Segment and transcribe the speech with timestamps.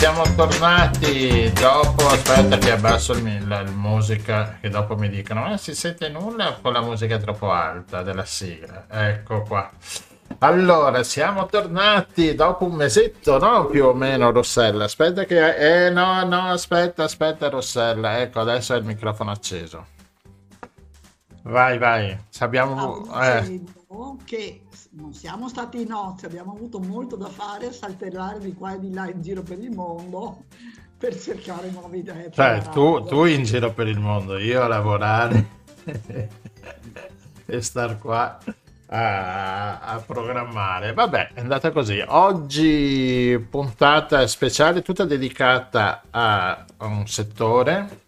[0.00, 5.58] Siamo tornati dopo, aspetta che abbasso il, la, la musica che dopo mi dicono ma
[5.58, 9.70] si sente nulla con la musica troppo alta della sigla, ecco qua.
[10.38, 13.66] Allora, siamo tornati dopo un mesetto, no?
[13.66, 14.84] Più o meno, Rossella.
[14.84, 15.86] Aspetta che...
[15.86, 18.20] Eh, no, no, aspetta, aspetta, Rossella.
[18.20, 19.86] Ecco, adesso è il microfono acceso.
[21.42, 22.16] Vai, vai.
[22.38, 23.04] Abbiamo...
[23.04, 23.60] Stavo Eh,
[24.24, 24.62] che
[24.92, 28.80] non siamo stati in nozze, abbiamo avuto molto da fare a saltellare di qua e
[28.80, 30.44] di là in giro per il mondo
[30.96, 32.30] per cercare nuove idee.
[32.32, 35.48] cioè, tu, tu in giro per il mondo, io a lavorare
[37.46, 38.38] e star qua
[38.88, 40.92] a, a programmare.
[40.92, 42.02] Vabbè, è andata così.
[42.06, 48.06] Oggi puntata speciale tutta dedicata a, a un settore,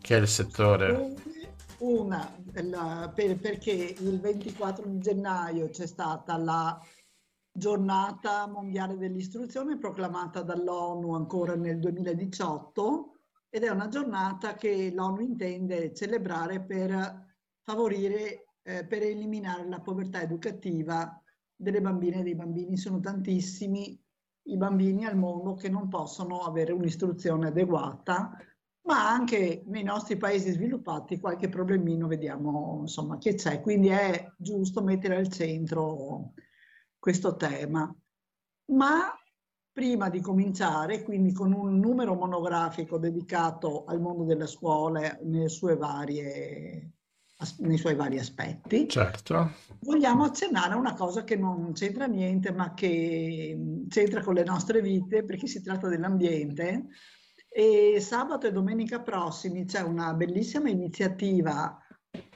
[0.00, 1.14] che è il settore...
[1.78, 2.28] Una,
[2.62, 6.80] la- per- perché il 24 di gennaio c'è stata la
[7.50, 13.14] giornata mondiale dell'istruzione proclamata dall'ONU ancora nel 2018
[13.48, 20.22] ed è una giornata che l'ONU intende celebrare per favorire, eh, per eliminare la povertà
[20.22, 21.20] educativa
[21.56, 22.76] delle bambine e dei bambini.
[22.76, 24.00] Sono tantissimi
[24.48, 28.36] i bambini al mondo che non possono avere un'istruzione adeguata
[28.88, 34.82] ma anche nei nostri paesi sviluppati qualche problemino vediamo insomma che c'è, quindi è giusto
[34.82, 36.32] mettere al centro
[36.98, 37.94] questo tema.
[38.72, 39.12] Ma
[39.70, 45.76] prima di cominciare, quindi con un numero monografico dedicato al mondo della scuola nelle sue
[45.76, 46.92] varie,
[47.58, 49.52] nei suoi vari aspetti, Certo.
[49.80, 54.44] vogliamo accennare a una cosa che non c'entra niente, ma che mh, c'entra con le
[54.44, 56.86] nostre vite, perché si tratta dell'ambiente.
[57.58, 61.76] E sabato e domenica prossimi c'è una bellissima iniziativa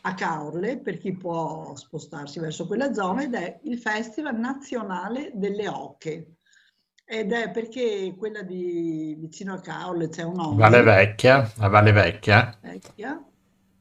[0.01, 5.69] a Caorle per chi può spostarsi verso quella zona ed è il Festival Nazionale delle
[5.69, 6.39] Oche.
[7.05, 12.59] Ed è perché quella di vicino a Caorle c'è un Valle Vecchia, la Valle Vecchia.
[12.61, 13.25] vecchia,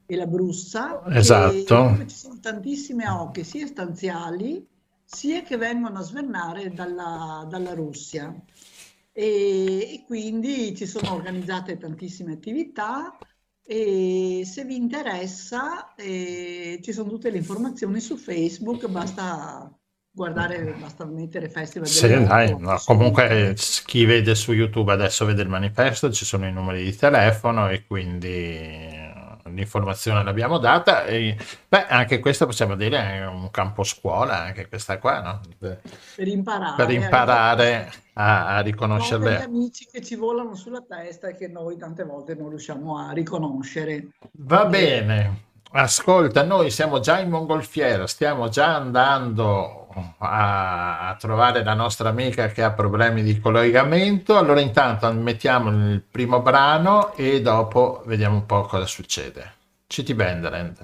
[0.06, 1.97] e la Brussa, Esatto.
[2.06, 4.63] ci sono tantissime oche, sia stanziali,
[5.03, 8.31] sia che vengono a svernare dalla, dalla Russia.
[9.14, 13.18] E, e quindi ci sono organizzate tantissime attività
[13.64, 19.74] e se vi interessa eh, ci sono tutte le informazioni su Facebook, basta
[20.10, 23.56] guardare, basta mettere Festival Sì, dai, no, comunque eh,
[23.86, 27.86] chi vede su YouTube adesso vede il manifesto, ci sono i numeri di telefono e
[27.86, 29.01] quindi
[29.54, 31.06] l'informazione l'abbiamo data.
[31.06, 35.42] E, beh, anche questo possiamo dire è un campo scuola, anche questa qua, no?
[35.58, 35.82] per
[36.16, 38.02] Per imparare a imparare riconoscere.
[38.14, 39.38] a, a riconoscerle.
[39.44, 44.08] amici che ci volano sulla testa e che noi tante volte non riusciamo a riconoscere.
[44.34, 49.81] Va bene, ascolta, noi siamo già in mongolfiera, stiamo già andando
[50.19, 54.38] a, a trovare la nostra amica che ha problemi di collegamento.
[54.38, 59.53] Allora, intanto mettiamo il primo brano e dopo vediamo un po' cosa succede.
[59.88, 60.78] City Banderland.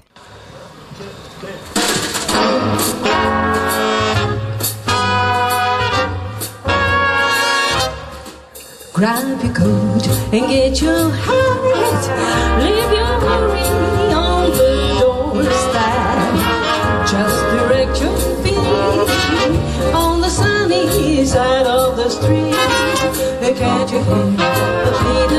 [8.92, 12.58] Grab your coat and get your hat.
[12.60, 13.62] Leave your worry
[14.12, 16.34] on the doorstep.
[17.06, 18.37] Just direct your
[19.94, 22.54] on the sunny side of the street.
[23.56, 25.37] Can't you hear the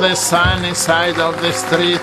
[0.00, 2.00] the sunny side of the street,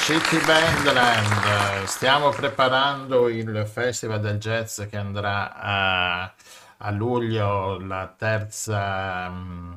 [0.00, 1.84] City Bandland.
[1.86, 6.34] Stiamo preparando il Festival del Jazz che andrà a,
[6.76, 9.72] a luglio, la terza, mm,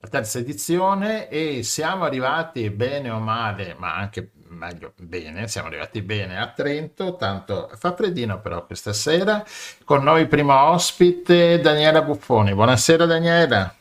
[0.00, 6.02] la terza edizione, e siamo arrivati bene o male, ma anche meglio bene, siamo arrivati
[6.02, 9.42] bene a Trento, tanto fa freddino però questa sera.
[9.84, 12.52] Con noi primo ospite Daniela Buffoni.
[12.52, 13.74] Buonasera Daniela.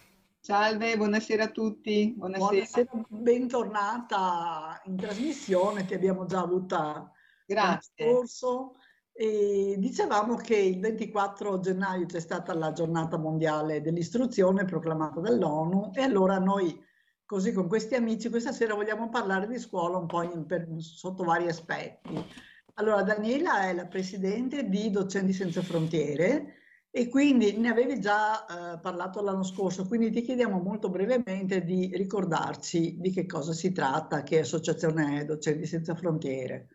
[0.50, 2.16] Salve, buonasera a tutti.
[2.18, 2.50] Buonasera.
[2.50, 7.12] Buonasera, bentornata in trasmissione, ti abbiamo già avuta l'anno
[7.46, 8.12] Grazie.
[8.12, 8.78] scorso.
[9.13, 16.01] E dicevamo che il 24 gennaio c'è stata la giornata mondiale dell'istruzione proclamata dall'ONU e
[16.01, 16.84] allora noi,
[17.28, 21.25] così con questi amici, questa sera vogliamo parlare di scuola un po' in- per- sotto
[21.25, 22.25] vari aspetti.
[22.74, 26.56] Allora, Daniela è la presidente di Docenti Senza Frontiere
[26.91, 31.91] e quindi ne avevi già eh, parlato l'anno scorso, quindi ti chiediamo molto brevemente di
[31.94, 36.69] ricordarci di che cosa si tratta, che associazione è Docenti Senza Frontiere.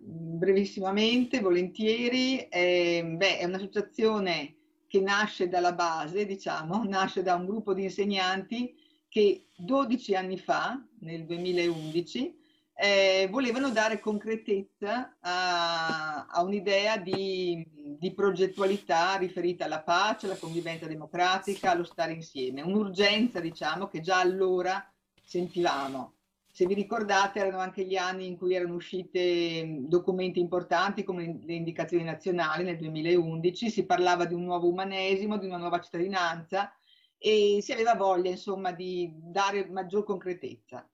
[0.00, 4.56] Brevissimamente, volentieri, eh, beh, è un'associazione
[4.88, 8.74] che nasce dalla base, diciamo, nasce da un gruppo di insegnanti
[9.08, 12.41] che 12 anni fa, nel 2011,
[12.82, 17.64] eh, volevano dare concretezza a, a un'idea di,
[17.96, 24.18] di progettualità riferita alla pace, alla convivenza democratica, allo stare insieme, un'urgenza, diciamo, che già
[24.18, 24.84] allora
[25.22, 26.14] sentivamo.
[26.50, 31.38] Se vi ricordate erano anche gli anni in cui erano uscite mh, documenti importanti come
[31.40, 36.72] le indicazioni nazionali nel 2011, si parlava di un nuovo umanesimo, di una nuova cittadinanza
[37.16, 40.84] e si aveva voglia insomma di dare maggior concretezza.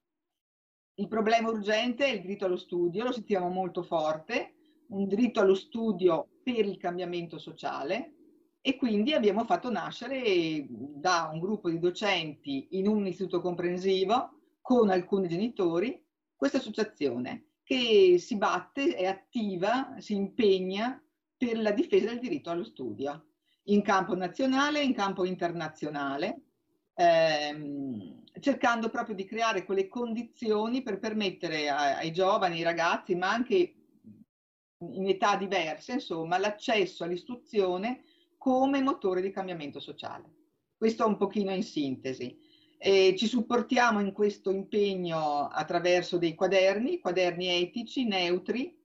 [0.98, 4.54] Il problema urgente è il diritto allo studio, lo sentivamo molto forte,
[4.88, 8.14] un diritto allo studio per il cambiamento sociale
[8.60, 14.90] e quindi abbiamo fatto nascere da un gruppo di docenti in un istituto comprensivo con
[14.90, 16.04] alcuni genitori
[16.34, 21.00] questa associazione che si batte, è attiva, si impegna
[21.36, 23.26] per la difesa del diritto allo studio
[23.64, 26.40] in campo nazionale e in campo internazionale,
[26.94, 33.74] ehm, cercando proprio di creare quelle condizioni per permettere ai giovani, ai ragazzi, ma anche
[34.80, 38.02] in età diverse, insomma, l'accesso all'istruzione
[38.36, 40.36] come motore di cambiamento sociale.
[40.76, 42.46] Questo un pochino in sintesi.
[42.80, 48.78] E ci supportiamo in questo impegno attraverso dei quaderni, quaderni etici, neutri,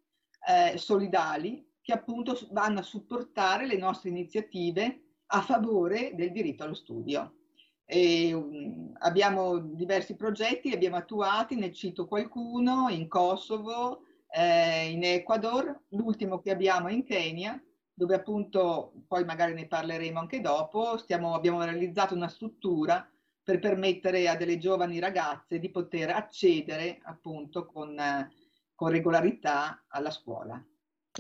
[0.47, 6.73] eh, solidali, che appunto vanno a supportare le nostre iniziative a favore del diritto allo
[6.73, 7.42] studio.
[7.85, 15.03] E, um, abbiamo diversi progetti, li abbiamo attuati, ne cito qualcuno, in Kosovo, eh, in
[15.03, 17.61] Ecuador, l'ultimo che abbiamo in Kenya,
[17.93, 23.07] dove appunto, poi magari ne parleremo anche dopo, stiamo, abbiamo realizzato una struttura
[23.43, 28.31] per permettere a delle giovani ragazze di poter accedere appunto con, eh,
[28.73, 30.63] con regolarità alla scuola.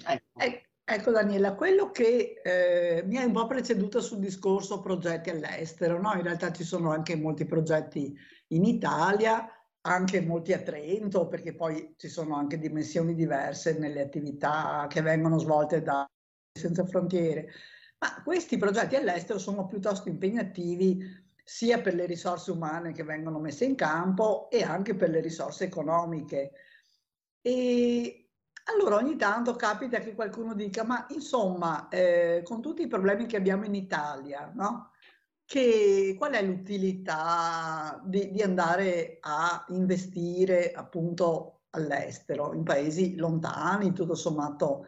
[0.05, 0.39] Ecco.
[0.39, 5.99] E- Ecco Daniela, quello che eh, mi ha un po' preceduto sul discorso progetti all'estero,
[6.01, 6.13] no?
[6.13, 8.13] In realtà ci sono anche molti progetti
[8.47, 9.47] in Italia,
[9.85, 15.37] anche molti a Trento, perché poi ci sono anche dimensioni diverse nelle attività che vengono
[15.37, 16.05] svolte da
[16.51, 17.49] Senza Frontiere.
[17.99, 21.01] Ma questi progetti all'estero sono piuttosto impegnativi
[21.45, 25.63] sia per le risorse umane che vengono messe in campo e anche per le risorse
[25.63, 26.51] economiche.
[27.41, 28.22] E
[28.65, 33.37] allora ogni tanto capita che qualcuno dica, ma insomma, eh, con tutti i problemi che
[33.37, 34.91] abbiamo in Italia, no?
[35.45, 44.15] Che, qual è l'utilità di, di andare a investire appunto all'estero, in paesi lontani, tutto
[44.15, 44.87] sommato,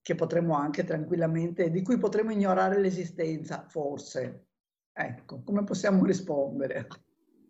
[0.00, 4.46] che potremmo anche tranquillamente, di cui potremmo ignorare l'esistenza, forse.
[4.92, 6.88] Ecco, come possiamo rispondere?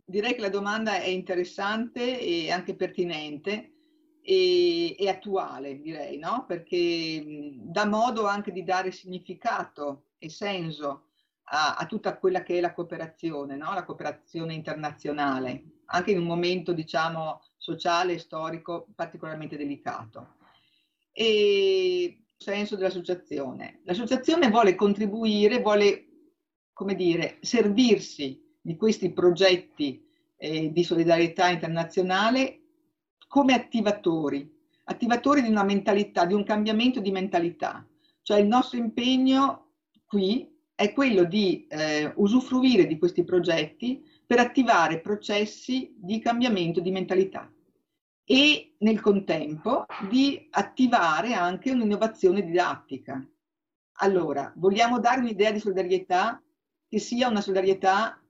[0.05, 3.80] Direi che la domanda è interessante e anche pertinente
[4.23, 6.45] e, e attuale, direi, no?
[6.47, 11.07] Perché dà modo anche di dare significato e senso
[11.45, 13.73] a, a tutta quella che è la cooperazione, no?
[13.73, 20.37] La cooperazione internazionale, anche in un momento, diciamo, sociale e storico particolarmente delicato.
[21.13, 23.81] E senso dell'associazione.
[23.85, 26.07] L'associazione vuole contribuire, vuole,
[26.73, 32.60] come dire, servirsi di questi progetti eh, di solidarietà internazionale
[33.31, 34.53] come attivatori,
[34.87, 37.87] attivatori di una mentalità, di un cambiamento di mentalità.
[38.23, 45.01] Cioè il nostro impegno qui è quello di eh, usufruire di questi progetti per attivare
[45.01, 47.49] processi di cambiamento di mentalità
[48.25, 53.25] e nel contempo di attivare anche un'innovazione didattica.
[53.99, 56.43] Allora, vogliamo dare un'idea di solidarietà
[56.89, 58.21] che sia una solidarietà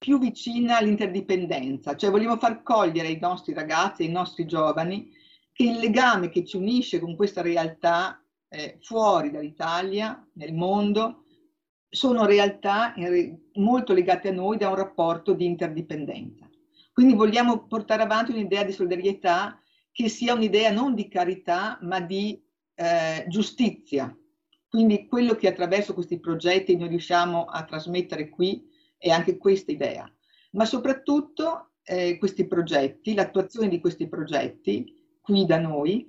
[0.00, 5.10] più vicina all'interdipendenza, cioè vogliamo far cogliere ai nostri ragazzi, ai nostri giovani,
[5.52, 11.26] che il legame che ci unisce con questa realtà eh, fuori dall'Italia, nel mondo,
[11.86, 12.94] sono realtà
[13.56, 16.48] molto legate a noi da un rapporto di interdipendenza.
[16.94, 19.60] Quindi vogliamo portare avanti un'idea di solidarietà
[19.92, 22.42] che sia un'idea non di carità, ma di
[22.74, 24.16] eh, giustizia.
[24.66, 28.69] Quindi quello che attraverso questi progetti noi riusciamo a trasmettere qui
[29.00, 30.12] è anche questa idea.
[30.52, 36.06] Ma soprattutto eh, questi progetti, l'attuazione di questi progetti qui da noi,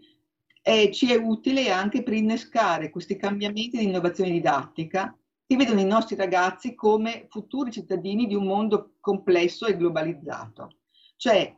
[0.61, 5.17] eh, ci è utile anche per innescare questi cambiamenti di innovazione didattica
[5.47, 10.79] che vedono i nostri ragazzi come futuri cittadini di un mondo complesso e globalizzato.
[11.15, 11.55] Cioè,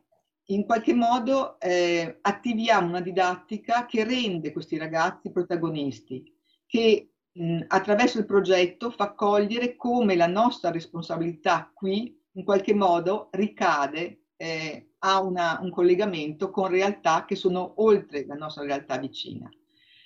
[0.47, 6.23] in qualche modo eh, attiviamo una didattica che rende questi ragazzi protagonisti,
[6.65, 13.29] che mh, attraverso il progetto fa cogliere come la nostra responsabilità qui in qualche modo
[13.31, 19.49] ricade, eh, ha una, un collegamento con realtà che sono oltre la nostra realtà vicina.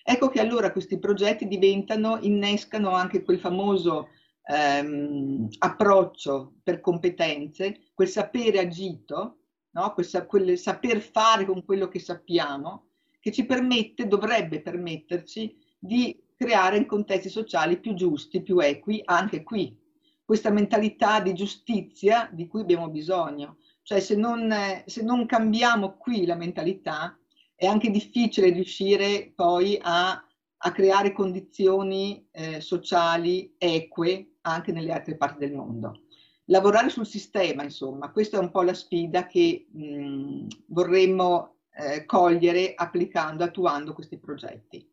[0.03, 4.09] Ecco che allora questi progetti diventano, innescano anche quel famoso
[4.43, 9.39] ehm, approccio per competenze, quel sapere agito,
[9.71, 9.93] no?
[9.93, 12.87] quel, quel saper fare con quello che sappiamo,
[13.19, 19.75] che ci permette, dovrebbe permetterci di creare contesti sociali più giusti, più equi, anche qui.
[20.23, 23.57] Questa mentalità di giustizia di cui abbiamo bisogno.
[23.81, 24.53] Cioè se non,
[24.85, 27.17] se non cambiamo qui la mentalità,
[27.55, 35.17] è anche difficile riuscire poi a, a creare condizioni eh, sociali eque anche nelle altre
[35.17, 36.01] parti del mondo.
[36.49, 42.73] Lavorare sul sistema, insomma, questa è un po' la sfida che mh, vorremmo eh, cogliere
[42.75, 44.87] applicando, attuando questi progetti.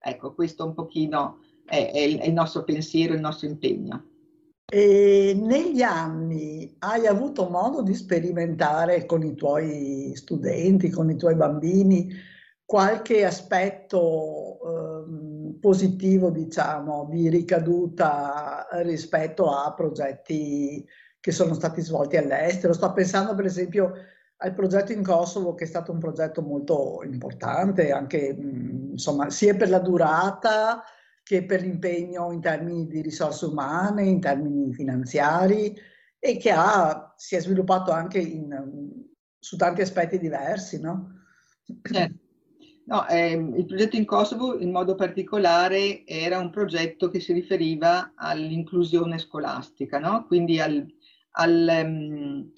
[0.00, 4.04] Ecco, questo un pochino è, è, il, è il nostro pensiero, il nostro impegno.
[4.70, 11.34] E negli anni hai avuto modo di sperimentare con i tuoi studenti, con i tuoi
[11.34, 12.12] bambini,
[12.66, 20.84] qualche aspetto eh, positivo, diciamo, di ricaduta rispetto a progetti
[21.18, 22.74] che sono stati svolti all'estero?
[22.74, 23.92] Sto pensando per esempio
[24.40, 29.68] al progetto in Kosovo, che è stato un progetto molto importante, anche insomma, sia per
[29.68, 30.84] la durata
[31.22, 35.76] che per l'impegno in termini di risorse umane, in termini finanziari
[36.18, 39.04] e che ha, si è sviluppato anche in,
[39.38, 41.24] su tanti aspetti diversi, no?
[41.82, 42.26] Certo.
[42.88, 48.12] No, eh, il progetto in Kosovo in modo particolare era un progetto che si riferiva
[48.14, 50.24] all'inclusione scolastica, no?
[50.26, 50.86] quindi al,
[51.32, 52.50] al, um,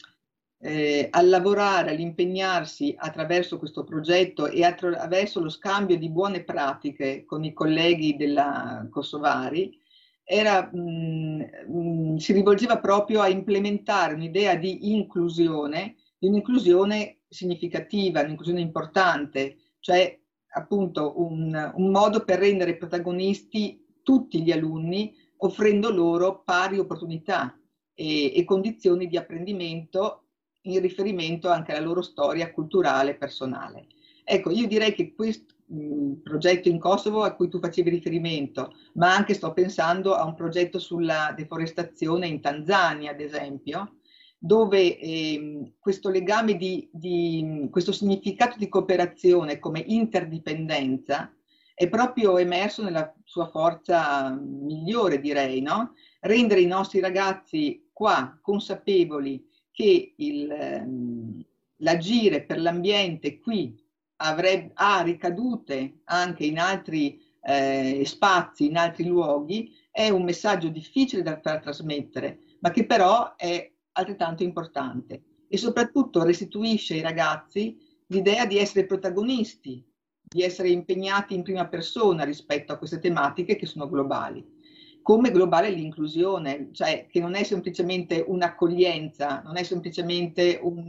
[0.62, 7.44] eh, a lavorare, all'impegnarsi attraverso questo progetto e attraverso lo scambio di buone pratiche con
[7.44, 9.78] i colleghi della Kosovari,
[10.22, 18.60] era, mh, mh, si rivolgeva proprio a implementare un'idea di inclusione, di un'inclusione significativa, un'inclusione
[18.60, 20.16] importante, cioè
[20.52, 27.58] appunto un, un modo per rendere protagonisti tutti gli alunni offrendo loro pari opportunità
[27.94, 30.19] e, e condizioni di apprendimento
[30.62, 33.86] in riferimento anche alla loro storia culturale e personale.
[34.24, 39.14] Ecco, io direi che questo mh, progetto in Kosovo a cui tu facevi riferimento, ma
[39.14, 43.96] anche sto pensando a un progetto sulla deforestazione in Tanzania, ad esempio,
[44.38, 51.30] dove eh, questo legame di, di, questo significato di cooperazione come interdipendenza
[51.74, 55.94] è proprio emerso nella sua forza migliore, direi, no?
[56.20, 59.42] Rendere i nostri ragazzi qua consapevoli
[59.80, 61.42] che il, ehm,
[61.76, 63.74] l'agire per l'ambiente qui
[64.16, 71.22] avrebbe, ha ricadute anche in altri eh, spazi, in altri luoghi, è un messaggio difficile
[71.22, 78.44] da far trasmettere, ma che però è altrettanto importante e soprattutto restituisce ai ragazzi l'idea
[78.44, 79.82] di essere protagonisti,
[80.22, 84.58] di essere impegnati in prima persona rispetto a queste tematiche che sono globali
[85.02, 90.86] come globale l'inclusione, cioè che non è semplicemente un'accoglienza, non è semplicemente un,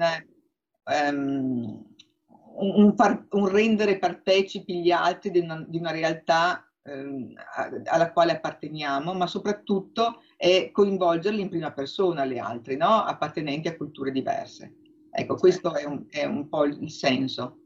[1.09, 1.85] um,
[2.57, 7.33] un, far, un rendere partecipi gli altri di una, di una, realtà ehm,
[7.85, 13.03] alla quale apparteniamo, ma soprattutto è coinvolgerli in prima persona le altre, no?
[13.03, 14.75] appartenenti a culture diverse.
[15.11, 17.57] Ecco, questo è un, è un po' il senso.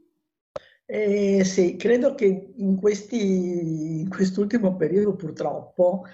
[0.88, 6.04] Eh, sì, credo che in, questi, in quest'ultimo periodo purtroppo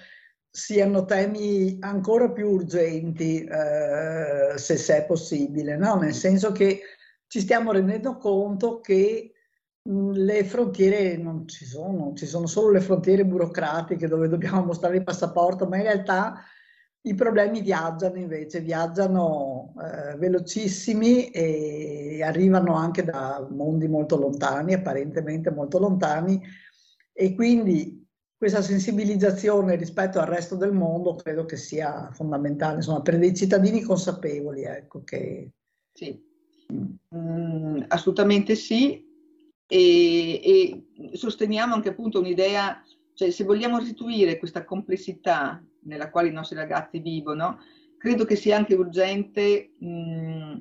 [0.55, 5.95] siano temi ancora più urgenti, eh, se, se, è possibile, no?
[5.95, 6.81] nel senso che
[7.25, 9.33] ci stiamo rendendo conto che
[9.81, 15.03] le frontiere non ci sono, ci sono solo le frontiere burocratiche dove dobbiamo mostrare il
[15.03, 16.43] passaporto, ma in realtà
[17.01, 25.49] i problemi viaggiano invece, viaggiano eh, velocissimi e arrivano anche da mondi molto lontani, apparentemente
[25.49, 26.39] molto lontani,
[27.11, 28.02] e quindi
[28.43, 33.81] questa sensibilizzazione rispetto al resto del mondo credo che sia fondamentale, insomma, per dei cittadini
[33.81, 35.51] consapevoli, ecco, che...
[35.93, 36.21] Sì,
[37.15, 39.01] mm, assolutamente sì,
[39.65, 42.83] e, e sosteniamo anche appunto un'idea,
[43.13, 47.59] cioè se vogliamo restituire questa complessità nella quale i nostri ragazzi vivono,
[47.97, 50.57] credo che sia anche urgente mh,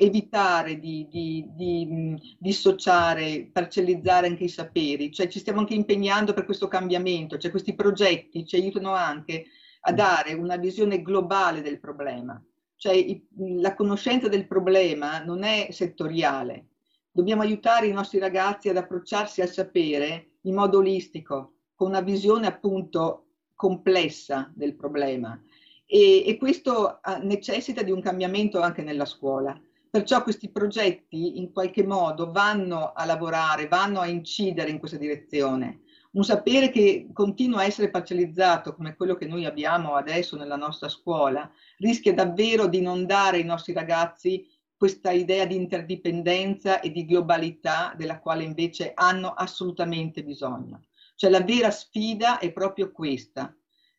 [0.00, 6.46] evitare di, di, di dissociare, parcellizzare anche i saperi, cioè ci stiamo anche impegnando per
[6.46, 9.44] questo cambiamento, cioè questi progetti ci aiutano anche
[9.82, 12.42] a dare una visione globale del problema,
[12.76, 13.22] cioè i,
[13.60, 16.68] la conoscenza del problema non è settoriale,
[17.12, 22.46] dobbiamo aiutare i nostri ragazzi ad approcciarsi al sapere in modo olistico, con una visione
[22.46, 25.38] appunto complessa del problema.
[25.84, 29.60] E, e questo ah, necessita di un cambiamento anche nella scuola.
[29.90, 35.80] Perciò questi progetti in qualche modo vanno a lavorare, vanno a incidere in questa direzione.
[36.12, 40.88] Un sapere che continua a essere parcellizzato come quello che noi abbiamo adesso nella nostra
[40.88, 47.04] scuola rischia davvero di non dare ai nostri ragazzi questa idea di interdipendenza e di
[47.04, 50.82] globalità della quale invece hanno assolutamente bisogno.
[51.16, 53.52] Cioè la vera sfida è proprio questa,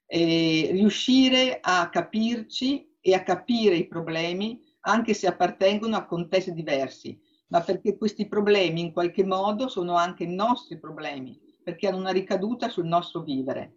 [0.05, 7.19] eh, riuscire a capirci e a capire i problemi anche se appartengono a contesti diversi,
[7.47, 12.69] ma perché questi problemi in qualche modo sono anche nostri problemi, perché hanno una ricaduta
[12.69, 13.73] sul nostro vivere.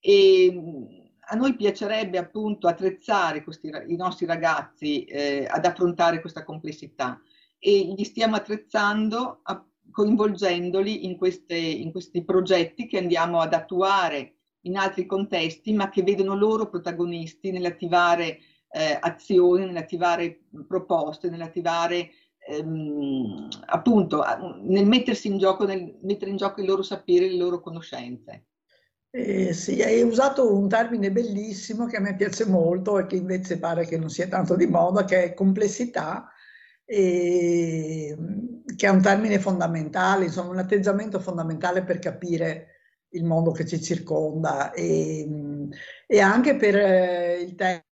[0.00, 0.52] E
[1.28, 7.20] a noi piacerebbe appunto attrezzare questi, i nostri ragazzi eh, ad affrontare questa complessità
[7.58, 14.34] e gli stiamo attrezzando a, coinvolgendoli in, queste, in questi progetti che andiamo ad attuare
[14.62, 18.40] in altri contesti, ma che vedono loro protagonisti nell'attivare
[18.76, 22.10] eh, azioni, nell'attivare proposte, nell'attivare
[22.46, 24.22] ehm, appunto
[24.62, 28.44] nel mettersi in gioco, nel mettere in gioco il loro sapere, le loro conoscenze.
[29.10, 33.58] Eh, sì, hai usato un termine bellissimo che a me piace molto e che invece
[33.58, 36.30] pare che non sia tanto di moda, che è complessità
[36.84, 38.14] e,
[38.76, 42.72] che è un termine fondamentale, insomma un atteggiamento fondamentale per capire
[43.10, 45.26] il mondo che ci circonda e,
[46.06, 47.85] e anche per eh, il tempo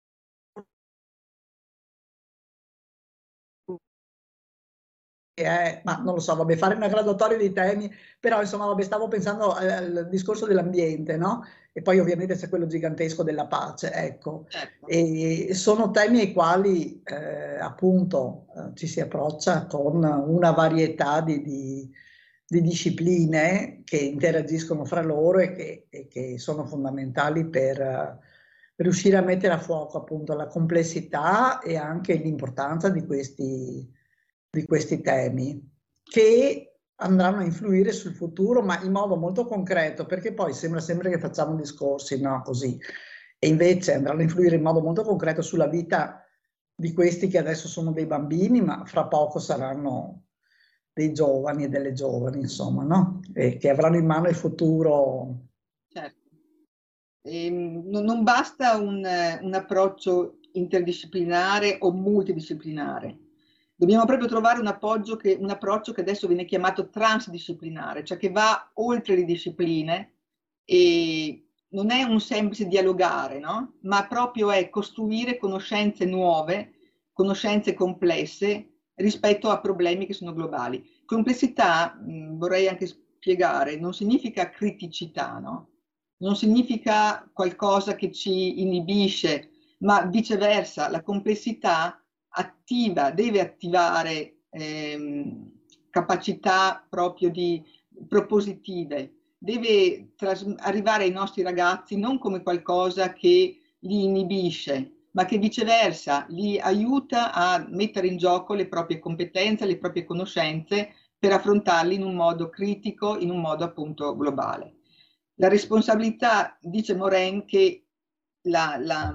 [5.35, 9.09] è, ma non lo so, vabbè, fare una graduatoria dei temi, però insomma, vabbè, stavo
[9.09, 11.44] pensando al, al discorso dell'ambiente, no?
[11.73, 14.47] E poi ovviamente c'è quello gigantesco della pace, ecco.
[14.49, 14.87] Certo.
[14.87, 21.42] E sono temi ai quali eh, appunto eh, ci si approccia con una varietà di,
[21.42, 21.90] di,
[22.47, 28.20] di, discipline che interagiscono fra loro e che, e che sono fondamentali per
[28.77, 33.92] riuscire a mettere a fuoco appunto la complessità e anche l'importanza di questi
[34.55, 40.33] di questi temi che andranno a influire sul futuro, ma in modo molto concreto, perché
[40.33, 42.79] poi sembra sempre che facciamo discorsi, no, così,
[43.38, 46.25] e invece andranno a influire in modo molto concreto sulla vita
[46.75, 50.23] di questi che adesso sono dei bambini, ma fra poco saranno
[50.93, 53.21] dei giovani e delle giovani, insomma, no?
[53.33, 55.49] E che avranno in mano il futuro.
[55.88, 56.23] Certo.
[57.23, 59.05] E ehm, non basta un,
[59.40, 63.23] un approccio interdisciplinare o multidisciplinare
[63.85, 68.70] Dobbiamo proprio trovare un, che, un approccio che adesso viene chiamato transdisciplinare, cioè che va
[68.77, 70.14] oltre le discipline
[70.64, 73.75] e non è un semplice dialogare, no?
[73.83, 76.73] ma proprio è costruire conoscenze nuove,
[77.12, 81.03] conoscenze complesse rispetto a problemi che sono globali.
[81.05, 85.73] Complessità, mh, vorrei anche spiegare, non significa criticità, no?
[86.23, 91.99] non significa qualcosa che ci inibisce, ma viceversa, la complessità
[92.35, 95.53] attiva, deve attivare ehm,
[95.90, 97.62] capacità proprio di
[98.09, 100.14] propositive, deve
[100.59, 107.33] arrivare ai nostri ragazzi non come qualcosa che li inibisce, ma che viceversa li aiuta
[107.33, 112.51] a mettere in gioco le proprie competenze, le proprie conoscenze per affrontarli in un modo
[112.51, 114.77] critico, in un modo appunto globale.
[115.37, 117.87] la responsabilità, dice Moren, che
[118.42, 119.12] la, la,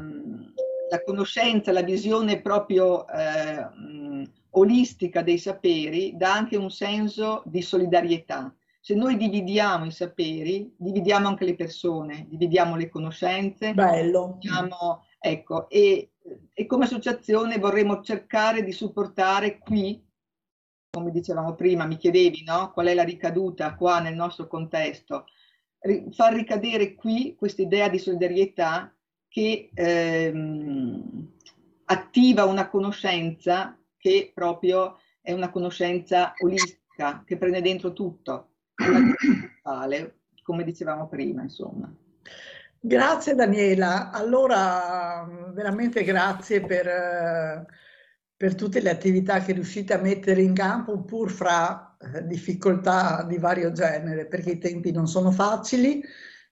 [0.89, 3.67] la conoscenza, la visione proprio eh,
[4.51, 8.53] olistica dei saperi dà anche un senso di solidarietà.
[8.81, 13.73] Se noi dividiamo i saperi, dividiamo anche le persone, dividiamo le conoscenze.
[13.73, 14.37] Bello.
[14.39, 16.11] Dividiamo, ecco, e,
[16.53, 20.01] e come associazione vorremmo cercare di supportare qui,
[20.89, 22.71] come dicevamo prima, mi chiedevi, no?
[22.71, 25.25] Qual è la ricaduta qua nel nostro contesto?
[26.11, 28.93] Far ricadere qui questa idea di solidarietà
[29.29, 31.31] che ehm,
[31.85, 38.49] attiva una conoscenza che proprio è una conoscenza olistica, che prende dentro tutto,
[40.43, 41.93] come dicevamo prima, insomma.
[42.81, 47.65] Grazie Daniela, allora veramente grazie per,
[48.35, 53.37] per, tutte le attività che riuscite a mettere in campo pur fra eh, difficoltà di
[53.37, 56.01] vario genere, perché i tempi non sono facili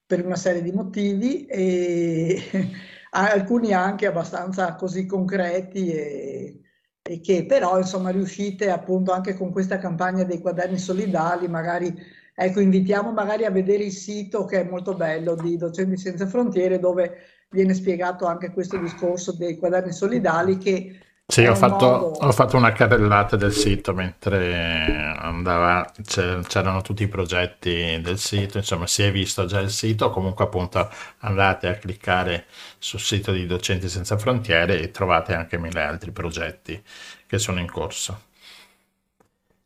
[0.08, 2.42] per una serie di motivi e
[3.12, 6.62] alcuni anche abbastanza così concreti e,
[7.02, 11.94] e che però insomma riuscite appunto anche con questa campagna dei quaderni solidali magari
[12.34, 16.80] ecco invitiamo magari a vedere il sito che è molto bello di Docenti Senza Frontiere
[16.80, 17.18] dove
[17.50, 22.06] viene spiegato anche questo discorso dei quaderni solidali che sì, ho fatto, modo...
[22.20, 28.88] ho fatto, una carrellata del sito mentre andava, c'erano tutti i progetti del sito, insomma
[28.88, 32.46] si è visto già il sito, comunque appunto andate a cliccare
[32.78, 36.82] sul sito di Docenti Senza Frontiere e trovate anche mille altri progetti
[37.26, 38.22] che sono in corso.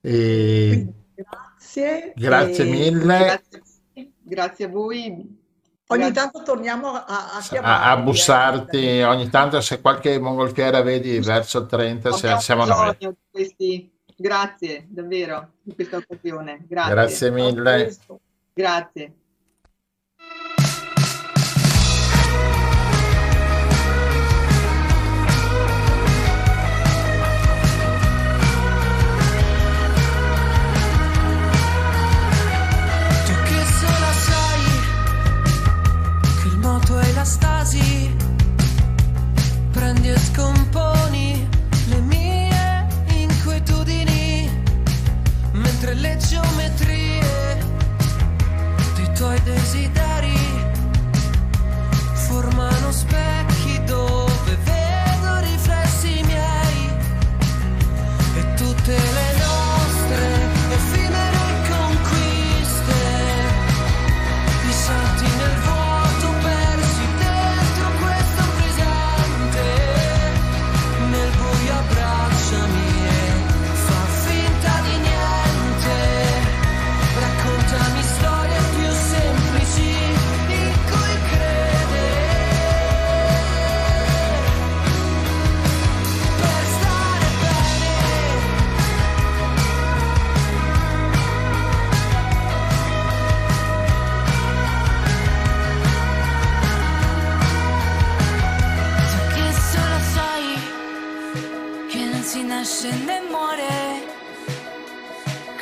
[0.02, 0.88] E...
[1.14, 2.14] Grazie.
[2.16, 2.70] Grazie e...
[2.70, 3.18] mille.
[3.18, 5.40] Grazie, grazie a voi.
[5.92, 7.84] Ogni tanto torniamo a, a chiamare.
[7.84, 12.98] A, a bussarti, ogni tanto se qualche mongolfiera vedi verso il 30 se, siamo noi.
[13.30, 13.90] Questi.
[14.16, 16.64] Grazie davvero di questa occasione.
[16.68, 16.94] Grazie.
[16.94, 17.96] Grazie mille.
[18.54, 19.14] Grazie.
[37.22, 38.16] La stasi,
[39.72, 41.48] prendi e scomponi
[41.90, 44.50] le mie inquietudini,
[45.52, 47.22] mentre le geometrie
[48.96, 50.34] dei tuoi desideri
[52.14, 53.51] formano specchi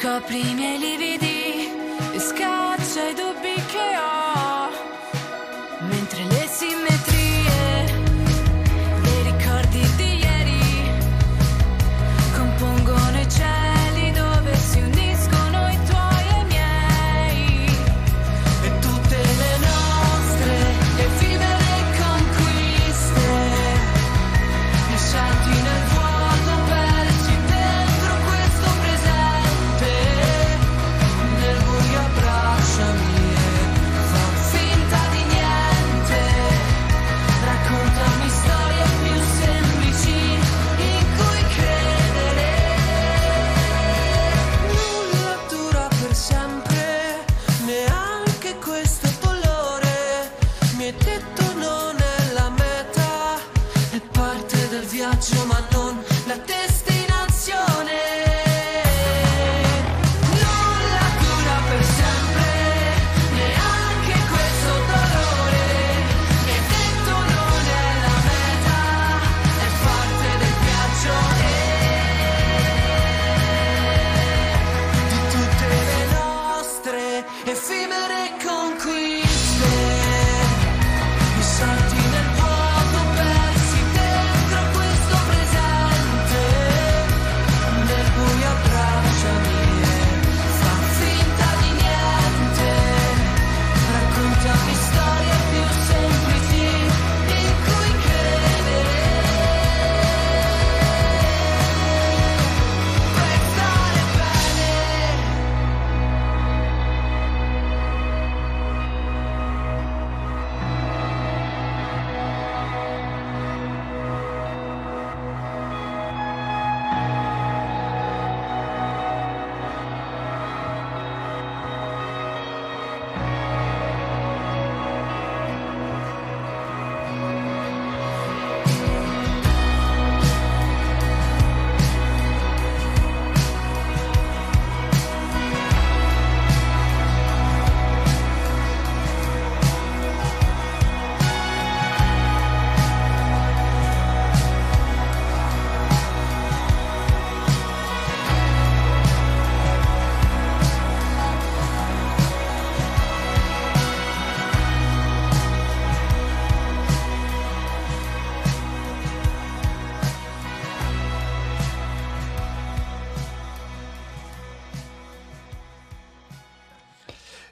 [0.10, 1.70] copri i miei lividi
[2.16, 3.29] e scaccia i dubbi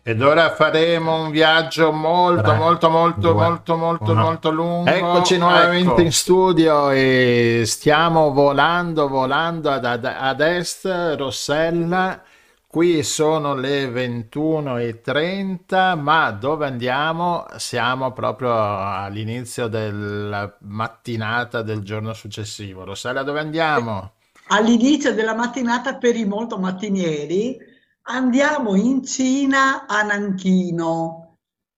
[0.08, 4.22] Ed ora faremo un viaggio molto, Tre, molto, molto, due, molto, molto, uno.
[4.22, 4.90] molto lungo.
[4.90, 6.00] Eccoci nuovamente Ecco.
[6.02, 12.24] in studio e stiamo volando, volando ad, ad- ad est, Rossella.
[12.66, 17.46] Qui sono le 21.30, ma dove andiamo?
[17.58, 22.86] Siamo proprio all'inizio della mattinata del giorno successivo.
[22.86, 24.12] Rossella, dove andiamo?
[24.50, 27.67] All'inizio della mattinata per i molto mattinieri
[28.08, 31.36] andiamo in Cina a Nanchino,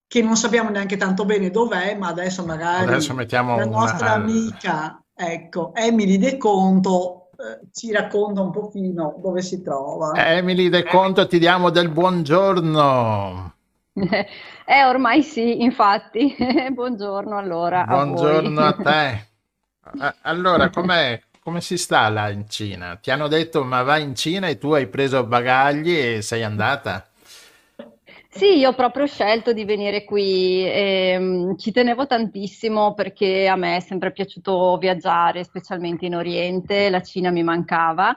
[0.07, 4.13] che non sappiamo neanche tanto bene dov'è, ma adesso magari Adesso mettiamo la una- nostra
[4.13, 10.11] amica, ecco, Emily De Conto, eh, ci racconta un pochino dove si trova.
[10.15, 13.53] Emily De Conto, ti diamo del buongiorno.
[14.69, 16.35] Eh, ormai sì, infatti.
[16.71, 18.05] Buongiorno allora a voi.
[18.05, 19.27] Buongiorno a te.
[19.99, 22.95] A- Allora, com'è, come si sta là in Cina?
[22.97, 27.07] Ti hanno detto, ma vai in Cina e tu hai preso bagagli e sei andata?
[28.31, 30.63] Sì, io ho proprio scelto di venire qui.
[30.65, 37.01] ehm, ci tenevo tantissimo perché a me è sempre piaciuto viaggiare, specialmente in Oriente, la
[37.01, 38.15] Cina mi mancava.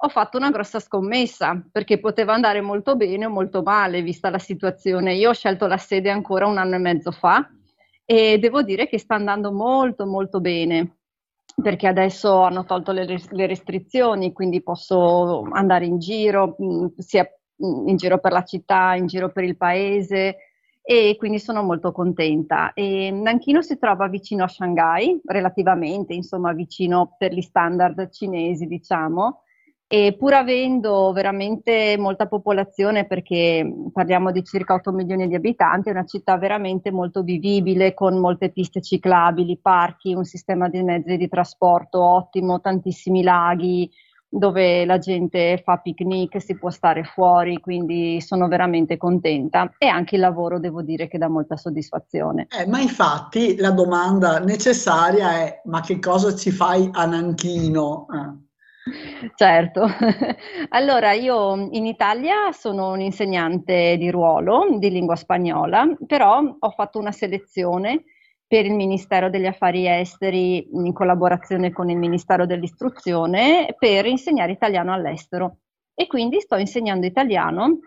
[0.00, 4.38] Ho fatto una grossa scommessa perché poteva andare molto bene o molto male, vista la
[4.38, 5.14] situazione.
[5.14, 7.48] Io ho scelto la sede ancora un anno e mezzo fa
[8.04, 10.97] e devo dire che sta andando molto molto bene
[11.60, 17.88] perché adesso hanno tolto le, le restrizioni, quindi posso andare in giro, mh, sia mh,
[17.88, 20.36] in giro per la città, in giro per il paese
[20.82, 22.72] e quindi sono molto contenta.
[22.72, 29.42] E Nanchino si trova vicino a Shanghai, relativamente, insomma, vicino per gli standard cinesi, diciamo.
[29.90, 35.92] E pur avendo veramente molta popolazione, perché parliamo di circa 8 milioni di abitanti, è
[35.92, 41.26] una città veramente molto vivibile, con molte piste ciclabili, parchi, un sistema di mezzi di
[41.26, 43.90] trasporto ottimo, tantissimi laghi
[44.30, 49.72] dove la gente fa picnic, si può stare fuori, quindi sono veramente contenta.
[49.78, 52.46] E anche il lavoro devo dire che dà molta soddisfazione.
[52.50, 58.06] Eh, ma infatti la domanda necessaria è: ma che cosa ci fai a Nanchino?
[58.12, 58.47] Eh.
[59.34, 59.86] Certo,
[60.70, 67.12] allora io in Italia sono un'insegnante di ruolo di lingua spagnola, però ho fatto una
[67.12, 68.04] selezione
[68.46, 74.92] per il Ministero degli Affari Esteri in collaborazione con il Ministero dell'Istruzione per insegnare italiano
[74.92, 75.58] all'estero
[75.94, 77.78] e quindi sto insegnando italiano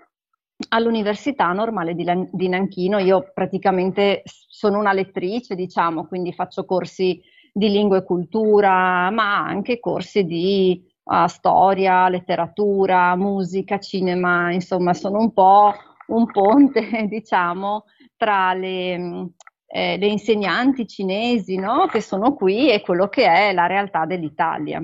[0.69, 2.99] all'Università Normale di, Lan- di Nanchino.
[2.99, 7.19] Io praticamente sono una lettrice, diciamo, quindi faccio corsi
[7.51, 15.19] di lingua e cultura, ma anche corsi di uh, storia, letteratura, musica, cinema, insomma, sono
[15.19, 15.73] un po'
[16.07, 17.85] un ponte, diciamo,
[18.15, 19.33] tra le, mh,
[19.67, 21.87] eh, le insegnanti cinesi, no?
[21.87, 24.81] Che sono qui e quello che è la realtà dell'Italia.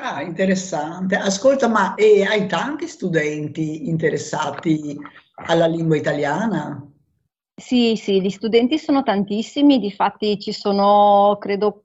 [0.00, 1.16] Ah, interessante.
[1.16, 4.98] Ascolta, ma e hai tanti studenti interessati
[5.34, 6.91] alla lingua italiana?
[7.58, 11.82] Sì, sì, gli studenti sono tantissimi, difatti ci sono credo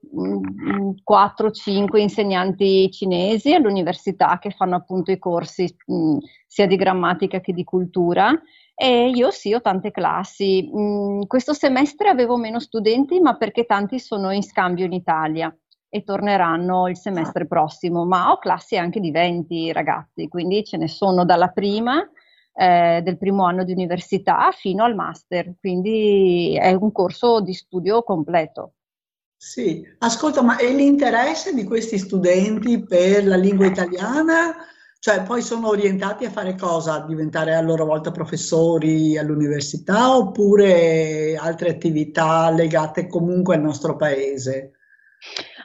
[1.04, 7.64] 4-5 insegnanti cinesi all'università che fanno appunto i corsi mh, sia di grammatica che di
[7.64, 8.32] cultura
[8.74, 10.70] e io sì, ho tante classi.
[11.26, 15.54] Questo semestre avevo meno studenti, ma perché tanti sono in scambio in Italia
[15.90, 20.88] e torneranno il semestre prossimo, ma ho classi anche di 20 ragazzi, quindi ce ne
[20.88, 22.08] sono dalla prima
[22.58, 28.02] eh, del primo anno di università fino al master, quindi è un corso di studio
[28.02, 28.72] completo.
[29.36, 34.56] Sì, ascolta, ma è l'interesse di questi studenti per la lingua italiana?
[34.98, 36.94] Cioè, poi sono orientati a fare cosa?
[36.94, 44.72] A diventare a loro volta professori all'università oppure altre attività legate comunque al nostro paese?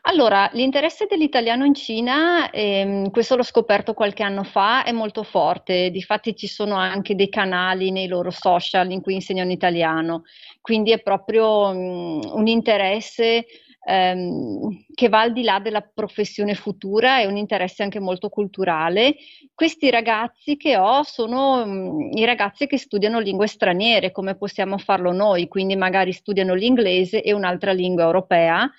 [0.06, 5.90] Allora, l'interesse dell'italiano in Cina, ehm, questo l'ho scoperto qualche anno fa, è molto forte.
[5.92, 10.24] Difatti ci sono anche dei canali nei loro social in cui insegnano italiano,
[10.60, 13.46] quindi è proprio mm, un interesse
[13.86, 19.16] ehm, che va al di là della professione futura, è un interesse anche molto culturale.
[19.56, 25.14] Questi ragazzi che ho sono mm, i ragazzi che studiano lingue straniere, come possiamo farlo
[25.14, 28.70] noi, quindi magari studiano l'inglese e un'altra lingua europea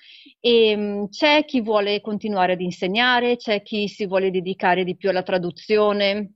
[0.45, 5.09] e mh, c'è chi vuole continuare ad insegnare, c'è chi si vuole dedicare di più
[5.09, 6.33] alla traduzione,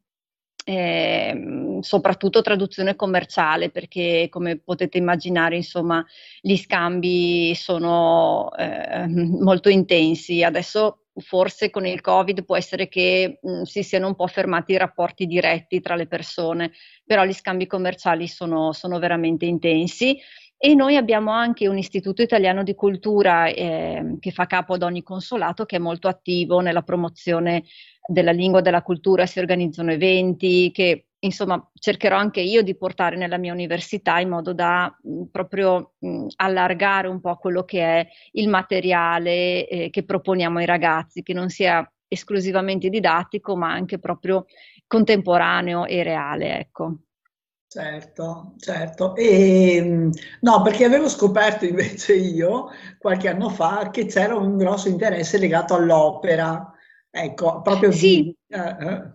[0.65, 6.03] ehm, soprattutto traduzione commerciale, perché come potete immaginare, insomma,
[6.41, 9.05] gli scambi sono eh,
[9.39, 10.41] molto intensi.
[10.43, 14.77] Adesso forse con il Covid può essere che mh, si siano un po' fermati i
[14.77, 16.71] rapporti diretti tra le persone,
[17.05, 20.17] però gli scambi commerciali sono, sono veramente intensi.
[20.61, 25.03] E noi abbiamo anche un istituto italiano di cultura eh, che fa capo ad ogni
[25.03, 27.63] consolato che è molto attivo nella promozione
[28.05, 33.15] della lingua e della cultura, si organizzano eventi che insomma, cercherò anche io di portare
[33.15, 38.07] nella mia università in modo da mh, proprio mh, allargare un po' quello che è
[38.33, 44.45] il materiale eh, che proponiamo ai ragazzi, che non sia esclusivamente didattico, ma anche proprio
[44.87, 46.97] contemporaneo e reale, ecco.
[47.71, 49.15] Certo, certo.
[49.15, 50.09] E,
[50.41, 55.75] no, perché avevo scoperto invece io qualche anno fa che c'era un grosso interesse legato
[55.75, 56.71] all'opera,
[57.11, 58.35] ecco, proprio Sì, di...
[58.47, 59.13] eh, eh.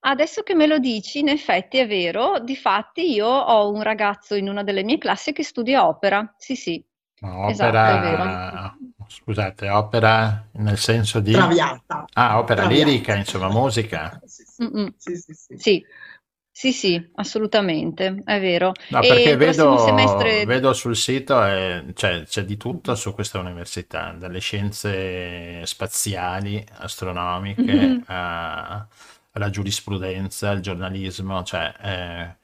[0.00, 4.48] Adesso che me lo dici, in effetti è vero, difatti io ho un ragazzo in
[4.48, 6.82] una delle mie classi che studia opera, sì sì,
[7.20, 8.24] No, esatto, è vero.
[8.28, 8.76] Opera,
[9.08, 11.34] scusate, opera nel senso di...
[11.34, 13.16] Traviata, Ah, opera lirica, traviata.
[13.16, 14.20] insomma, musica.
[14.96, 15.86] Sì, sì, sì, sì,
[16.58, 16.72] sì.
[16.72, 18.72] Sì, assolutamente, è vero.
[18.88, 24.12] No, perché vedo, semestre, vedo sul sito, eh, c'è c'è di tutto su questa università,
[24.12, 28.06] dalle scienze spaziali, astronomiche, Mhm.
[28.06, 28.86] a-
[29.32, 32.36] alla giurisprudenza, al giornalismo, cioè è,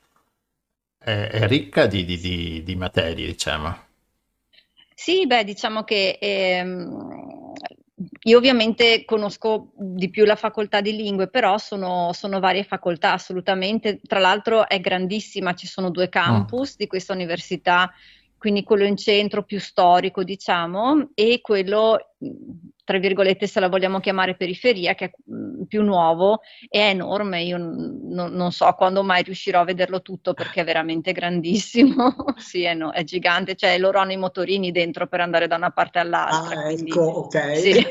[0.97, 3.77] è- è ricca di, di- di- di materie, diciamo.
[4.95, 7.53] Sì, beh, diciamo che ehm,
[8.25, 14.01] io ovviamente conosco di più la facoltà di lingue, però sono, sono varie facoltà assolutamente.
[14.07, 16.11] Tra l'altro è grandissima, ci sono due Mm.
[16.11, 17.93] campus di questa università,
[18.43, 22.15] quindi quello in centro più storico, diciamo, e quello,
[22.83, 27.45] tra virgolette, se la vogliamo chiamare periferia, che è mh, più nuovo, è enorme.
[27.45, 32.13] Io n- non non so quando mai riuscirò a vederlo tutto perché è veramente grandissimo.
[32.37, 35.71] Sì, è, no- è gigante, cioè loro hanno i motorini dentro per andare da una
[35.71, 37.37] parte all'altra, Ah, quindi ecco, ok.
[37.53, 37.73] sì,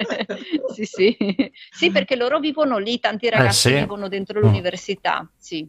[0.64, 1.16] sì, sì,
[1.70, 3.70] sì, perché loro vivono lì, tanti Eh ragazzi sì.
[3.70, 5.68] vivono dentro Mm, l'università, sì,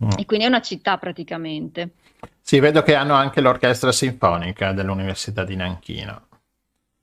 [0.00, 0.10] mm.
[0.14, 1.94] e quindi è una città praticamente.
[2.40, 6.22] Sì, vedo che hanno anche l'orchestra sinfonica dell'Università di Nanchino,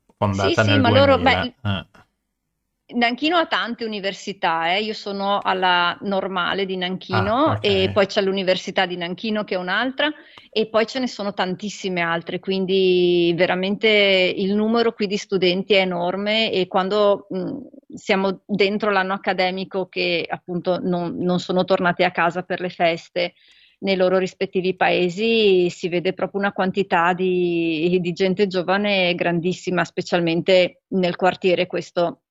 [0.08, 1.80] Sì, fondata sì, nel ma loro, beh, 2000.
[1.80, 2.04] Eh.
[2.88, 4.82] Nanchino ha tante università, eh.
[4.84, 9.58] Io sono alla normale di Ah, Nanchino e poi c'è l'Università di Nanchino che è
[9.58, 10.12] un'altra
[10.52, 15.80] e poi ce ne sono tantissime altre, quindi veramente il numero qui di studenti è
[15.80, 17.58] enorme e quando mh,
[17.96, 23.34] siamo dentro l'anno accademico che appunto non, non sono tornati a casa per le feste
[23.86, 30.82] nei loro rispettivi paesi, si vede proprio una quantità di, di gente giovane grandissima, specialmente
[30.90, 32.22] nel quartiere questo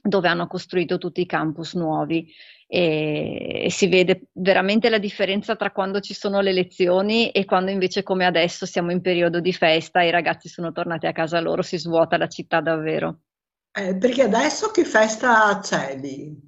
[0.00, 2.30] dove hanno costruito tutti i campus nuovi
[2.66, 8.02] e, si vede veramente la differenza tra quando ci sono le lezioni e quando invece
[8.02, 11.62] come adesso siamo in periodo di festa e i ragazzi sono tornati a casa loro,
[11.62, 13.20] si svuota la città davvero.
[13.72, 16.47] Eh, perché adesso che festa c'è lì?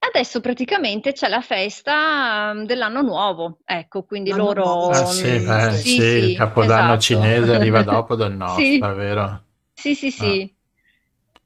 [0.00, 4.88] Adesso praticamente c'è la festa mm, dell'anno nuovo, ecco, quindi L'anno nuovo loro...
[4.88, 5.40] Ah sì, cinese.
[5.40, 6.98] beh, Sì, sì, il Capodanno esatto.
[6.98, 9.44] cinese arriva dopo del nostro, Sì, è vero?
[9.72, 10.44] sì, sì, Ah.
[10.44, 10.54] sì.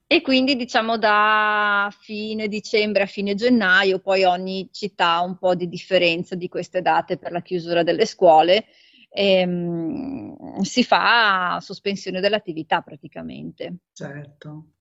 [0.09, 5.55] E quindi diciamo da fine dicembre a fine gennaio, poi ogni città ha un po'
[5.57, 8.67] di differenza di queste date per la chiusura delle scuole,
[9.11, 13.79] ehm, si fa sospensione dell'attività praticamente.
[13.93, 14.75] Certo.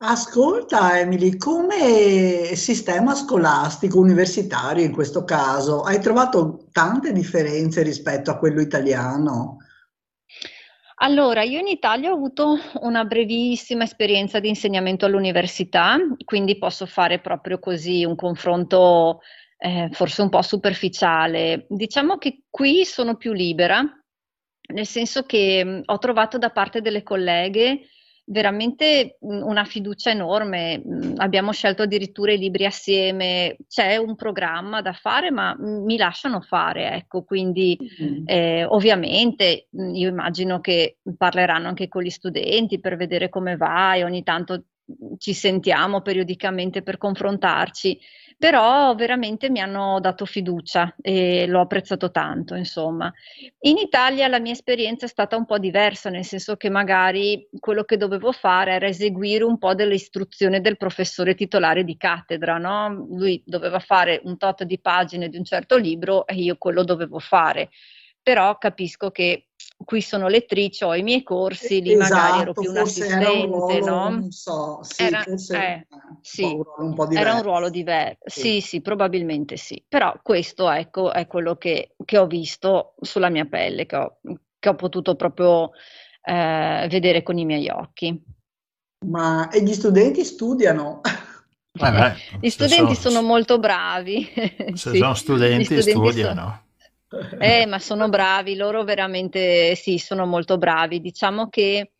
[0.00, 8.38] Ascolta Emily, come sistema scolastico universitario in questo caso, hai trovato tante differenze rispetto a
[8.38, 9.56] quello italiano?
[11.00, 17.18] Allora, io in Italia ho avuto una brevissima esperienza di insegnamento all'università, quindi posso fare
[17.18, 19.18] proprio così un confronto
[19.58, 21.66] eh, forse un po' superficiale.
[21.68, 23.82] Diciamo che qui sono più libera,
[24.72, 27.80] nel senso che ho trovato da parte delle colleghe
[28.28, 30.78] veramente mh, una fiducia enorme.
[30.78, 35.96] Mh, Abbiamo scelto addirittura i libri assieme, c'è un programma da fare, ma mh, mi
[35.96, 38.22] lasciano fare, ecco, quindi Mm.
[38.26, 44.04] eh, ovviamente io immagino che parleranno anche con gli studenti per vedere come va e
[44.04, 44.64] ogni tanto
[45.18, 47.98] ci sentiamo periodicamente per confrontarci,
[48.38, 53.12] però veramente mi hanno dato fiducia e l'ho apprezzato tanto, insomma.
[53.62, 57.82] In Italia la mia esperienza è stata un po' diversa, nel senso che magari quello
[57.84, 63.06] che dovevo fare era eseguire un po' delle istruzioni del professore titolare di cattedra, no?
[63.10, 67.18] Lui doveva fare un tot di pagine di un certo libro e io quello dovevo
[67.18, 67.70] fare.
[68.28, 69.46] Però capisco che
[69.82, 73.86] qui sono lettrice, ho i miei corsi, lì magari ero Esatto, più un assistente, ruolo,
[73.86, 74.08] no?
[74.10, 75.86] non so, sì, Era, forse eh,
[76.20, 77.42] sì, un ruolo un po' era un diverso.
[77.42, 78.18] ruolo diverso.
[78.26, 78.40] Sì.
[78.40, 79.82] Sì, sì, probabilmente sì.
[79.88, 84.18] Però questo, ecco, è quello che, che ho visto sulla mia pelle, che ho,
[84.58, 85.70] che ho potuto proprio
[86.22, 88.22] eh, vedere con i miei occhi.
[89.06, 91.00] Ma e gli studenti studiano?
[91.80, 96.66] Eh beh, Gli studenti sono, sono molto bravi, se sì, sono studenti studenti sono...
[97.38, 101.00] Eh, ma sono bravi, loro veramente sì, sono molto bravi.
[101.00, 101.92] Diciamo che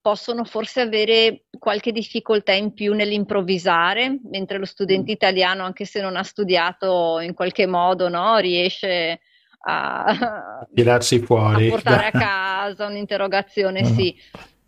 [0.00, 6.14] possono forse avere qualche difficoltà in più nell'improvvisare, mentre lo studente italiano, anche se non
[6.14, 9.20] ha studiato in qualche modo, no, riesce
[9.68, 13.84] a tirarsi fuori, a portare a casa un'interrogazione, Mm.
[13.98, 14.16] sì.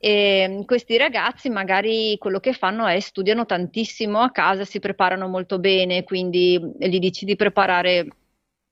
[0.01, 5.59] E questi ragazzi magari quello che fanno è studiano tantissimo a casa, si preparano molto
[5.59, 8.07] bene, quindi gli dici di preparare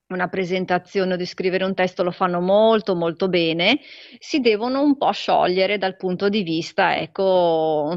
[0.09, 3.79] una presentazione o di scrivere un testo, lo fanno molto molto bene,
[4.19, 7.93] si devono un po' sciogliere dal punto di vista, ecco,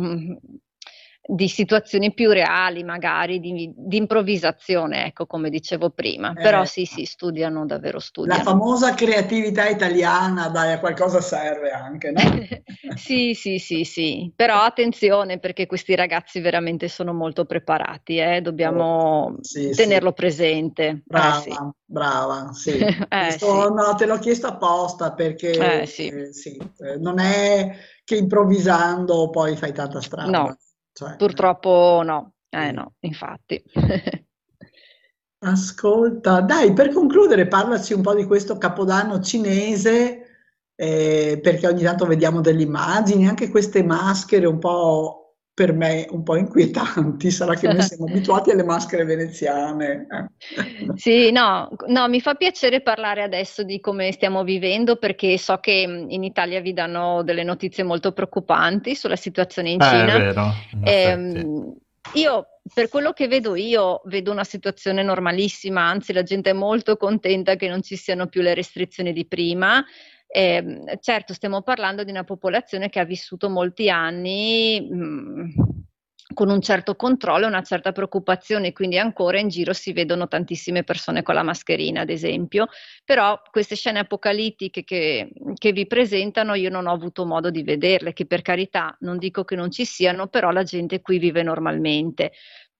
[1.34, 6.30] di situazioni più reali, magari di, di improvvisazione, ecco, come dicevo prima.
[6.32, 6.40] Eh.
[6.42, 8.42] Però sì, sì, studiano, davvero La studiano.
[8.42, 12.20] famosa creatività italiana, dai, a qualcosa serve anche, no?
[12.96, 19.36] Sì, sì, sì, sì, però attenzione perché questi ragazzi veramente sono molto preparati, eh, Dobbiamo
[19.40, 19.74] Sì, sì.
[19.74, 21.02] tenerlo presente.
[21.04, 21.56] Brava, Eh, sì.
[21.84, 22.78] brava, sì.
[23.10, 23.72] Eh, Questo- sì.
[23.74, 26.08] no, te l'ho chiesto apposta perché Eh, sì.
[26.08, 27.70] eh, sì, eh, non è
[28.04, 30.30] che improvvisando poi fai tanta strada.
[30.30, 30.56] No,
[30.96, 32.72] Cioè, Purtroppo no, eh Sì.
[32.72, 33.62] no, infatti.
[35.42, 40.26] Ascolta, dai, per concludere, parlaci un po' di questo capodanno cinese,
[40.74, 45.19] eh, perché ogni tanto vediamo delle immagini, anche queste maschere un po'
[45.60, 50.06] per me un po' inquietanti, sarà che noi siamo abituati alle maschere veneziane.
[50.10, 50.94] eh.
[50.94, 55.86] Sì, no, no, mi fa piacere parlare adesso di come stiamo vivendo perché so che
[55.86, 60.18] mh, in Italia vi danno delle notizie molto preoccupanti sulla situazione in Eh, è Cina.
[60.18, 61.38] vero, in effetti.
[61.38, 61.76] Ehm,
[62.12, 66.96] io, per quello che vedo io, vedo una situazione normalissima, anzi la gente è molto
[66.96, 69.84] contenta che non ci siano più le restrizioni di prima.
[70.32, 75.54] Ehm, certo, stiamo parlando di una popolazione che ha vissuto molti anni mh,
[76.34, 80.84] con un certo controllo e una certa preoccupazione, quindi ancora in giro si vedono tantissime
[80.84, 82.68] persone con la mascherina, ad esempio,
[83.04, 88.12] però queste scene apocalittiche che, che vi presentano io non ho avuto modo di vederle,
[88.12, 92.30] che per carità non dico che non ci siano, però la gente qui vive normalmente.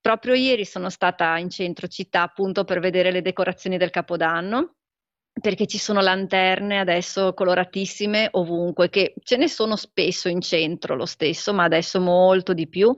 [0.01, 4.76] Proprio ieri sono stata in centro città appunto per vedere le decorazioni del Capodanno
[5.33, 11.07] perché ci sono lanterne adesso coloratissime ovunque, che ce ne sono spesso in centro lo
[11.07, 12.95] stesso, ma adesso molto di più.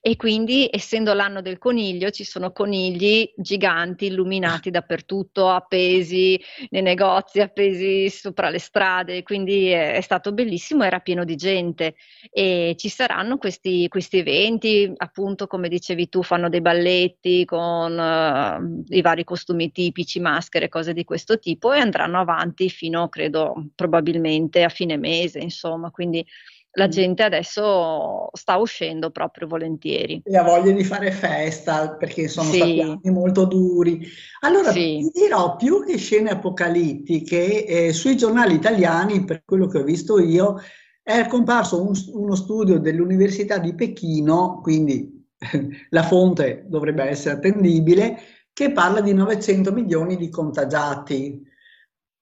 [0.00, 6.38] E quindi, essendo l'anno del coniglio, ci sono conigli giganti illuminati dappertutto, appesi
[6.70, 9.22] nei negozi, appesi sopra le strade.
[9.22, 11.94] Quindi è, è stato bellissimo, era pieno di gente.
[12.30, 18.96] E ci saranno questi, questi eventi, appunto, come dicevi tu, fanno dei balletti con eh,
[18.96, 24.62] i vari costumi tipici, maschere, cose di questo tipo e andranno avanti fino, credo, probabilmente
[24.62, 26.24] a fine mese, insomma, quindi
[26.72, 26.90] la Mm.
[26.90, 30.20] gente adesso sta uscendo proprio volentieri.
[30.24, 32.56] E ha voglia di fare festa perché sono Sì.
[32.56, 34.06] stati anni molto duri.
[34.40, 35.08] Allora, Sì.
[35.10, 40.18] ti dirò più che scene apocalittiche, eh, sui giornali italiani, per quello che ho visto
[40.20, 40.60] io,
[41.02, 45.24] è comparso un- uno studio dell'Università di Pechino, quindi
[45.90, 48.18] la fonte dovrebbe essere attendibile,
[48.52, 51.45] che parla di 900 milioni di contagiati.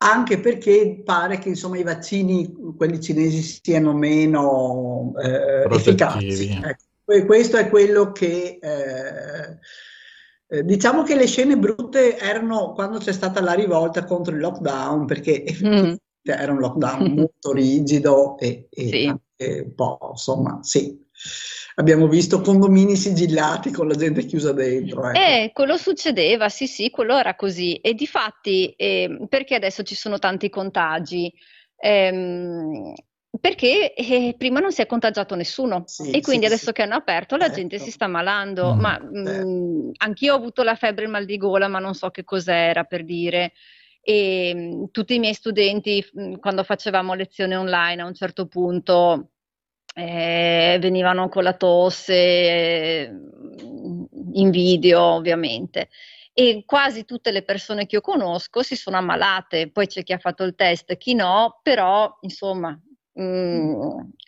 [0.06, 6.50] Anche perché pare che insomma, i vaccini, quelli cinesi, siano meno eh, efficaci.
[6.50, 9.58] Ecco, que- questo è quello che eh,
[10.46, 15.06] eh, diciamo che le scene brutte erano quando c'è stata la rivolta contro il lockdown,
[15.06, 19.06] perché effettivamente era un lockdown molto rigido e, e Sì.
[19.06, 21.02] anche un po', insomma, sì.
[21.76, 25.08] Abbiamo visto condomini sigillati con la gente chiusa dentro.
[25.08, 25.18] ecco.
[25.18, 27.74] Eh, quello succedeva, sì, sì, quello era così.
[27.76, 31.32] E difatti, eh, perché adesso ci sono tanti contagi?
[31.76, 32.94] Ehm,
[33.40, 36.72] perché eh, prima non si è contagiato nessuno Sì, e quindi sì, adesso sì.
[36.72, 37.60] che hanno aperto la Certo.
[37.60, 38.74] gente si sta malando.
[38.74, 38.80] Mm.
[38.80, 39.18] Ma Certo.
[39.18, 42.22] mm, anch'io ho avuto la febbre e il mal di gola, ma non so che
[42.22, 43.52] cos'era per dire.
[44.00, 49.30] E mm, tutti i miei studenti, mm, quando facevamo lezione online, a un certo punto
[49.94, 53.12] eh, venivano con la tosse eh,
[54.32, 55.88] in video, ovviamente.
[56.32, 60.18] E quasi tutte le persone che io conosco si sono ammalate, poi c'è chi ha
[60.18, 62.76] fatto il test, chi no, però insomma
[63.20, 63.72] mm,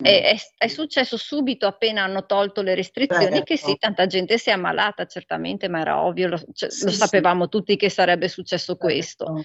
[0.02, 3.78] è, è- successo subito appena hanno tolto le restrizioni che sì, Certo.
[3.80, 6.96] tanta gente si è ammalata certamente, ma era ovvio, lo, cioè, Sì, lo sì.
[6.96, 9.42] sapevamo tutti che sarebbe successo questo.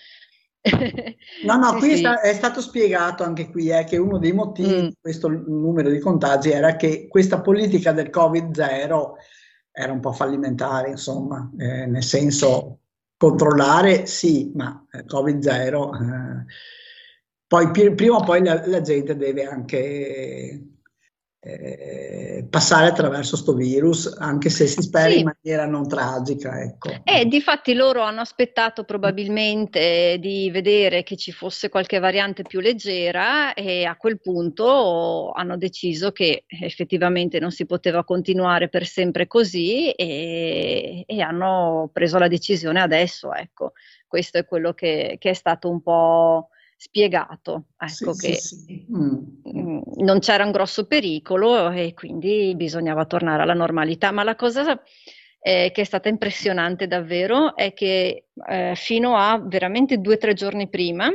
[1.43, 2.03] No, no, Sì, qui è, sì.
[2.03, 4.87] è stato spiegato anche qui eh, che uno dei motivi Mm.
[4.87, 9.11] di questo numero di contagi era che questa politica del Covid-0
[9.71, 12.79] era un po' fallimentare, insomma, eh, nel senso
[13.17, 16.45] controllare sì, ma eh, Covid-0, eh,
[17.47, 20.67] poi prima o poi la, la gente deve anche
[21.43, 25.19] eh, passare attraverso sto virus, anche se si spera Sì.
[25.19, 26.91] in maniera non tragica, ecco.
[27.03, 33.55] E difatti loro hanno aspettato probabilmente di vedere che ci fosse qualche variante più leggera
[33.55, 39.89] e a quel punto hanno deciso che effettivamente non si poteva continuare per sempre così
[39.89, 43.73] e, e hanno preso la decisione adesso, ecco.
[44.07, 46.49] Questo è quello che, che è stato un po'
[46.83, 48.85] spiegato, Sì, ecco sì, che sì.
[48.91, 49.17] Mm.
[49.55, 54.09] mm, non c'era un grosso pericolo e quindi bisognava tornare alla normalità.
[54.11, 54.81] Ma la cosa
[55.39, 60.33] eh, che è stata impressionante davvero è che eh, fino a veramente due o tre
[60.33, 61.07] giorni prima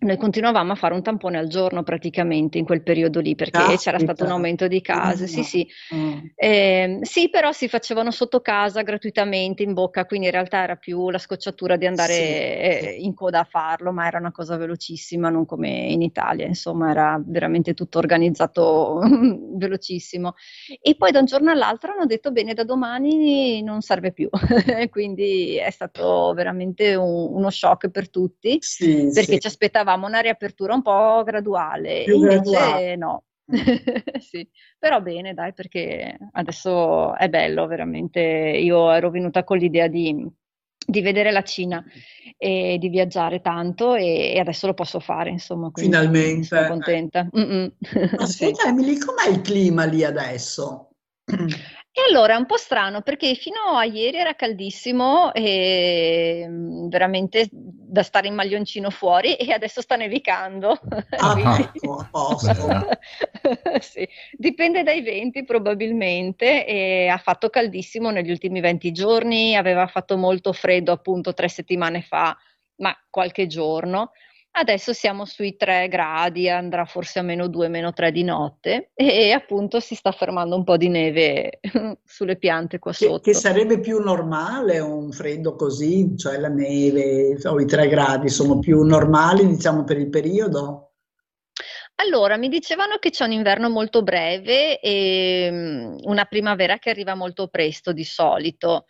[0.00, 3.98] noi continuavamo a fare un tampone al giorno praticamente in quel periodo lì perché c'era
[3.98, 5.26] stato un aumento di case.
[5.26, 5.42] Sì, Mm.
[5.42, 5.68] sì.
[5.94, 6.18] Mm.
[6.36, 11.10] Ehm, sì, però si facevano sotto casa gratuitamente in bocca, quindi in realtà era più
[11.10, 13.04] la scocciatura di andare Sì, eh, sì.
[13.04, 17.20] in coda a farlo, ma era una cosa velocissima, non come in Italia, insomma, era
[17.26, 19.00] veramente tutto organizzato
[19.58, 20.34] velocissimo.
[20.80, 24.28] E poi da un giorno all'altro hanno detto: bene, da domani non serve più.
[24.90, 29.40] Quindi è stato veramente un- uno shock per tutti, Sì, perché sì.
[29.40, 32.96] ci aspettavamo una riapertura un po' graduale, Più invece graduale.
[32.96, 33.22] no.
[33.50, 33.56] Mm.
[34.20, 34.46] Sì,
[34.78, 38.20] però bene, dai, perché adesso è bello, veramente.
[38.20, 40.26] Io ero venuta con l'idea di,
[40.86, 41.82] di vedere la Cina
[42.36, 46.66] e di viaggiare tanto e, e adesso lo posso fare, insomma, quindi sono Finalmente.
[46.68, 47.28] contenta.
[48.28, 48.44] Sì.
[48.44, 50.90] Ascolta Emily, com'è il clima lì adesso?
[51.98, 57.48] E allora è un po' strano perché fino a ieri era caldissimo e mm, veramente
[57.50, 60.78] da stare in maglioncino fuori e adesso sta nevicando.
[61.18, 62.06] Ah, ecco.
[63.80, 70.16] Sì, dipende dai venti probabilmente e ha fatto caldissimo negli ultimi 20 giorni, aveva fatto
[70.16, 72.36] molto freddo appunto tre settimane fa,
[72.76, 74.12] ma qualche giorno.
[74.60, 79.30] Adesso siamo sui 3 gradi, andrà forse a meno 2, meno 3 di notte e
[79.30, 81.60] appunto si sta fermando un po' di neve
[82.04, 83.20] sulle piante qua Che, sotto.
[83.20, 88.58] che sarebbe più normale un freddo così, cioè la neve o i 3 gradi sono
[88.58, 90.94] più normali, diciamo, per il periodo?
[92.00, 97.14] Allora, mi dicevano che c'è un inverno molto breve e mm, una primavera che arriva
[97.14, 98.86] molto presto di solito.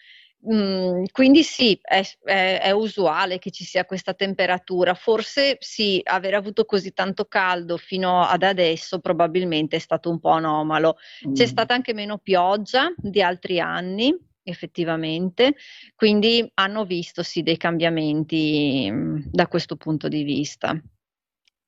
[0.47, 4.95] Mm, quindi sì, è, è- è usuale che ci sia questa temperatura.
[4.95, 10.31] Forse sì, aver avuto così tanto caldo fino ad adesso probabilmente è stato un po'
[10.31, 10.97] anomalo.
[11.33, 11.47] C'è Mm.
[11.47, 15.57] stata anche meno pioggia di altri anni, effettivamente,
[15.97, 20.81] quindi hanno visto sì dei cambiamenti mm, da questo punto di vista.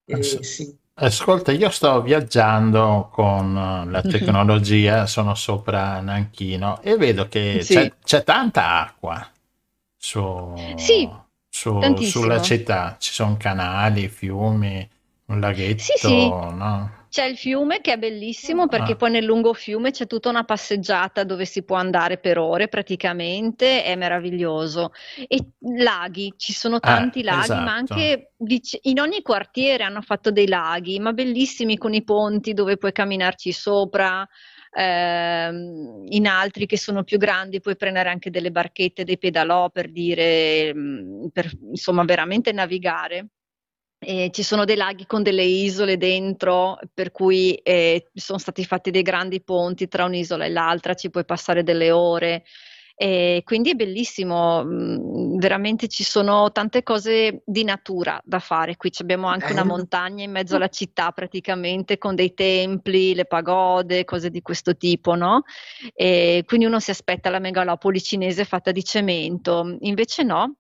[0.07, 0.79] Eh, Sì.
[1.03, 4.11] Ascolta, io sto viaggiando con eh, la Mhm.
[4.11, 7.75] tecnologia, sono sopra Nanchino e vedo che Sì.
[7.75, 9.27] c'è, c'è tanta acqua
[9.97, 10.21] su,
[10.77, 11.09] Sì,
[11.49, 12.97] su- sulla città.
[12.99, 14.87] Ci sono canali, fiumi,
[15.27, 16.35] un laghetto, Sì, sì.
[16.51, 17.00] no?
[17.11, 18.97] C'è il fiume che è bellissimo perché Ah.
[18.97, 23.83] poi nel lungo fiume c'è tutta una passeggiata dove si può andare per ore praticamente,
[23.83, 24.93] è meraviglioso.
[25.27, 27.95] E laghi, ci sono tanti laghi, ma esatto.
[27.95, 32.77] anche dic- in ogni quartiere hanno fatto dei laghi, ma bellissimi con i ponti dove
[32.77, 34.27] puoi camminarci sopra.
[34.73, 39.91] ehm, in altri che sono più grandi puoi prendere anche delle barchette, dei pedalò per
[39.91, 43.27] dire, mm, per insomma veramente navigare.
[44.03, 48.91] E ci sono dei laghi con delle isole dentro, per cui eh, sono stati fatti
[48.91, 52.45] dei grandi ponti tra un'isola e l'altra, ci puoi passare delle ore.
[53.03, 58.77] E quindi è bellissimo, mm, veramente ci sono tante cose di natura da fare.
[58.77, 64.05] Qui abbiamo anche una montagna in mezzo alla città praticamente con dei templi, le pagode,
[64.05, 65.45] cose di questo tipo, no?
[65.95, 70.57] E quindi uno si aspetta la megalopoli cinese fatta di cemento, invece no.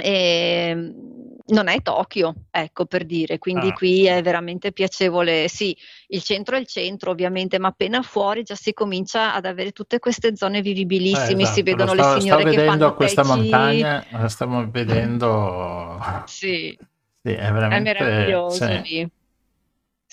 [0.00, 3.72] Ehm, non è Tokyo, ecco per dire, quindi Ah.
[3.72, 5.48] qui è veramente piacevole.
[5.48, 5.76] Sì,
[6.08, 9.98] il centro è il centro, ovviamente, ma appena fuori già si comincia ad avere tutte
[9.98, 13.22] queste zone Eh, vivibilissime, si esatto, vedono lo le sto, sto signore che fanno questa
[13.22, 13.28] Chi.
[13.28, 16.76] montagna, la stiamo vedendo, Sì,
[17.22, 18.80] sì, è è veramente, meraviglioso sì.
[18.82, 19.08] lì.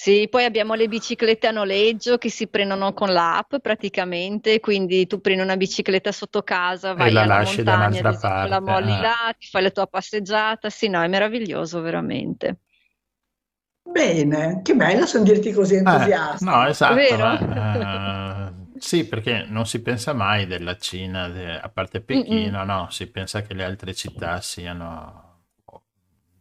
[0.01, 5.21] Sì, poi abbiamo le biciclette a noleggio che si prendono con l'app praticamente, quindi tu
[5.21, 8.47] prendi una bicicletta sotto casa, E vai la alla lasci da montagna, ad un'altra esempio,
[8.47, 8.61] la parte.
[8.61, 8.99] molli eh.
[8.99, 10.71] là, ti fai la tua passeggiata.
[10.71, 12.61] Sì, no, è meraviglioso veramente.
[13.83, 16.45] Bene, che bello sentirti così Eh, entusiasta.
[16.45, 17.17] no, esatto, Vero?
[17.17, 22.89] ma, eh, sì, perché non si pensa mai della Cina, de- a parte Pechino, no,
[22.91, 25.30] si pensa che le altre città siano,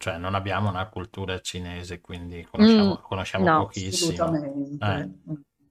[0.00, 4.48] cioè non abbiamo una cultura cinese, quindi conosciamo, Mm, conosciamo no, pochissimo.
[4.78, 5.08] Eh.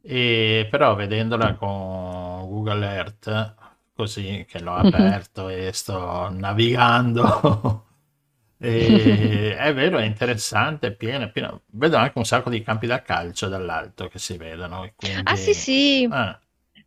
[0.01, 3.55] E però vedendola con Google Earth,
[3.93, 5.19] così che l'ho Mhm.
[5.19, 7.87] aperto e sto navigando,
[8.61, 11.63] E, è vero, è interessante, è pieno, pieno.
[11.67, 14.83] Vedo anche un sacco di campi da calcio dall'alto che si vedono.
[14.83, 14.93] e
[15.25, 15.53] Ah sì quindi...
[15.53, 16.37] sì, Ah,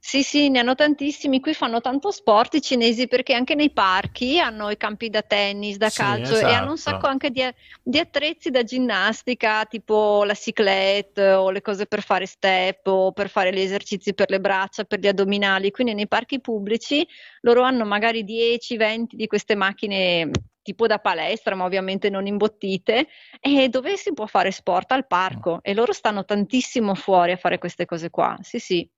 [0.05, 1.39] sì sì, ne hanno tantissimi.
[1.39, 5.77] Qui fanno tanto sport i cinesi perché anche nei parchi hanno i campi da tennis,
[5.77, 7.13] da sì, calcio e hanno un sacco esatto.
[7.13, 7.49] anche di,
[7.85, 13.29] di attrezzi da ginnastica, tipo la cyclette o le cose per fare step o per
[13.29, 15.71] fare gli esercizi per le braccia, per gli addominali.
[15.71, 17.07] Quindi nei parchi pubblici
[17.43, 20.31] loro hanno magari 10-20 di queste macchine
[20.63, 23.07] tipo da palestra, ma ovviamente non imbottite,
[23.41, 27.59] e dove si può fare sport al parco e loro stanno tantissimo fuori a fare
[27.59, 28.37] queste cose qua.
[28.41, 28.91] Sì, sì.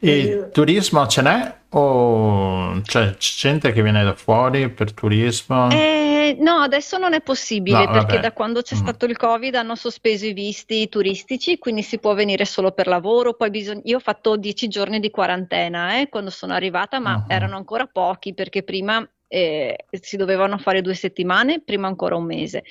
[0.00, 1.54] E turismo ce n'è?
[1.74, 5.70] O c'è gente che viene da fuori per turismo?
[5.70, 8.20] Eh, no, adesso non è possibile No, perché vabbè.
[8.20, 8.78] da quando c'è Mm.
[8.78, 13.34] stato il Covid hanno sospeso i visti turistici, quindi si può venire solo per lavoro.
[13.34, 17.24] Poi bisog- io ho fatto dieci giorni di quarantena, eh, quando sono arrivata, ma Mhm.
[17.28, 22.64] erano ancora pochi perché prima eh, si dovevano fare due settimane, prima ancora un mese.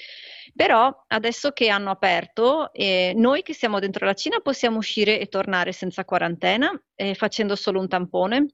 [0.55, 5.27] Però adesso che hanno aperto, eh, noi che siamo dentro la Cina possiamo uscire e
[5.27, 8.47] tornare senza quarantena, eh, facendo solo un tampone.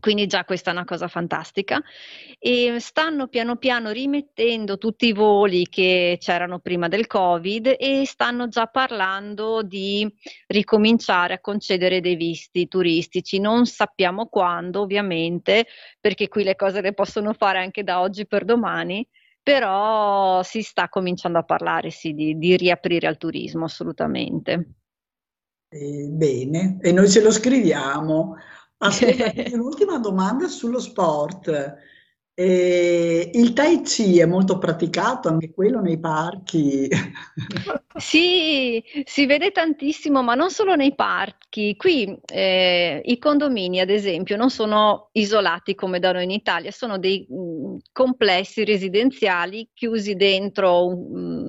[0.00, 1.82] Quindi già questa è una cosa fantastica.
[2.38, 8.48] E stanno piano piano rimettendo tutti i voli che c'erano prima del Covid e stanno
[8.48, 10.08] già parlando di
[10.46, 13.40] ricominciare a concedere dei visti turistici.
[13.40, 15.66] Non sappiamo quando, ovviamente,
[16.00, 19.04] perché qui le cose le possono fare anche da oggi per domani,
[19.48, 24.74] però si sta cominciando a parlare, sì, di, di riaprire al turismo, assolutamente.
[25.70, 28.36] Eh, bene, e noi ce lo scriviamo.
[28.76, 31.76] Ascolta, un'ultima domanda sullo sport.
[32.40, 36.88] Eh, il Tai Chi è molto praticato anche quello nei parchi.
[37.98, 41.74] Sì, si vede tantissimo, ma non solo nei parchi.
[41.74, 46.96] Qui eh, i condomini, ad esempio, non sono isolati come da noi in Italia, sono
[46.96, 51.48] dei mm, complessi residenziali chiusi dentro un, mm,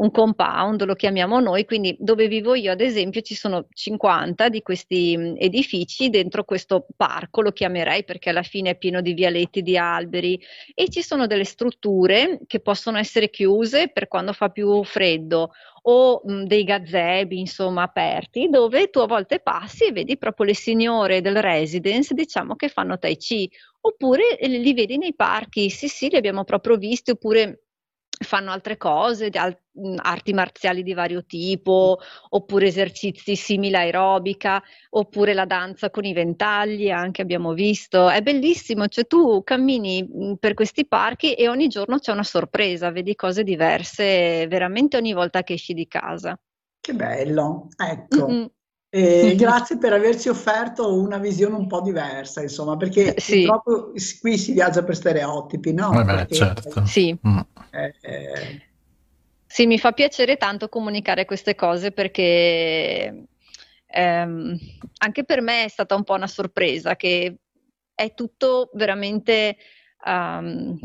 [0.00, 4.62] un compound, lo chiamiamo noi, quindi dove vivo io, ad esempio, ci sono 50 di
[4.62, 9.60] questi mm, edifici dentro questo parco, lo chiamerei perché alla fine è pieno di vialetti,
[9.62, 10.40] di alberi
[10.74, 15.50] e ci sono delle strutture che possono essere chiuse per quando fa più freddo
[15.82, 20.54] o mh, dei gazebi, insomma, aperti, dove tu a volte passi e vedi proprio le
[20.54, 23.50] signore del residence, diciamo, che fanno tai chi,
[23.82, 27.64] oppure eh, li vedi nei parchi, sì, sì, li abbiamo proprio visti, oppure
[28.22, 29.30] fanno altre cose,
[29.96, 31.98] arti marziali di vario tipo,
[32.28, 38.10] oppure esercizi simili aerobica, oppure la danza con i ventagli, anche abbiamo visto.
[38.10, 43.14] È bellissimo, cioè tu cammini per questi parchi e ogni giorno c'è una sorpresa, vedi
[43.14, 46.38] cose diverse veramente ogni volta che esci di casa.
[46.78, 48.28] Che bello, ecco.
[48.28, 48.50] Mm-mm.
[48.90, 53.44] Eh, grazie per averci offerto una visione un po' diversa, insomma, perché Sì.
[53.44, 55.92] purtroppo qui si viaggia per stereotipi, no?
[55.92, 56.84] Vabbè, Perché, certo.
[56.84, 57.16] Sì.
[57.26, 57.38] Mm.
[57.70, 58.60] eh, eh,
[59.46, 63.26] Sì, mi fa piacere tanto comunicare queste cose perché
[63.86, 64.58] ehm,
[64.98, 67.36] anche per me è stata un po' una sorpresa che
[67.94, 69.56] è tutto veramente
[70.04, 70.78] ehm,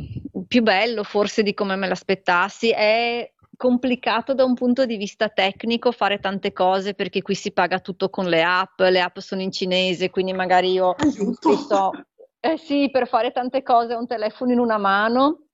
[0.47, 2.71] più bello forse di come me l'aspettassi.
[2.71, 7.79] È complicato da un punto di vista tecnico fare tante cose perché qui si paga
[7.79, 11.91] tutto con le app, le app sono in cinese, quindi magari io che so,
[12.39, 15.47] eh sì, per fare tante cose ho un telefono in una mano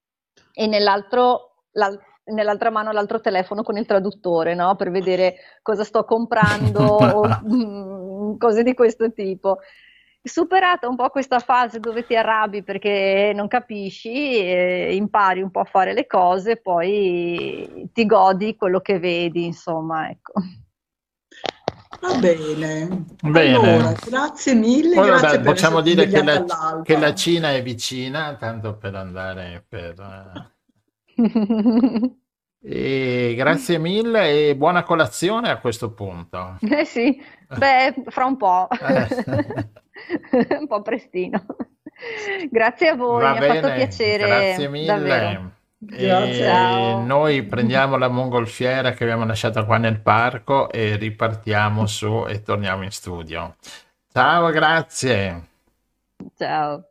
[0.53, 4.75] e nell'altro, l'al- nell'altra mano l'altro telefono con il traduttore, no?
[4.75, 9.59] Per vedere cosa sto comprando o mm, cose di questo tipo.
[10.23, 15.65] Superata un po' questa fase dove ti arrabbi perché non capisci, impari un po' a
[15.65, 20.33] fare le cose, poi ti godi quello che vedi, insomma, ecco.
[22.01, 23.05] Va bene.
[23.21, 23.55] Bene.
[23.55, 26.45] Allora, grazie mille, Poi, grazie vabbè, per possiamo dire che la,
[26.83, 30.51] che la Cina è vicina, tanto per andare per...
[31.15, 32.15] eh.
[32.63, 36.57] E grazie mille e buona colazione a questo punto.
[36.61, 37.19] Eh sì,
[37.57, 39.69] beh, fra un po', Eh.
[40.59, 41.43] un po' prestino.
[42.49, 44.85] Grazie a voi, Va mi ha fatto bene, piacere grazie mille.
[44.85, 45.51] davvero.
[46.37, 47.03] Ciao.
[47.03, 52.83] noi prendiamo la mongolfiera che abbiamo lasciato qua nel parco e ripartiamo su e torniamo
[52.83, 53.55] in studio.
[54.11, 55.49] Ciao, grazie.
[56.37, 56.90] Ciao.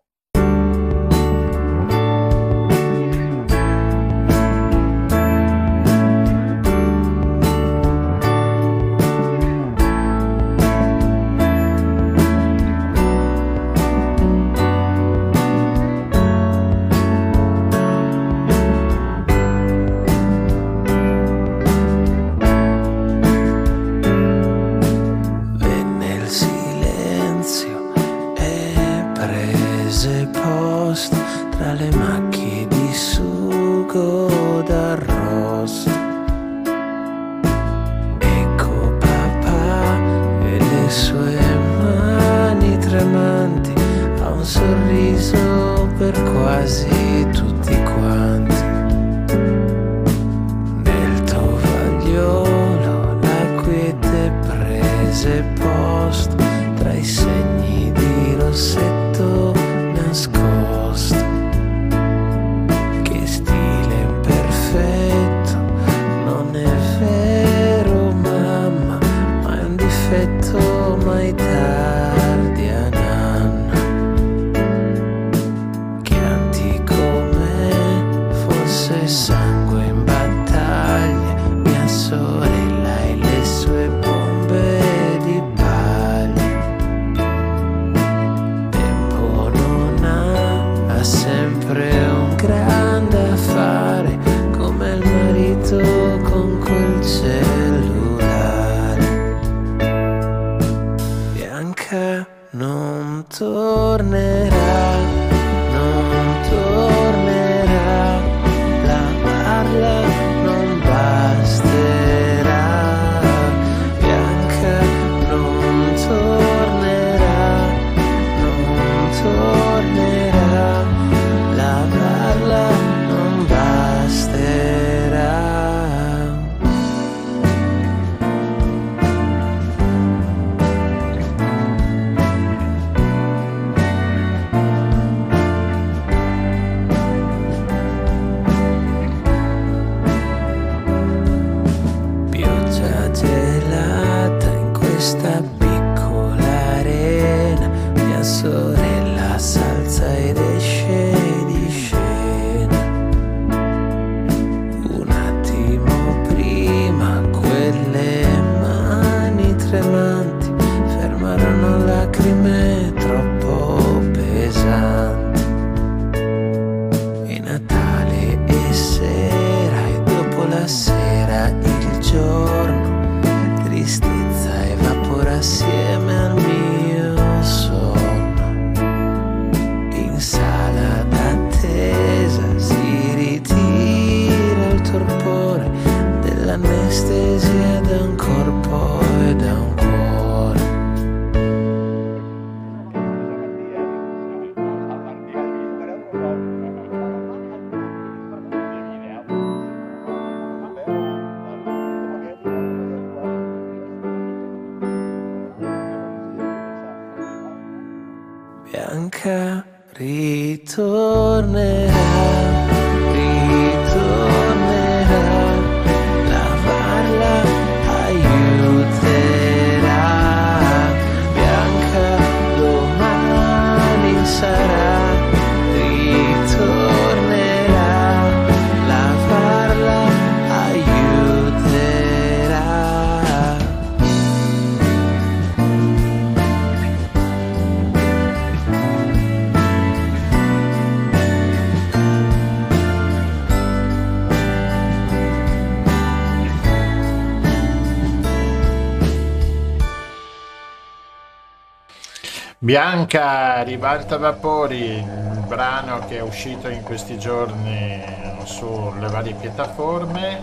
[252.71, 258.01] Bianca ribalta vapori, il brano che è uscito in questi giorni
[258.45, 260.41] sulle varie piattaforme,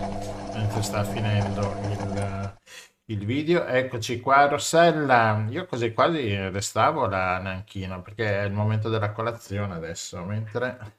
[0.52, 2.54] mentre sta finendo il,
[3.06, 3.64] il video.
[3.64, 5.46] Eccoci qua, Rossella.
[5.48, 10.96] Io così quasi restavo da Nanchino perché è il momento della colazione adesso, mentre...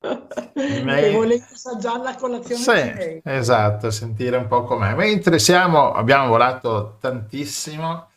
[0.54, 4.94] Che volete assaggiare la colazione Sì, esatto, sentire un po' com'è.
[4.94, 8.09] Mentre siamo, abbiamo volato tantissimo,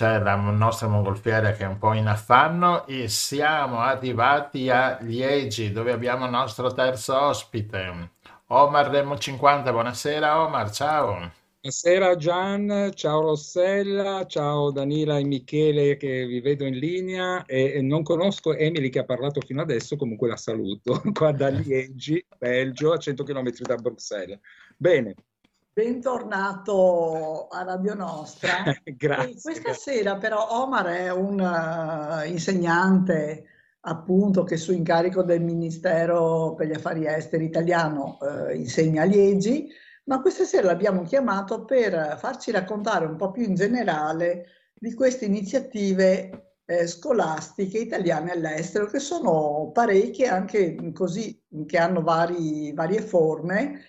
[0.00, 5.72] c'è la nostra mongolfiera che è un po' in affanno e siamo arrivati a Liegi
[5.72, 8.08] dove abbiamo il nostro terzo ospite,
[8.46, 9.70] Omar Remo 50.
[9.70, 11.32] Buonasera Omar, ciao.
[11.60, 18.02] Buonasera Gian, ciao Rossella, ciao Danila e Michele che vi vedo in linea e non
[18.02, 22.96] conosco Emily che ha parlato fino adesso, comunque la saluto, qua da Liegi, Belgio, a
[22.96, 24.38] 100 km da Bruxelles.
[24.78, 25.14] Bene,
[25.80, 28.64] Bentornato a Radio Nostra.
[28.84, 29.40] E grazie.
[29.40, 29.94] questa grazie.
[29.94, 33.44] sera però Omar è un eh, insegnante
[33.80, 39.70] appunto che su incarico del Ministero per gli Affari Esteri italiano eh, insegna a Liegi,
[40.04, 45.24] ma questa sera l'abbiamo chiamato per farci raccontare un po' più in generale di queste
[45.24, 53.80] iniziative eh, scolastiche italiane all'estero, che sono parecchie anche così, che hanno vari, varie forme.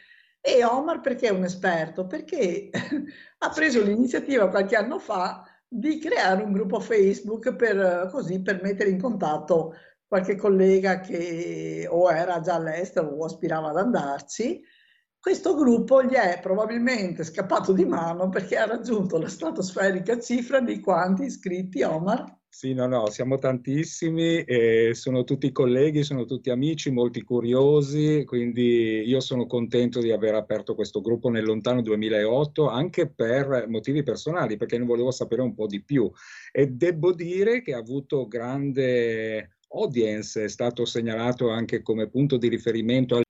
[0.43, 2.07] E Omar perché è un esperto?
[2.07, 2.69] Perché
[3.37, 8.89] ha preso l'iniziativa qualche anno fa di creare un gruppo Facebook per, così, per mettere
[8.89, 9.75] in contatto
[10.07, 14.61] qualche collega che o era già all'estero o aspirava ad andarci.
[15.17, 20.79] Questo gruppo gli è probabilmente scappato di mano perché ha raggiunto la stratosferica cifra di
[20.79, 22.40] quanti iscritti, Omar?
[22.53, 29.03] Sì, no, no, siamo tantissimi, e sono tutti colleghi, sono tutti amici, molti curiosi, quindi
[29.05, 34.57] io sono contento di aver aperto questo gruppo nel lontano 2008 anche per motivi personali,
[34.57, 36.11] perché ne volevo sapere un po' di più.
[36.51, 42.49] E devo dire che ha avuto grande audience, è stato segnalato anche come punto di
[42.49, 43.21] riferimento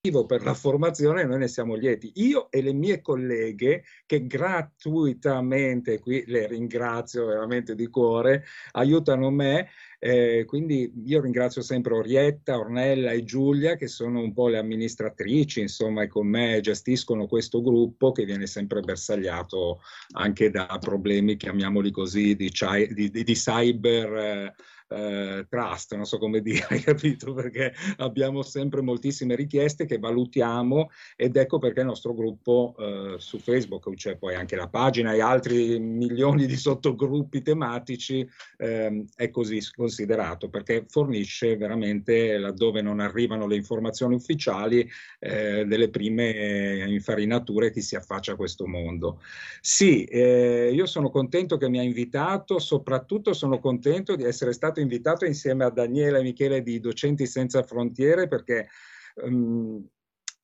[0.00, 2.10] per la formazione noi ne siamo lieti.
[2.14, 9.68] Io e le mie colleghe che gratuitamente, qui le ringrazio veramente di cuore, aiutano me.
[9.98, 15.60] Eh, quindi io ringrazio sempre Orietta, Ornella e Giulia che sono un po' le amministratrici,
[15.60, 19.82] insomma, e con me gestiscono questo gruppo che viene sempre bersagliato
[20.12, 22.50] anche da problemi, chiamiamoli così, di,
[22.94, 24.16] di, di cyber.
[24.16, 24.54] Eh,
[24.90, 27.32] eh, trust, non so come dire, capito?
[27.32, 33.38] Perché abbiamo sempre moltissime richieste che valutiamo ed ecco perché il nostro gruppo eh, su
[33.38, 38.28] Facebook, c'è poi anche la pagina e altri milioni di sottogruppi tematici,
[38.58, 44.88] eh, è così considerato perché fornisce veramente laddove non arrivano le informazioni ufficiali
[45.18, 49.20] eh, delle prime infarinature chi si affaccia a questo mondo.
[49.60, 54.79] Sì, eh, io sono contento che mi ha invitato, soprattutto sono contento di essere stato
[54.80, 58.68] invitato insieme a Daniela e Michele di Docenti Senza Frontiere perché
[59.16, 59.86] um,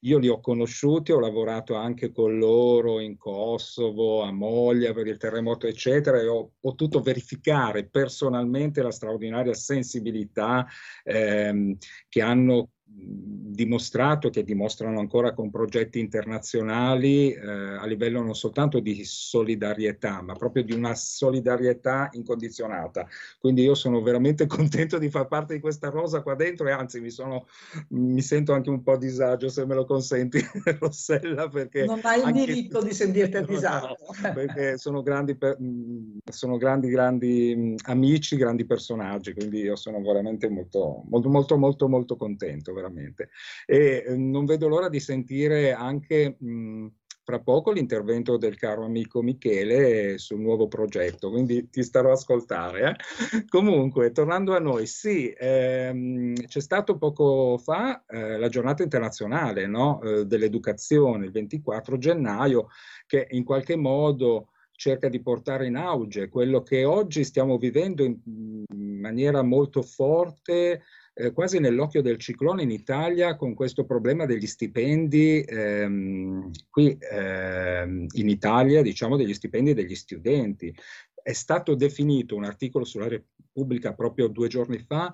[0.01, 5.16] io li ho conosciuti, ho lavorato anche con loro in Kosovo, a Moglia per il
[5.16, 10.66] terremoto, eccetera, e ho potuto verificare personalmente la straordinaria sensibilità
[11.03, 11.76] ehm,
[12.09, 12.70] che hanno
[13.57, 20.34] dimostrato, che dimostrano ancora con progetti internazionali eh, a livello non soltanto di solidarietà, ma
[20.34, 23.09] proprio di una solidarietà incondizionata.
[23.41, 27.01] Quindi io sono veramente contento di far parte di questa rosa qua dentro e anzi
[27.01, 27.47] mi, sono,
[27.89, 30.39] mi sento anche un po' a disagio, se me lo consenti,
[30.78, 31.87] Rossella, perché...
[31.87, 33.97] Non hai il diritto di sentirti a disagio.
[34.22, 35.37] No, perché sono grandi,
[36.30, 42.16] sono grandi, grandi amici, grandi personaggi, quindi io sono veramente molto, molto, molto, molto, molto
[42.16, 43.31] contento veramente.
[43.64, 46.87] E eh, non vedo l'ora di sentire anche mh,
[47.27, 52.91] fra poco l'intervento del caro amico Michele sul nuovo progetto, quindi ti starò a ascoltare.
[52.91, 53.45] Eh?
[53.49, 60.01] Comunque, tornando a noi, sì, ehm, c'è stato poco fa eh, la giornata internazionale no?
[60.03, 62.68] eh, dell'educazione, il 24 gennaio,
[63.09, 68.20] che in qualche modo cerca di portare in auge quello che oggi stiamo vivendo in,
[68.24, 70.83] in maniera molto forte
[71.19, 78.07] eh, quasi nell'occhio del ciclone in Italia con questo problema degli stipendi, ehm, qui ehm,
[78.12, 80.75] in Italia diciamo degli stipendi degli studenti.
[81.14, 85.11] È stato definito un articolo sulla Repubblica proprio due giorni fa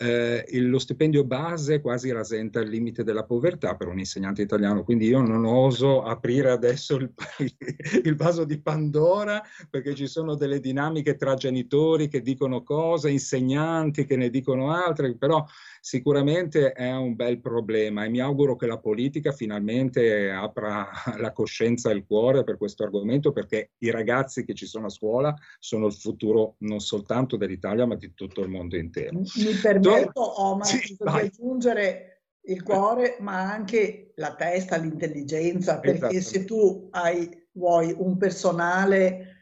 [0.00, 5.06] eh, lo stipendio base quasi rasenta il limite della povertà per un insegnante italiano, quindi
[5.06, 7.12] io non oso aprire adesso il,
[8.04, 14.04] il, vaso di Pandora perché ci sono delle dinamiche tra genitori che dicono cose, insegnanti
[14.04, 15.44] che ne dicono altre, però
[15.80, 21.90] sicuramente è un bel problema e mi auguro che la politica finalmente apra la coscienza
[21.90, 25.86] e il cuore per questo argomento perché i ragazzi che ci sono a scuola sono
[25.86, 29.18] il futuro non soltanto dell'Italia ma di tutto il mondo intero.
[29.18, 36.38] Mi permetto, Omar, sì, di aggiungere il cuore ma anche la testa, l'intelligenza perché esatto.
[36.38, 39.37] se tu hai, vuoi un personale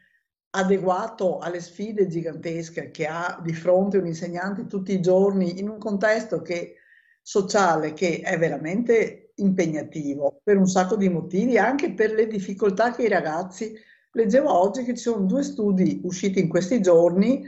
[0.51, 5.77] adeguato alle sfide gigantesche che ha di fronte un insegnante tutti i giorni in un
[5.77, 6.75] contesto che,
[7.21, 13.03] sociale che è veramente impegnativo per un sacco di motivi, anche per le difficoltà che
[13.03, 13.73] i ragazzi...
[14.17, 17.45] Leggevo oggi che ci sono due studi usciti in questi giorni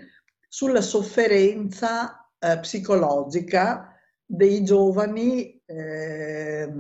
[0.48, 6.72] sulla sofferenza eh, psicologica dei giovani eh,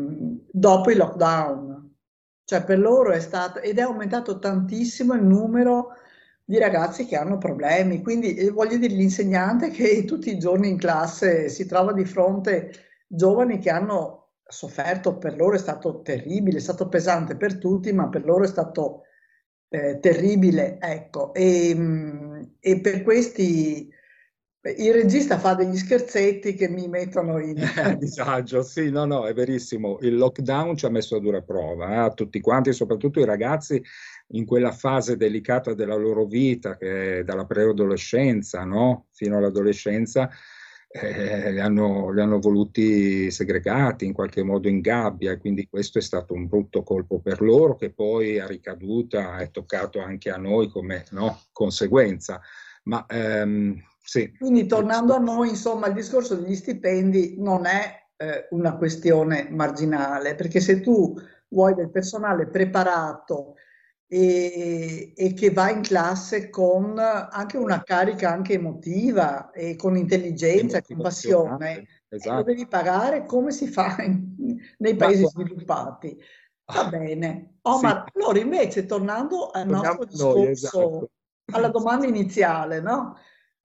[0.51, 1.95] dopo il lockdown.
[2.43, 5.95] Cioè per loro è stato, ed è aumentato tantissimo il numero
[6.49, 8.01] di ragazzi che hanno problemi.
[8.01, 12.71] Quindi eh, voglio dire, l'insegnante che tutti i giorni in classe si trova di fronte
[13.07, 18.09] giovani che hanno sofferto, per loro è stato terribile, è stato pesante per tutti, ma
[18.09, 19.03] per loro è stato
[19.69, 20.79] eh, terribile.
[20.81, 23.93] Ecco, e, mm, e per questi
[24.61, 27.63] Beh, Il regista fa degli scherzetti che mi mettono in...
[27.77, 29.99] A disagio, sì, no, no, è verissimo.
[30.01, 33.81] Il lockdown ci ha messo a dura prova, eh, a tutti quanti, soprattutto i ragazzi
[34.32, 39.07] in quella fase delicata della loro vita, che è dalla preadolescenza, no?
[39.11, 40.30] Fino all'adolescenza,
[40.91, 45.99] eh, li hanno, li hanno voluti segregati, in qualche modo in gabbia, e quindi questo
[45.99, 50.38] è stato un brutto colpo per loro, che poi a ricaduta è toccato anche a
[50.38, 52.41] noi come no, conseguenza.
[52.84, 54.32] Ma ehm, sì.
[54.38, 60.36] Quindi tornando a noi, insomma, il discorso degli stipendi non è eh, una questione marginale,
[60.36, 61.15] perché se tu
[61.49, 63.55] vuoi del personale preparato
[64.12, 70.78] e, e che va in classe con anche una carica anche emotiva e con intelligenza
[70.80, 72.43] e con passione, eh, lo Esatto.
[72.43, 76.20] devi pagare come si fa in- nei Ma paesi guarda- sviluppati.
[76.74, 77.49] Va bene.
[77.53, 77.57] Sì.
[77.62, 81.10] Omar, allora invece tornando al Torniamo nostro a noi, discorso, esatto.
[81.51, 83.16] alla domanda iniziale, no?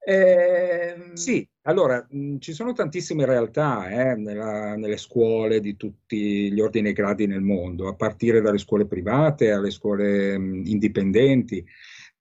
[0.06, 6.60] Ehm, Sì, allora mh, ci sono tantissime realtà eh, nella- nelle scuole di tutti gli
[6.60, 11.64] ordini e gradi nel mondo, a partire dalle scuole private alle scuole mh, indipendenti.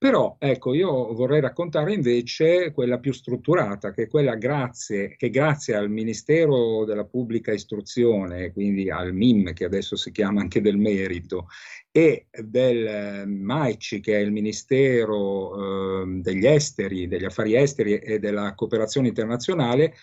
[0.04, 5.76] Però ecco, io vorrei raccontare invece quella più strutturata, che è quella grazie, che grazie
[5.76, 11.46] al Ministero della Pubblica Istruzione, quindi al MIM, che adesso si chiama anche del Merito,
[11.90, 18.18] e del eh, MAICI, che è il Ministero ehm, degli Esteri, degli Affari Esteri e
[18.18, 19.94] della Cooperazione Internazionale,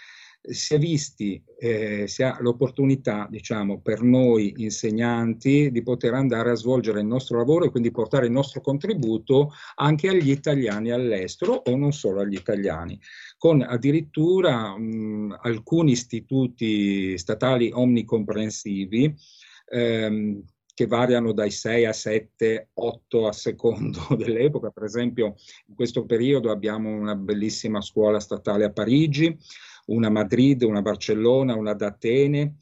[0.42, 6.56] si è visti, eh, si ha l'opportunità, diciamo, per noi insegnanti di poter andare a
[6.56, 11.76] svolgere il nostro lavoro e quindi portare il nostro contributo anche agli italiani all'estero o
[11.76, 13.00] non solo agli italiani,
[13.38, 19.16] con addirittura mh, alcuni istituti statali omnicomprensivi
[19.68, 24.72] ehm, che variano dai 6 a 7, 8 a secondo dell'epoca.
[24.72, 25.36] Per esempio,
[25.68, 29.38] in questo periodo abbiamo una bellissima scuola statale a Parigi,
[29.88, 32.56] una Madrid, una Barcellona, una ad Atene.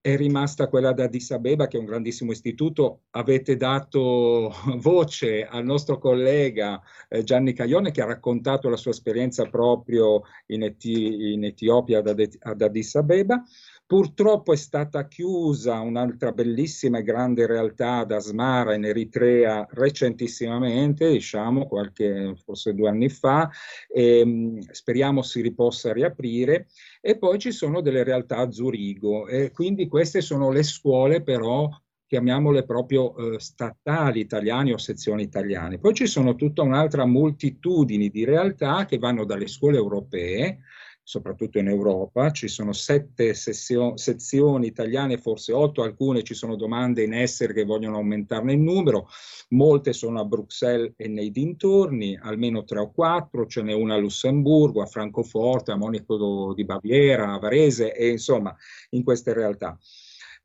[0.00, 3.02] È rimasta quella da Addis Abeba, che è un grandissimo istituto.
[3.10, 9.46] Avete dato voce al nostro collega eh, Gianni Caglione, che ha raccontato la sua esperienza
[9.46, 13.42] proprio in, Eti- in Etiopia ad, ad Addis Abeba.
[13.88, 21.68] Purtroppo è stata chiusa un'altra bellissima e grande realtà ad Asmara in Eritrea recentissimamente, diciamo
[21.68, 23.48] qualche, forse due anni fa,
[23.88, 26.66] e, mh, speriamo si possa riaprire.
[27.00, 31.68] E poi ci sono delle realtà a Zurigo e quindi queste sono le scuole però
[32.08, 35.78] chiamiamole proprio eh, statali italiane o sezioni italiane.
[35.78, 40.58] Poi ci sono tutta un'altra moltitudine di realtà che vanno dalle scuole europee,
[41.06, 47.04] soprattutto in Europa, ci sono sette sessio- sezioni italiane, forse otto, alcune ci sono domande
[47.04, 49.06] in essere che vogliono aumentarne il numero,
[49.50, 53.98] molte sono a Bruxelles e nei dintorni, almeno tre o quattro, ce n'è una a
[53.98, 58.52] Lussemburgo, a Francoforte, a Monaco di Baviera, a Varese e insomma
[58.90, 59.78] in queste realtà.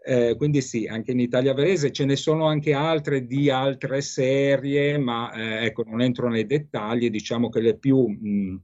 [0.04, 5.00] Eh, quindi sì, anche in Italia Varese ce ne sono anche altre di altre serie,
[5.00, 8.62] ma eh, ecco, non entro nei dettagli, diciamo che le più mh,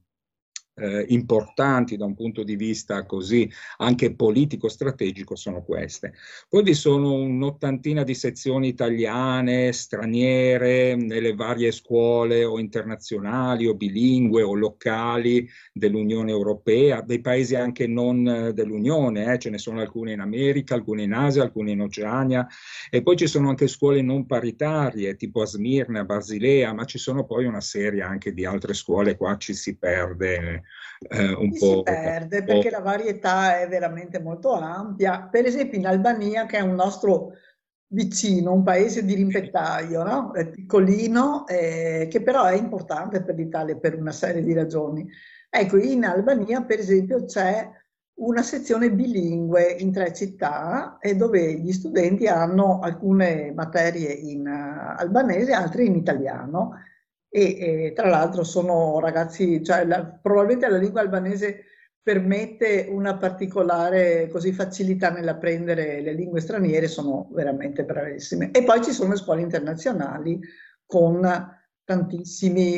[0.78, 6.14] eh, importanti da un punto di vista così anche politico-strategico sono queste.
[6.48, 14.44] Poi vi sono un'ottantina di sezioni italiane, straniere, nelle varie scuole o internazionali o bilingue
[14.44, 20.14] o locali dell'Unione Europea, dei paesi anche non eh, dell'Unione, eh, ce ne sono alcune
[20.14, 22.48] in America, alcune in Asia, alcune in Oceania
[22.90, 26.98] e poi ci sono anche scuole non paritarie, tipo a Smirne, a Basilea, ma ci
[26.98, 30.66] sono poi una serie anche di altre scuole, qua ci si perde
[31.00, 31.76] eh, un Ci po'.
[31.78, 35.28] si perde perché la varietà è veramente molto ampia.
[35.30, 37.34] Per esempio in Albania, che è un nostro
[37.90, 40.34] vicino, un paese di rimpettaio, no?
[40.34, 45.08] È piccolino, eh, che però è importante per l'Italia per una serie di ragioni.
[45.50, 47.70] Ecco, in Albania, per esempio, c'è
[48.20, 54.96] una sezione bilingue in tre città e dove gli studenti hanno alcune materie in eh,
[54.98, 56.72] albanese, altre in italiano
[57.30, 61.66] e, e tra l'altro sono ragazzi, cioè la- probabilmente la lingua albanese
[62.02, 68.52] permette una particolare così, facilità nell'apprendere le lingue straniere, sono veramente bravissime.
[68.52, 70.40] E poi ci sono le scuole internazionali
[70.86, 71.22] con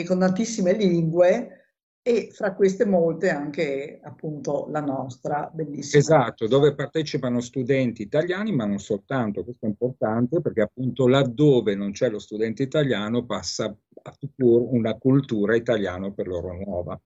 [0.06, 1.59] con tantissime lingue
[2.02, 6.02] e fra queste molte anche appunto la nostra bellissima.
[6.02, 11.92] Esatto, dove partecipano studenti italiani, ma non soltanto, questo è importante perché appunto laddove non
[11.92, 17.00] c'è lo studente italiano passa a una cultura italiana per loro nuova.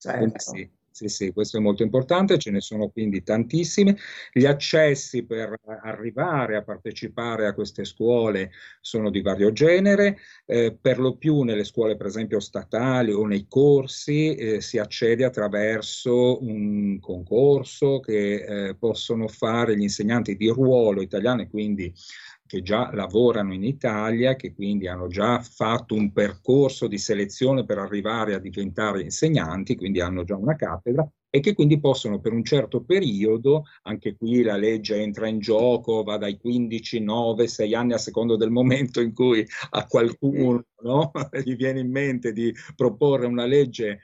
[0.00, 0.38] Quindi Certo.
[0.38, 3.96] sì, Sì, sì, questo è molto importante, ce ne sono quindi tantissime.
[4.32, 10.98] Gli accessi per arrivare a partecipare a queste scuole sono di vario genere, eh, per
[10.98, 16.98] lo più nelle scuole per esempio statali o nei corsi eh, si accede attraverso un
[16.98, 21.94] concorso che eh, possono fare gli insegnanti di ruolo italiano e quindi
[22.48, 27.76] che già lavorano in Italia, che quindi hanno già fatto un percorso di selezione per
[27.76, 32.42] arrivare a diventare insegnanti, quindi hanno già una cattedra e che quindi possono per un
[32.42, 37.92] certo periodo, anche qui la legge entra in gioco, va dai 15, 9, 6 anni
[37.92, 41.10] a secondo del momento in cui a qualcuno no,
[41.44, 44.00] gli viene in mente di proporre una legge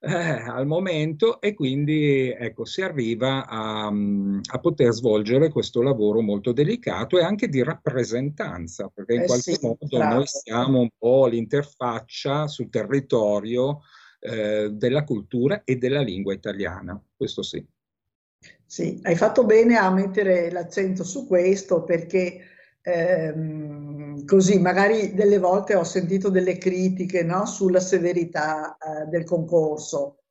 [0.00, 6.20] eh, al momento e quindi ecco, si arriva a, mm, a, poter svolgere questo lavoro
[6.20, 10.14] molto delicato e anche di rappresentanza, perché in Eh qualche sì, modo bravo.
[10.14, 13.80] noi siamo un po' l'interfaccia sul territorio
[14.20, 17.64] eh, della cultura e della lingua italiana, questo sì.
[18.68, 22.40] Sì, hai fatto bene a mettere l'accento su questo perché
[22.82, 30.22] ehm, così magari delle volte ho sentito delle critiche, no, sulla severità eh, del concorso,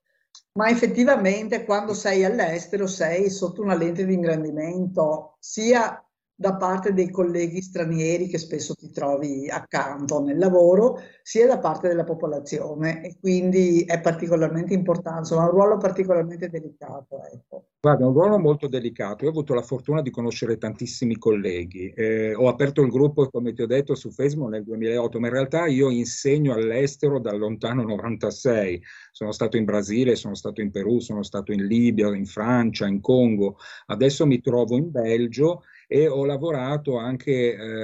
[0.53, 6.04] ma effettivamente quando sei all'estero sei sotto una lente di ingrandimento sia
[6.37, 11.87] da parte dei colleghi stranieri che spesso ti trovi accanto nel lavoro, sia da parte
[11.87, 17.67] della popolazione e quindi è particolarmente importante, è un ruolo particolarmente delicato, ecco.
[17.79, 19.23] Guarda, un ruolo molto delicato.
[19.23, 21.93] Io ho avuto la fortuna di conoscere tantissimi colleghi.
[21.95, 25.33] Eh, ho aperto il gruppo, come ti ho detto, su Facebook nel 2008, ma in
[25.33, 28.81] realtà io insegno all'estero dal lontano 96.
[29.11, 33.01] Sono stato in Brasile, sono stato in Perù, sono stato in Libia, in Francia, in
[33.01, 33.57] Congo.
[33.85, 37.31] Adesso mi trovo in Belgio e ho lavorato anche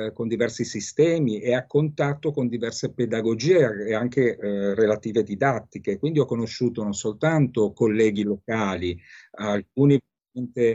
[0.07, 5.97] eh, con diversi sistemi e a contatto con diverse pedagogie e anche eh, relative didattiche.
[5.97, 8.99] Quindi ho conosciuto non soltanto colleghi locali,
[9.31, 9.99] alcuni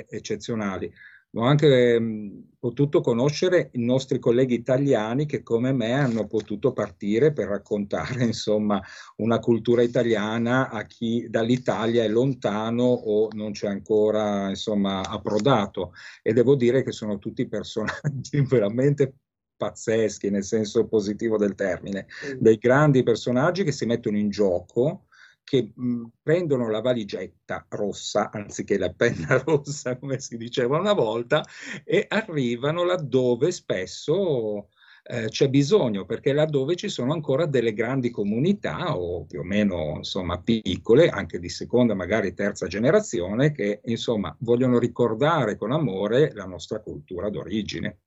[0.09, 0.93] eccezionali,
[1.37, 7.33] ho anche mh, potuto conoscere i nostri colleghi italiani che come me hanno potuto partire
[7.33, 8.83] per raccontare insomma
[9.17, 15.93] una cultura italiana a chi dall'Italia è lontano o non c'è ancora insomma approdato.
[16.23, 19.15] E devo dire che sono tutti personaggi veramente
[19.57, 22.07] pazzeschi nel senso positivo del termine,
[22.39, 25.06] dei grandi personaggi che si mettono in gioco
[25.47, 31.45] che mh, prendono la valigetta rossa anziché la penna rossa, come si diceva una volta,
[31.85, 34.71] e arrivano laddove spesso
[35.05, 39.95] eh, c'è bisogno, perché laddove ci sono ancora delle grandi comunità, o più o meno
[39.99, 46.47] insomma piccole, anche di seconda, magari terza generazione, che insomma vogliono ricordare con amore la
[46.47, 48.01] nostra cultura d'origine.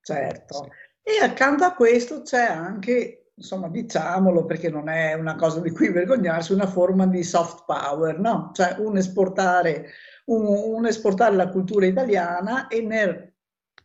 [0.00, 0.68] Certo.
[1.02, 5.90] E accanto a questo c'è anche, insomma, diciamolo perché non è una cosa di cui
[5.90, 8.50] vergognarsi, una forma di soft power, no?
[8.52, 9.90] Cioè un esportare,
[10.26, 13.32] un, un esportare la cultura italiana e nel,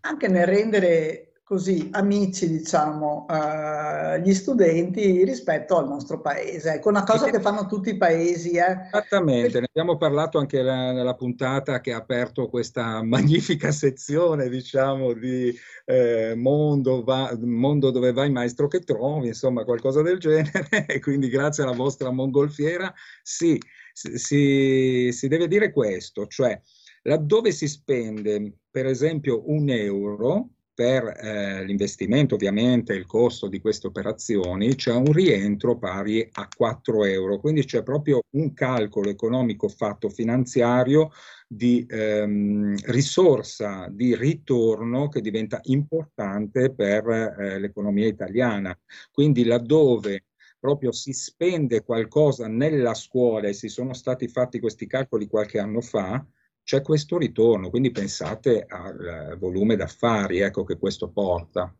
[0.02, 6.74] anche nel rendere così amici, diciamo, eh, gli studenti rispetto al nostro paese.
[6.74, 8.88] Ecco, una cosa che fanno tutti i paesi, eh.
[8.92, 13.04] Esattamente, ne abbiamo parlato anche la- nella puntata che ha aperto questa
[13.62, 15.56] magnifica sezione, diciamo, di
[15.86, 20.68] eh, mondo, va- mondo dove vai maestro che trovi, insomma, qualcosa del genere.
[20.88, 23.60] E quindi grazie alla vostra mongolfiera, sì,
[23.94, 26.60] si- si deve dire questo, cioè
[27.04, 33.88] laddove si spende, per esempio, un euro per eh, l'investimento, ovviamente, il costo di queste
[33.88, 37.40] operazioni, c'è un rientro pari a 4 euro.
[37.40, 41.12] Quindi c'è proprio un calcolo economico fatto finanziario
[41.48, 48.78] di ehm, risorsa di ritorno che diventa importante per eh, l'economia italiana.
[49.12, 50.26] Quindi laddove
[50.60, 55.82] proprio si spende qualcosa nella scuola e si sono stati fatti questi calcoli qualche anno
[55.82, 56.26] fa,
[56.64, 61.74] c'è questo ritorno, quindi pensate al volume d'affari ecco, che questo porta.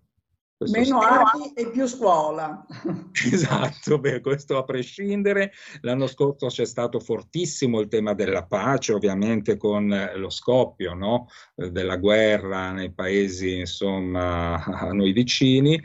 [0.56, 1.08] Questo Meno sì.
[1.08, 2.66] armi e più scuola.
[3.32, 5.52] Esatto, beh, questo a prescindere.
[5.82, 11.28] L'anno scorso c'è stato fortissimo il tema della pace, ovviamente con eh, lo scoppio no?
[11.56, 15.82] Eh, della guerra nei paesi insomma, a noi vicini.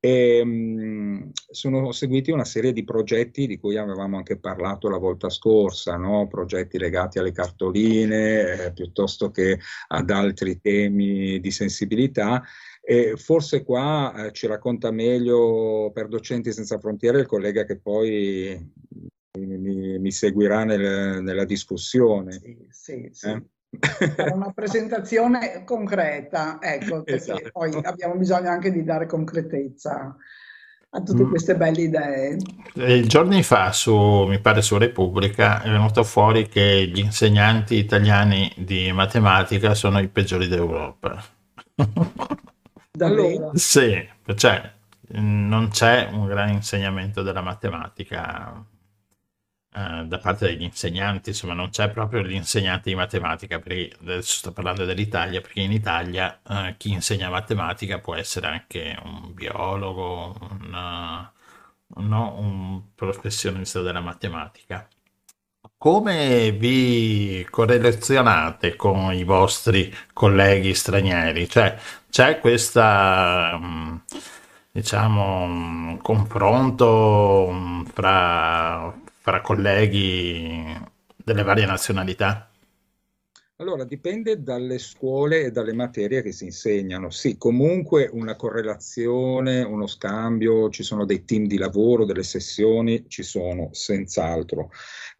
[0.00, 5.28] E, mh, sono seguiti una serie di progetti di cui avevamo anche parlato la volta
[5.28, 6.28] scorsa, no?
[6.28, 9.58] progetti legati alle cartoline eh, piuttosto che
[9.88, 12.42] ad altri temi di sensibilità.
[12.80, 18.72] E forse qua eh, ci racconta meglio per Docenti Senza Frontiere il collega che poi
[19.38, 22.32] mi, mi seguirà nel- nella discussione.
[22.32, 23.28] Sì, sì, sì.
[23.28, 23.42] Eh?
[24.32, 27.50] Una presentazione concreta, ecco, perché Esatto.
[27.52, 30.16] poi abbiamo bisogno anche di dare concretezza.
[30.90, 31.28] a tutte Mm.
[31.28, 32.38] queste belle idee.
[32.76, 33.94] Eh, giorni fa, su,
[34.26, 40.08] mi pare su Repubblica, è venuto fuori che gli insegnanti italiani di matematica sono i
[40.08, 41.22] peggiori d'Europa.
[42.90, 43.50] Davvero.
[43.52, 44.02] Sì,
[44.34, 44.72] cioè
[45.10, 48.64] non c'è un gran insegnamento della matematica
[49.78, 54.52] eh, da parte degli insegnanti, insomma non c'è proprio l'insegnante di matematica, perché adesso sto
[54.52, 60.74] parlando dell'Italia, perché in Italia eh, chi insegna matematica può essere anche un biologo, un,
[60.74, 64.88] eh, no, un professionista della matematica.
[65.76, 71.48] Come vi correlazionate con i vostri colleghi stranieri?
[71.48, 71.78] Cioè,
[72.10, 74.02] c'è questa, mh,
[74.72, 78.92] diciamo, mh, confronto mh, fra,
[79.28, 80.74] fra colleghi
[81.14, 82.50] delle varie nazionalità?
[83.56, 87.10] Allora, dipende dalle scuole e dalle materie che si insegnano.
[87.10, 93.22] Sì, comunque una correlazione, uno scambio, ci sono dei team di lavoro, delle sessioni, ci
[93.22, 94.70] sono, senz'altro.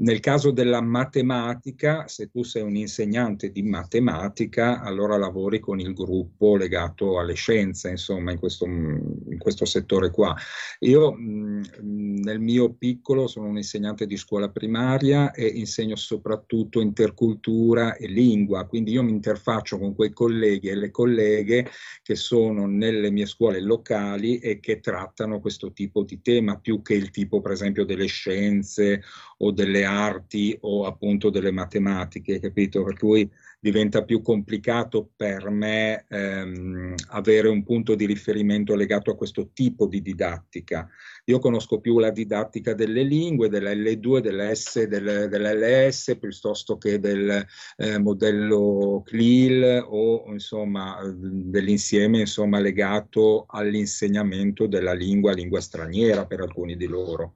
[0.00, 5.92] Nel caso della matematica, se tu sei un insegnante di matematica, allora lavori con il
[5.92, 10.36] gruppo legato alle scienze, insomma, in questo, in questo settore qua.
[10.80, 18.06] Io nel mio piccolo sono un insegnante di scuola primaria e insegno soprattutto intercultura e
[18.06, 21.66] lingua, quindi io mi interfaccio con quei colleghi e le colleghe
[22.04, 26.94] che sono nelle mie scuole locali e che trattano questo tipo di tema, più che
[26.94, 29.02] il tipo per esempio delle scienze
[29.38, 32.82] o delle arti o appunto delle matematiche, capito?
[32.84, 39.16] Per cui diventa più complicato per me ehm, avere un punto di riferimento legato a
[39.16, 40.88] questo tipo di didattica.
[41.24, 47.00] Io conosco più la didattica delle lingue, della L2, della S, del, dell'LS, piuttosto che
[47.00, 47.44] del
[47.76, 56.76] eh, modello CLIL o insomma dell'insieme insomma, legato all'insegnamento della lingua, lingua straniera per alcuni
[56.76, 57.34] di loro.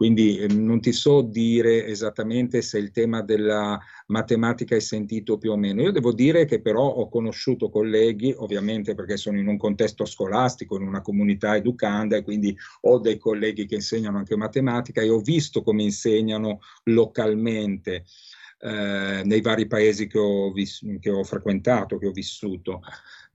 [0.00, 5.50] Quindi eh, non ti so dire esattamente se il tema della matematica è sentito più
[5.50, 5.82] o meno.
[5.82, 10.76] Io devo dire che però ho conosciuto colleghi, ovviamente perché sono in un contesto scolastico,
[10.76, 15.20] in una comunità educanda e quindi ho dei colleghi che insegnano anche matematica e ho
[15.20, 18.06] visto come insegnano localmente.
[18.62, 20.50] Eh, nei vari paesi che ho,
[20.98, 22.80] che ho frequentato, che ho vissuto.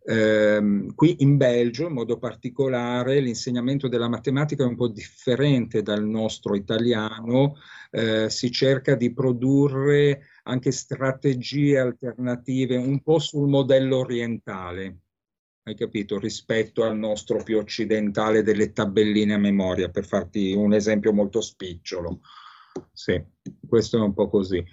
[0.07, 6.06] Eh, qui in Belgio, in modo particolare, l'insegnamento della matematica è un po' differente dal
[6.06, 7.56] nostro italiano,
[7.90, 14.98] eh, si cerca di produrre anche strategie alternative un po' sul modello orientale,
[15.64, 21.14] hai capito, rispetto al nostro più occidentale delle tabelline a memoria, per farti un esempio
[21.14, 22.19] molto spicciolo.
[22.94, 23.19] Sì,
[23.68, 24.64] questo è un po' così.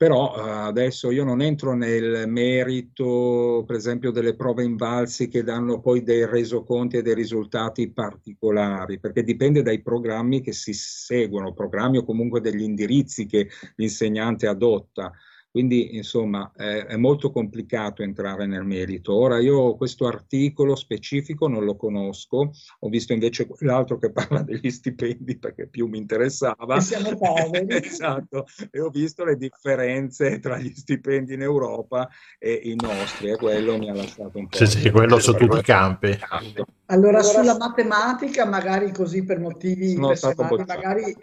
[0.00, 5.78] Però eh, adesso io non entro nel merito, per esempio, delle prove invalsi che danno
[5.82, 11.98] poi dei resoconti e dei risultati particolari, perché dipende dai programmi che si seguono, programmi
[11.98, 15.12] o comunque degli indirizzi che l'insegnante adotta.
[15.50, 19.14] Quindi, insomma, eh, è molto complicato entrare nel merito.
[19.14, 24.70] Ora, io questo articolo specifico non lo conosco, ho visto invece l'altro che parla degli
[24.70, 26.76] stipendi perché più mi interessava.
[26.76, 27.66] E siamo poveri.
[27.84, 32.08] esatto, e ho visto le differenze tra gli stipendi in Europa
[32.38, 34.56] e i nostri, e quello mi ha lasciato un po'.
[34.56, 36.10] Sì, sì, quello su tutti i campi.
[36.10, 36.64] Esatto.
[36.86, 41.16] Allora, sulla matematica, magari così per motivi stato personali, magari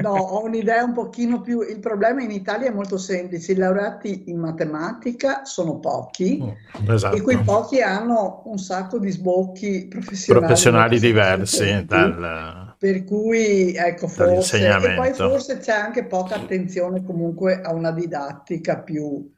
[0.00, 1.60] no, ho un'idea un pochino più.
[1.62, 7.16] Il problema in Italia è molto semplice: i laureati in matematica sono pochi Mm, Esatto.
[7.16, 12.66] e quei pochi hanno un sacco di sbocchi professionali, Professionali diversi dal...
[12.78, 18.78] Per cui, ecco, forse, e poi forse c'è anche poca attenzione comunque a una didattica
[18.78, 19.28] più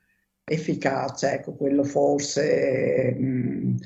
[0.44, 3.76] efficace, ecco, quello forse, mm,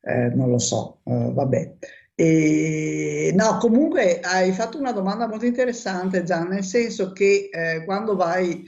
[0.00, 1.74] eh, non lo so, eh, vabbè.
[2.16, 8.14] E, no, comunque hai fatto una domanda molto interessante, Gian, nel senso che eh, quando
[8.14, 8.64] vai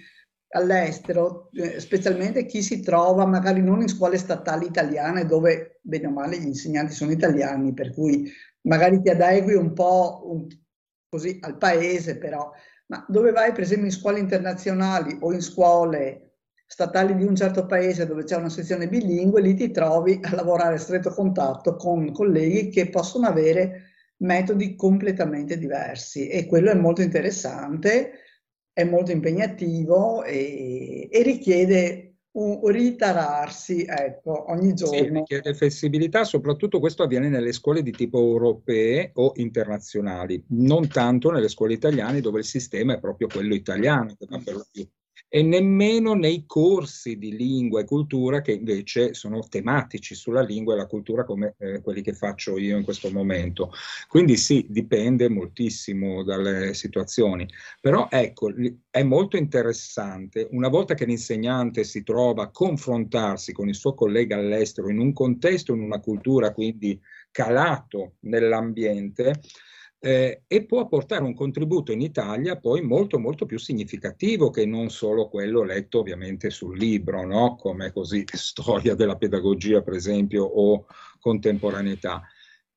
[0.51, 6.10] all'estero, eh, specialmente chi si trova magari non in scuole statali italiane, dove bene o
[6.10, 8.28] male gli insegnanti sono italiani, per cui
[8.62, 10.47] magari ti adegui un po' un-
[11.09, 12.51] così al paese, però,
[12.89, 16.26] ma dove vai per esempio in scuole internazionali o in scuole
[16.66, 20.74] statali di un certo paese dove c'è una sezione bilingue, lì ti trovi a lavorare
[20.74, 27.02] a stretto contatto con colleghi che possono avere metodi completamente diversi e quello è molto
[27.02, 28.12] interessante,
[28.72, 35.20] è molto impegnativo e, e richiede un ritararsi, ecco, ogni Sì, giorno.
[35.20, 41.48] richiede flessibilità, soprattutto questo avviene nelle scuole di tipo europee o internazionali, non tanto nelle
[41.48, 44.86] scuole italiane dove il sistema è proprio quello italiano che va per lo più.
[45.28, 50.77] E nemmeno nei corsi di lingua e cultura che invece sono tematici sulla lingua e
[50.77, 53.73] la cultura come eh, quelli che faccio io in questo momento.
[54.09, 57.48] Quindi sì, dipende moltissimo dalle situazioni,
[57.81, 58.51] però ecco,
[58.90, 64.36] è molto interessante una volta che l'insegnante si trova a confrontarsi con il suo collega
[64.36, 66.98] all'estero in un contesto, in una cultura quindi
[67.31, 69.40] calato nell'ambiente,
[69.98, 74.90] eh, e può portare un contributo in Italia poi molto molto più significativo che non
[74.90, 77.56] solo quello letto ovviamente sul libro, no?
[77.56, 80.86] come così storia della pedagogia per esempio o
[81.18, 82.23] contemporaneità.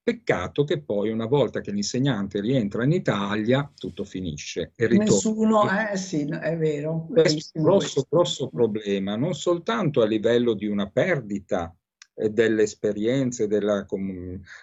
[0.02, 5.12] Peccato che poi una volta che l'insegnante rientra in Italia tutto finisce e ritorna.
[5.12, 7.08] Nessuno, eh sì, è vero.
[7.14, 11.76] È un grosso, grosso problema, non soltanto a livello di una perdita
[12.28, 13.86] delle esperienze, della,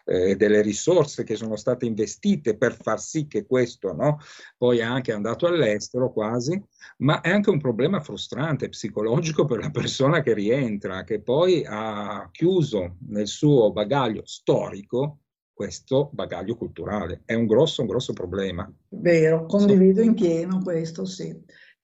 [0.04, 4.18] eh, delle risorse che sono state investite per far sì che questo no,
[4.56, 6.62] poi è anche andato all'estero quasi,
[6.98, 12.28] ma è anche un problema frustrante psicologico per la persona che rientra, che poi ha
[12.30, 15.20] chiuso nel suo bagaglio storico
[15.56, 17.22] questo bagaglio culturale.
[17.24, 18.70] È un grosso, un grosso problema.
[18.88, 21.34] Vero, condivido in pieno questo, sì.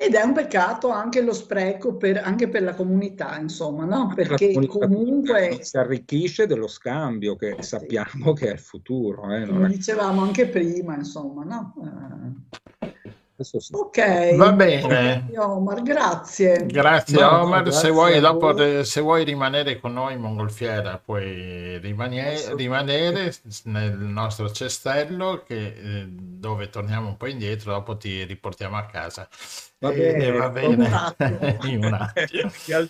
[0.04, 4.12] Ed è un peccato anche lo spreco per, anche per la comunità, insomma, no?
[4.12, 5.60] Perché comunque...
[5.62, 7.68] Si arricchisce dello scambio che sì.
[7.68, 9.32] sappiamo che è il futuro.
[9.32, 11.74] Eh, Come dicevamo anche prima, insomma, no?
[12.80, 12.91] Eh.
[13.42, 13.58] Sì.
[13.72, 15.30] Ok, va bene.
[15.36, 16.64] Omar, grazie.
[16.66, 21.78] Grazie no, Omar, grazie se, vuoi, dopo, se vuoi rimanere con noi in mongolfiera puoi
[21.78, 28.76] rimanere, rimanere nel nostro cestello che, eh, dove torniamo un po' indietro, dopo ti riportiamo
[28.76, 29.28] a casa.
[29.78, 30.86] Va bene, eh, va bene.
[30.86, 31.88] un attimo.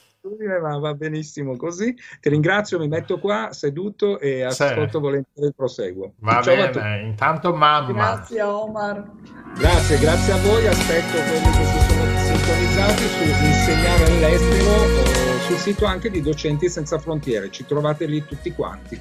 [0.60, 1.96] ma va benissimo così.
[2.20, 4.98] Ti ringrazio, mi metto qua seduto e ascolto sì.
[4.98, 6.12] volentieri il proseguo.
[6.18, 7.92] Va Ciao bene, intanto mamma.
[7.92, 9.10] Grazie Omar.
[9.58, 15.84] Grazie, grazie a voi, aspetto quelli che si sono sintonizzati su Insegnare all'estero, sul sito
[15.86, 19.00] anche di Docenti Senza Frontiere, ci trovate lì tutti quanti.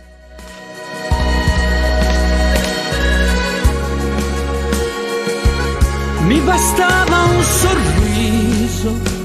[6.23, 9.20] Mi bastava un sorriso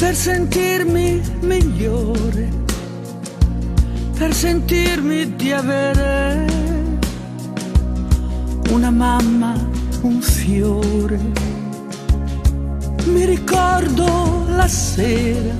[0.00, 2.48] per sentirmi migliore,
[4.16, 6.46] per sentirmi di avere
[8.70, 9.52] una mamma,
[10.00, 11.20] un fiore.
[13.04, 15.54] Mi ricordo la sera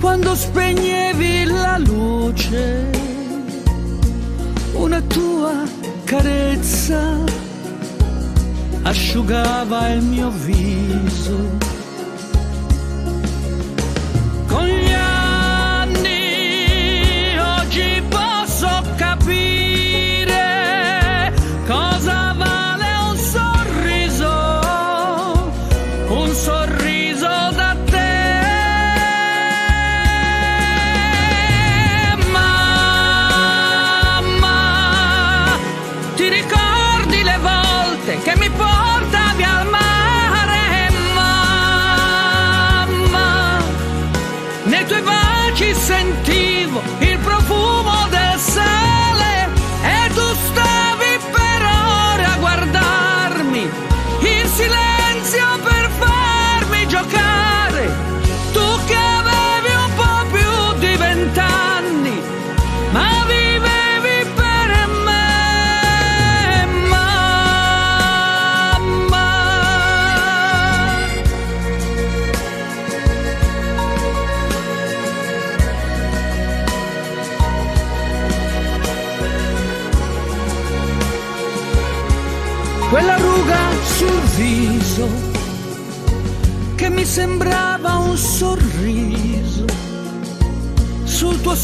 [0.00, 2.90] quando spegnevi la luce,
[4.74, 5.62] una tua
[6.02, 7.18] carezza
[8.82, 11.59] asciugava il mio viso.
[14.50, 14.89] Con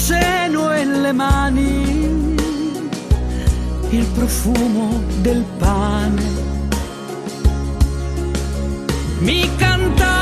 [0.07, 2.37] seno e le mani,
[3.91, 6.23] il profumo del pane.
[9.19, 10.16] Mi cantavi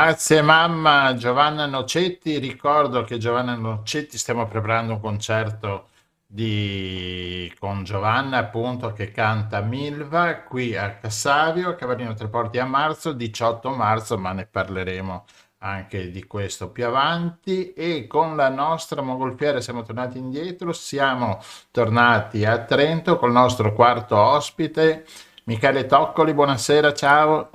[0.00, 1.12] Grazie mamma.
[1.16, 5.88] Giovanna Nocetti, ricordo che Giovanna Nocetti stiamo preparando un concerto
[6.24, 7.52] di...
[7.58, 14.16] con Giovanna appunto che canta Milva qui a Cassavio, Cavallino Treporti a marzo, 18 marzo,
[14.16, 15.24] ma ne parleremo
[15.58, 17.72] anche di questo più avanti.
[17.72, 21.40] E con la nostra mongolfiera siamo tornati indietro, siamo
[21.72, 25.04] tornati a Trento col nostro quarto ospite
[25.46, 27.50] Michele Toccoli, buonasera, ciao.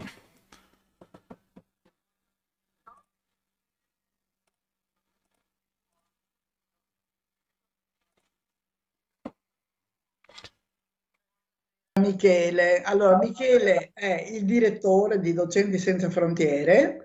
[11.99, 12.81] Michele.
[12.81, 17.01] Allora, Michele è il direttore di Docenti Senza Frontiere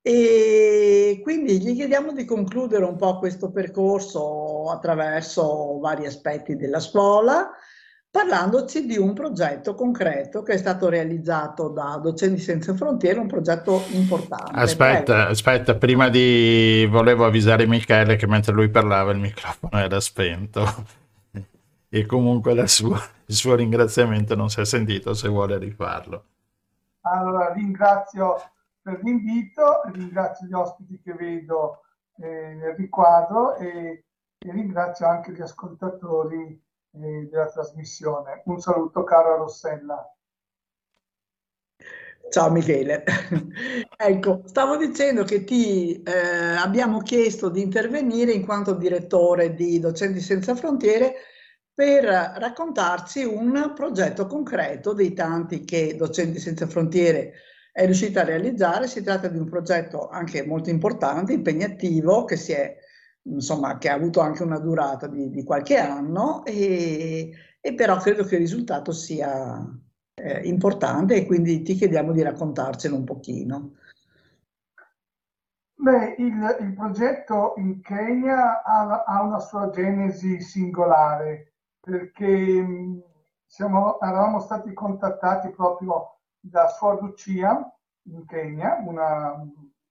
[0.00, 7.50] e quindi gli chiediamo di concludere un po' questo percorso attraverso vari aspetti della scuola,
[8.08, 13.82] parlandoci di un progetto concreto che è stato realizzato da Docenti Senza Frontiere, un progetto
[13.90, 14.52] importante.
[14.54, 15.30] Aspetta, Prego.
[15.30, 16.86] aspetta, prima di...
[16.88, 21.04] volevo avvisare Michele che mentre lui parlava il microfono era spento
[21.96, 26.24] e comunque la sua, il suo ringraziamento non si è sentito se vuole rifarlo.
[27.00, 28.36] Allora, ringrazio
[28.82, 31.84] per l'invito, ringrazio gli ospiti che vedo
[32.18, 34.04] eh, nel riquadro e,
[34.38, 36.62] e ringrazio anche gli ascoltatori
[36.92, 38.42] eh, della trasmissione.
[38.44, 40.14] Un saluto caro a Rossella.
[42.28, 43.04] Ciao Michele.
[43.96, 50.20] ecco, stavo dicendo che ti eh, abbiamo chiesto di intervenire in quanto direttore di Docenti
[50.20, 51.14] Senza Frontiere
[51.76, 57.34] per raccontarci un progetto concreto dei tanti che Docenti Senza Frontiere
[57.70, 58.86] è riuscita a realizzare.
[58.86, 62.78] Si tratta di un progetto anche molto importante, impegnativo, che, è,
[63.24, 67.30] insomma, che ha avuto anche una durata di, di qualche anno, e,
[67.60, 69.62] e, però credo che il risultato sia
[70.14, 73.74] eh, importante e quindi ti chiediamo di raccontarcelo un pochino.
[75.74, 81.55] Beh, il, il progetto in Kenya ha, ha, una sua genesi singolare
[81.86, 82.66] perché
[83.46, 87.72] siamo, eravamo stati contattati proprio da Suor Lucia
[88.08, 89.40] in Kenya, una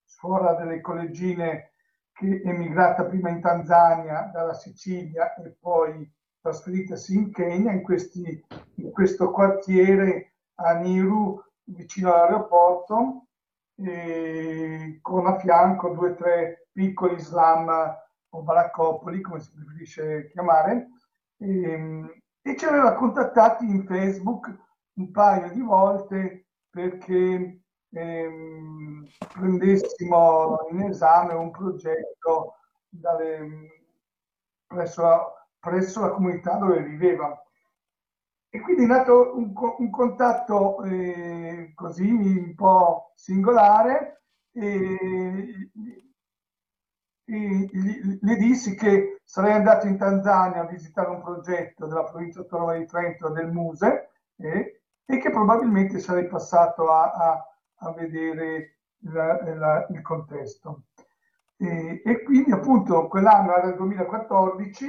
[0.04, 1.72] suora delle collegine
[2.12, 6.10] che è emigrata prima in Tanzania dalla Sicilia e poi
[6.42, 8.46] trasferitasi in Kenya, in, questi,
[8.76, 13.28] in questo quartiere a Niru, vicino all'aeroporto,
[15.02, 17.70] con a fianco due o tre piccoli slam
[18.30, 20.90] o baraccopoli, come si preferisce chiamare,
[21.38, 24.54] e, e ci aveva contattati in Facebook
[24.94, 32.56] un paio di volte perché ehm, prendessimo in esame un progetto
[32.90, 33.86] dalle,
[34.68, 37.42] presso, la, presso, la, comunità dove viveva.
[38.50, 45.72] E quindi è nato un, un contatto eh, così un po' singolare e,
[47.26, 52.86] le dissi che sarei andato in Tanzania a visitare un progetto della provincia autonoma di
[52.86, 57.48] Trento del Muse eh, e che probabilmente sarei passato a, a,
[57.78, 58.78] a vedere
[59.12, 60.84] la, la, il contesto.
[61.58, 64.88] E, e, quindi appunto quell'anno era il 2014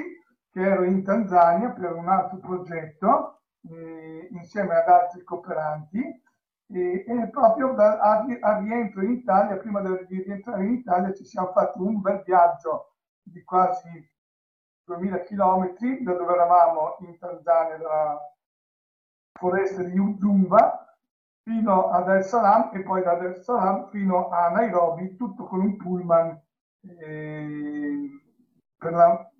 [0.50, 6.22] che ero in Tanzania per un altro progetto eh, insieme ad altri cooperanti
[6.68, 11.24] e, e proprio da, a, a, rientro in Italia, prima di rientrare in Italia ci
[11.24, 13.88] siamo fatti un bel viaggio di quasi
[14.84, 18.20] 2000 km da dove eravamo in Tanzania, da,
[19.32, 20.96] foreste di Udumba
[21.42, 25.76] fino ad El Salam e poi da El Salam fino a Nairobi, tutto con un
[25.76, 26.40] pullman
[26.80, 28.08] eh,
[28.76, 29.30] per la,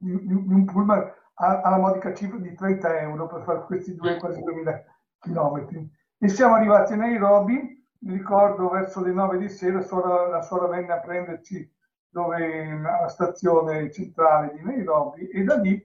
[0.00, 4.84] un pullman alla modica cifra di 30 euro per fare questi due quasi 2000
[5.20, 5.90] chilometri.
[6.18, 10.66] E siamo arrivati a Nairobi, mi ricordo verso le 9 di sera, suora, la suora
[10.66, 11.70] venne a prenderci
[12.08, 15.80] dove, alla stazione centrale di Nairobi e da lì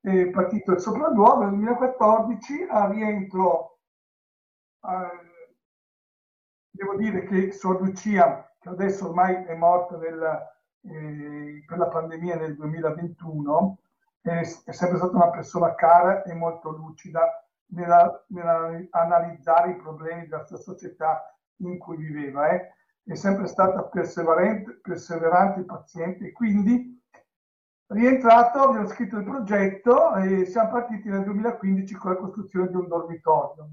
[0.00, 3.78] è partito il sopralluogo nel 2014 a rientro
[4.82, 5.28] eh,
[6.70, 10.48] devo dire che Sor Lucia che adesso ormai è morta nel,
[10.82, 13.78] eh, per la pandemia nel 2021
[14.22, 20.58] è, è, sempre stata una persona cara e molto lucida nell'analizzare i problemi della sua
[20.58, 22.74] società in cui viveva eh.
[23.04, 27.00] è sempre stata perseverante, perseverante e paziente quindi
[27.92, 32.86] Rientrato, abbiamo scritto il progetto e siamo partiti nel 2015 con la costruzione di un
[32.86, 33.68] dormitorio.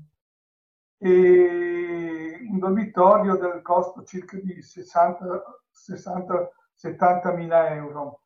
[0.97, 8.21] E un dormitorio del costo circa di 60-70 mila euro.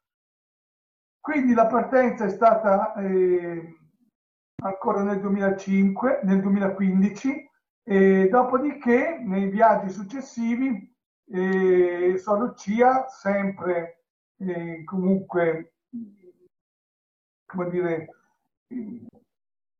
[1.19, 3.76] Quindi la partenza è stata eh,
[4.62, 7.50] ancora nel 2005, nel 2015,
[7.84, 10.94] E dopodiché, nei viaggi successivi,
[11.32, 14.04] eh, Suor Lucia, sempre
[14.38, 15.74] eh, comunque,
[17.46, 18.08] come dire,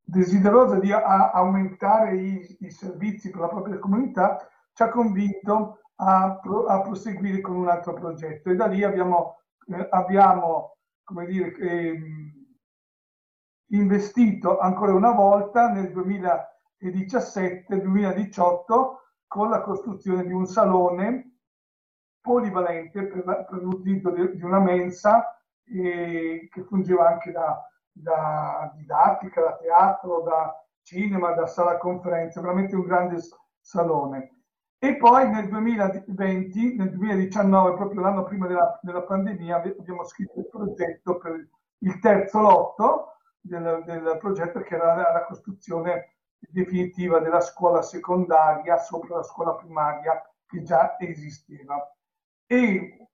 [0.04, 4.38] desiderosa di a- aumentare i, i servizi per la propria comunità,
[4.74, 8.50] ci ha convinto a, pro- a proseguire con un altro progetto.
[8.50, 12.41] E da lì abbiamo, eh, abbiamo come dire, ehm,
[13.72, 18.66] investito ancora una volta nel 2017-2018
[19.28, 21.38] con la costruzione di un salone
[22.20, 29.56] polivalente per, per l'utilizzo di, una mensa eh, che fungeva anche da, da didattica, da
[29.58, 33.20] teatro, da cinema, da sala conferenze, veramente un grande
[33.60, 34.36] salone.
[34.78, 40.40] E poi nel 2020, nel 2019, proprio l'anno prima della, della pandemia, abbi- abbiamo scritto
[40.40, 41.48] il progetto per
[41.84, 43.12] il terzo lotto
[43.42, 49.56] del, del progetto che era la, la costruzione definitiva della scuola secondaria sopra la scuola
[49.56, 51.96] primaria che già esisteva.
[52.46, 53.08] E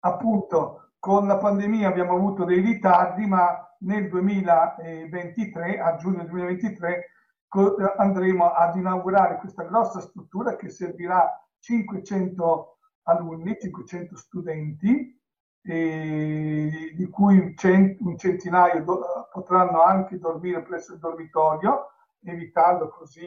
[0.00, 7.10] appunto con la pandemia abbiamo avuto dei ritardi, ma nel 2023, a giugno 2023,
[7.46, 15.17] co- andremo ad inaugurare questa grossa struttura che servirà 500 alunni, 500 studenti,
[15.62, 18.84] e di cui un centinaio
[19.30, 21.90] potranno anche dormire presso il dormitorio,
[22.22, 23.26] evitando così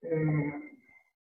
[0.00, 0.78] eh,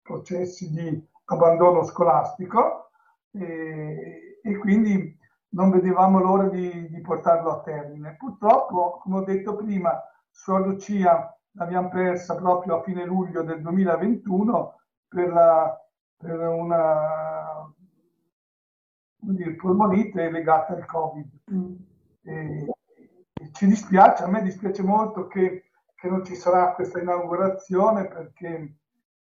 [0.02, 2.90] processi di abbandono scolastico
[3.32, 5.18] e, e quindi
[5.50, 8.16] non vedevamo l'ora di, di portarlo a termine.
[8.16, 14.80] Purtroppo, come ho detto prima, Suor Lucia l'abbiamo persa proprio a fine luglio del 2021
[15.08, 15.86] per, la,
[16.16, 17.31] per una
[19.22, 21.28] come dire, polmonite legata al Covid.
[22.24, 22.66] E-
[23.34, 28.76] e ci dispiace, a me dispiace molto che, che non ci sarà questa inaugurazione perché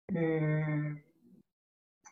[0.05, 1.03] eh,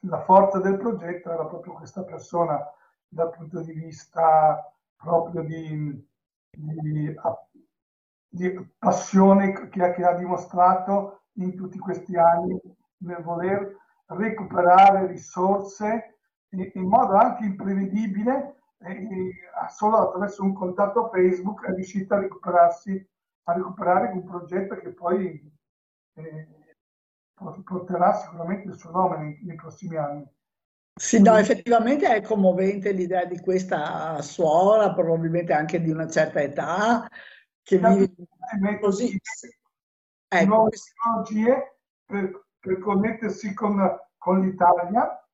[0.02, 2.60] la forza del progetto era proprio questa persona
[3.08, 6.08] dal punto di vista proprio di,
[6.52, 7.16] di-
[8.28, 12.60] di passione che, che ha dimostrato in tutti questi anni
[12.98, 13.76] nel voler
[14.08, 16.15] recuperare risorse
[16.50, 18.56] in, modo anche imprevedibile,
[19.70, 23.10] solo attraverso un contatto Facebook è riuscita a recuperarsi,
[23.44, 25.54] a recuperare un progetto che poi
[26.14, 26.48] eh,
[27.64, 30.26] porterà sicuramente il suo nome nei, nei prossimi anni.
[30.98, 37.10] Sì, no, effettivamente è commovente l'idea di questa suora, probabilmente anche di una certa età,
[37.62, 39.20] che vive così.
[40.28, 43.78] Ecco, nuove tecnologie per, per connettersi con,
[44.18, 45.25] con l'Italia.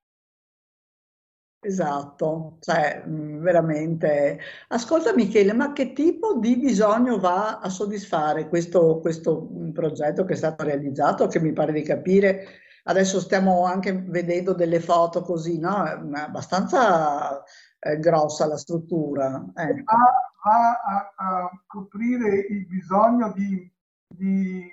[1.64, 4.40] Esatto, cioè mh, veramente.
[4.70, 10.34] Ascolta Michele, ma che tipo di bisogno va a soddisfare questo, questo mh, progetto che
[10.34, 12.48] è stato realizzato, che mi pare di capire,
[12.86, 15.86] adesso stiamo anche vedendo delle foto così, no?
[15.86, 17.44] È abbastanza
[17.78, 19.46] eh, grossa la struttura.
[19.54, 19.84] ecco.
[19.84, 20.12] va,
[20.44, 23.72] va a, a coprire il bisogno di,
[24.08, 24.68] di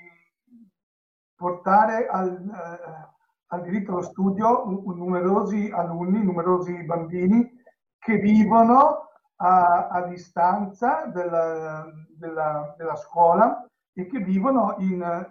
[1.36, 3.16] portare al, eh,
[3.48, 7.50] al diritto allo studio numerosi alunni, numerosi bambini
[7.98, 15.26] che vivono a, a distanza della, della- della scuola e che vivono in,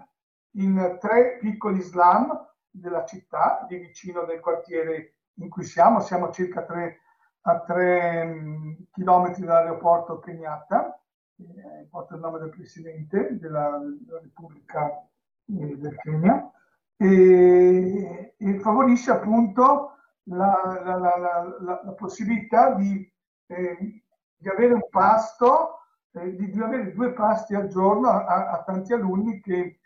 [0.51, 6.63] in tre piccoli slam della città, di vicino del quartiere in cui siamo, siamo circa
[6.63, 7.01] tre,
[7.41, 10.99] a tre mh, chilometri dall'aeroporto Kenyatta,
[11.39, 16.51] eh, porta il nome del presidente della, della Repubblica eh, del Kenya,
[16.97, 19.91] e, e favorisce appunto
[20.23, 23.09] la, la- la- la- possibilità di,
[23.47, 24.03] eh,
[24.35, 25.79] di avere un pasto,
[26.11, 29.79] eh, di, di avere due pasti al giorno a, a tanti alunni che,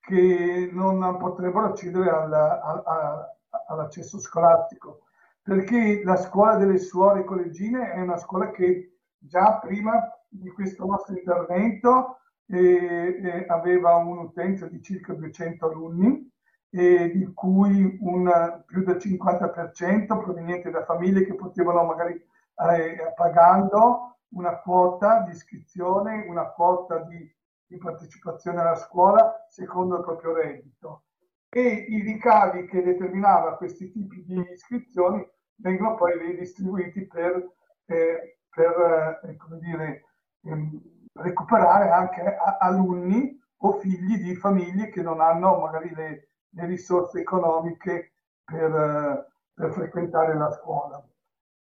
[0.00, 3.32] che non potrebbero accedere al- al- a-
[3.68, 5.02] all'accesso scolastico.
[5.42, 11.14] Perché la scuola delle suore collegine è una scuola che già prima di questo nostro
[11.16, 16.30] intervento eh, eh, aveva un'utenza di circa 200 alunni,
[16.74, 24.16] e di cui un, più del 50% proveniente da famiglie che potevano magari eh, pagando
[24.30, 27.30] una quota di iscrizione, una quota di,
[27.66, 31.02] di partecipazione alla scuola secondo il proprio reddito.
[31.50, 35.22] E i ricavi che determinava questi tipi di iscrizioni
[35.56, 37.50] vengono poi ridistribuiti per,
[37.84, 40.06] eh, per eh, come dire,
[40.44, 40.80] ehm,
[41.16, 48.12] recuperare anche alunni o figli di famiglie che non hanno magari le, le risorse economiche
[48.44, 51.02] per, eh, per frequentare la scuola.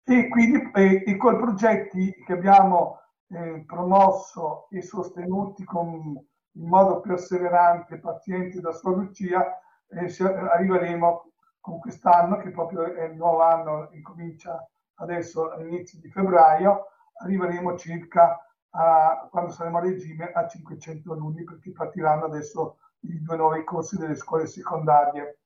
[0.03, 2.99] E quindi eh, e con progetti che abbiamo
[3.30, 6.15] eh, promosso e sostenuti con,
[6.52, 12.84] in modo perseverante e paziente da Sua Lucia, e se- arriveremo con quest'anno, che proprio
[12.93, 16.85] è il nuovo anno, incomincia adesso all'inizio di febbraio,
[17.22, 18.39] arriveremo circa
[18.72, 22.77] a, quando saremo a regime a 500 alunni perché partiranno adesso
[23.10, 25.40] i due nuovi corsi delle scuole secondarie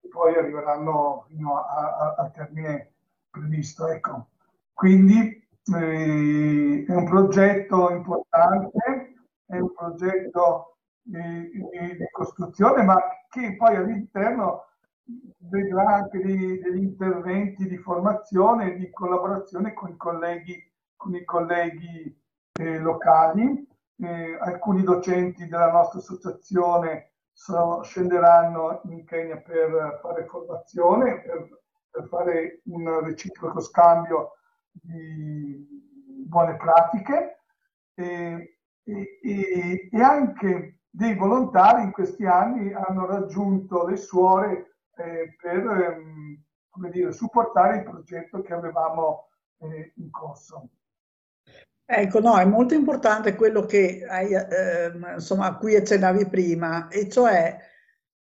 [0.00, 2.92] e poi arriveranno fino al termine
[3.30, 3.88] previsto.
[3.88, 4.28] Ecco.
[4.72, 9.14] Quindi eh, è un progetto importante,
[9.46, 12.96] è un progetto di, di- di costruzione, ma
[13.28, 14.64] che poi all'interno
[15.38, 20.56] vedrà anche dei- degli interventi di formazione e di collaborazione con i colleghi,
[20.96, 22.20] con i colleghi
[22.60, 23.66] eh, locali.
[24.00, 31.48] Eh, alcuni docenti della nostra associazione so- scenderanno in Kenya per fare formazione, per,
[31.90, 34.34] per fare un reciproco scambio
[34.70, 35.66] di
[36.26, 37.40] buone pratiche
[37.94, 45.66] e, e- e- anche dei volontari in questi anni hanno raggiunto le suore eh, per
[45.66, 50.68] ehm, come dire, supportare il progetto che avevamo eh, in corso.
[51.90, 57.08] Ecco, no, è molto importante quello che hai, ehm, insomma, a cui accennavi prima, e
[57.08, 57.56] cioè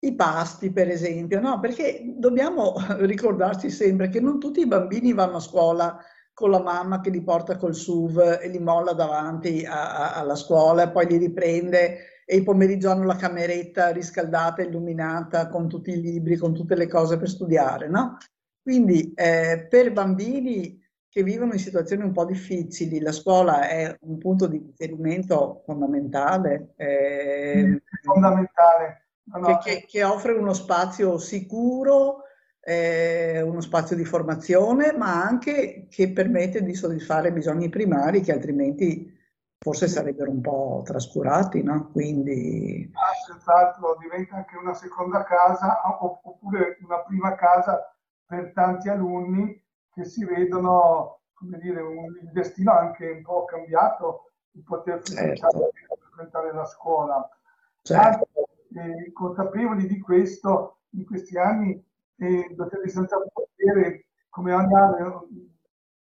[0.01, 1.61] i pasti, per esempio, no?
[1.61, 5.99] Perché dobbiamo ricordarci sempre che non tutti i bambini vanno a scuola
[6.33, 10.35] con la mamma che li porta col SUV e li molla davanti a- a- alla
[10.35, 16.01] scuola poi li riprende e il pomeriggio hanno la cameretta riscaldata, illuminata, con tutti i
[16.01, 18.17] libri, con tutte le cose per studiare, no?
[18.63, 20.83] Quindi eh, per bambini
[21.15, 26.73] che vivono in situazioni un po' difficili, la scuola è un punto di riferimento fondamentale,
[26.75, 29.07] eh, fondamentale.
[29.27, 32.23] No, no, che, che- che offre uno spazio sicuro,
[32.61, 39.09] eh, uno spazio di formazione, ma anche che permette di soddisfare bisogni primari che altrimenti
[39.57, 41.91] forse sarebbero un po' trascurati, no?
[41.93, 47.97] Quindi Ah, senz'altro diventa anche una seconda casa opp- oppure una prima casa
[48.27, 49.63] per tanti alunni
[49.95, 55.71] che si vedono, come dire, un- il destino anche un po' cambiato di poter frequentare,
[55.99, 57.29] frequentare la scuola.
[57.83, 58.29] Certo.
[58.73, 61.73] Anche, eh, consapevoli di questo, in questi anni
[62.19, 65.29] eh, il dottor Senza Potere, come ogni anno,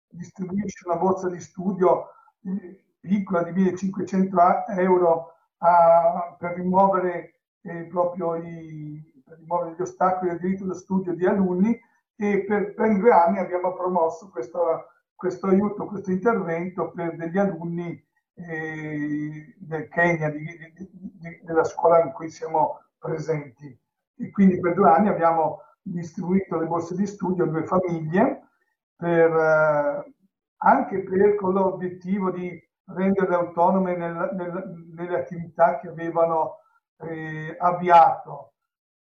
[0.08, 2.06] distribuisce una borsa di studio
[2.44, 9.82] eh, piccola di 1500 a- euro a- per rimuovere eh, proprio i, per rimuovere gli
[9.82, 11.78] ostacoli al diritto allo studio di alunni
[12.22, 17.98] e per ben due anni abbiamo promosso questo, questo aiuto, questo intervento per degli alunni
[18.34, 23.78] eh, del Kenya, di- di- di- della scuola in cui siamo presenti.
[24.18, 28.48] E quindi per due anni abbiamo distribuito le borse di studio a due famiglie
[28.96, 30.12] per, eh,
[30.58, 36.56] anche per, con l'obiettivo di renderle autonome nel- nel- nelle attività che avevano
[36.98, 38.52] eh, avviato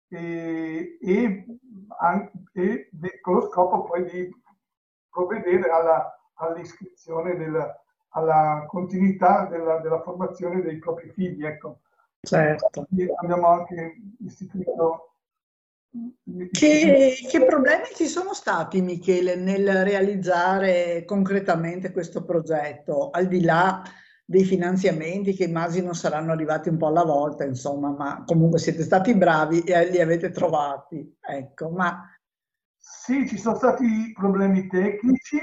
[0.09, 1.47] e, e
[1.99, 2.91] an- e
[3.21, 4.31] con lo scopo poi di
[5.11, 7.75] provvedere alla- all'iscrizione, del-
[8.11, 11.45] alla continuità della, della formazione dei propri figli.
[11.45, 11.81] Ecco.
[12.21, 12.87] Certo.
[12.87, 15.13] Quindi abbiamo anche istituito
[16.53, 23.83] Che, che problemi ci sono stati, Michele, nel realizzare concretamente questo progetto, al di là
[24.31, 29.17] dei finanziamenti che immagino saranno arrivati un po' alla volta, insomma, ma comunque siete stati
[29.17, 32.07] bravi e li avete trovati, ecco, ma
[32.77, 35.39] Sì, ci sono stati problemi tecnici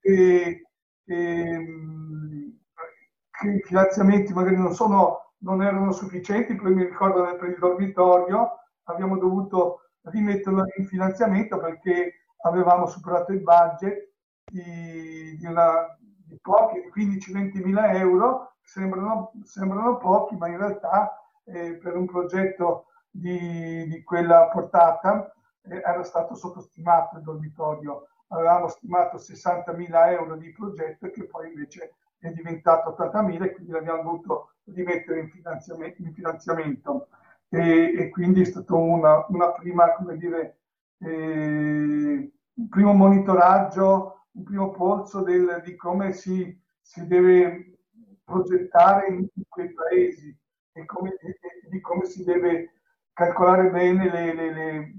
[0.00, 0.62] e,
[1.04, 8.52] che i finanziamenti magari non, sono, non erano sufficienti, poi mi ricordo per il dormitorio
[8.84, 14.12] abbiamo dovuto rimetterlo in finanziamento perché avevamo superato il budget
[14.50, 15.94] di, di, una,
[16.40, 23.86] pochi, 15-20 mila euro, sembrano, sembrano pochi, ma in realtà eh, per un progetto di,
[23.88, 25.32] di quella portata
[25.62, 28.06] eh, era stato sottostimato il dormitorio.
[28.28, 34.02] Avevamo stimato 60.000 euro di progetto che poi invece è diventato 80.000 e quindi l'abbiamo
[34.02, 36.02] dovuto rimettere in finanziamento.
[36.02, 37.08] In finanziamento.
[37.48, 40.58] E, e, quindi è stato una, una prima, come dire,
[40.98, 47.78] eh, un primo monitoraggio, un primo polso del, di come si, si deve
[48.24, 50.36] progettare in, quei paesi
[50.72, 51.38] e, come, e,
[51.68, 52.80] di come si deve
[53.12, 54.94] calcolare bene le, le, le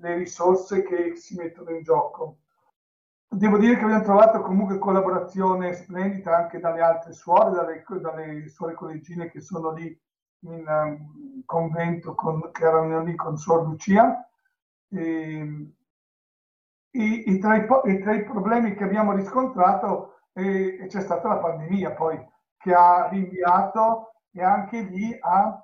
[0.00, 2.38] le risorse che si mettono in gioco.
[3.28, 8.74] Devo dire che abbiamo trovato comunque collaborazione splendida anche dalle altre suore, dalle, dalle suore
[8.74, 9.98] collegine che sono lì
[10.40, 14.28] in um, convento, con, che erano lì con Suor Lucia.
[14.88, 15.74] E,
[16.96, 21.38] e, e, tra i, e, tra i, problemi che abbiamo riscontrato eh, c'è stata la
[21.38, 22.18] pandemia poi,
[22.56, 25.62] che ha rinviato e anche lì ha,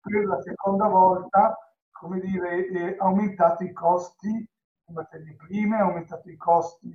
[0.00, 1.56] per la seconda volta,
[1.90, 6.88] come dire, eh, aumentato i costi di materie prime, aumentato i costi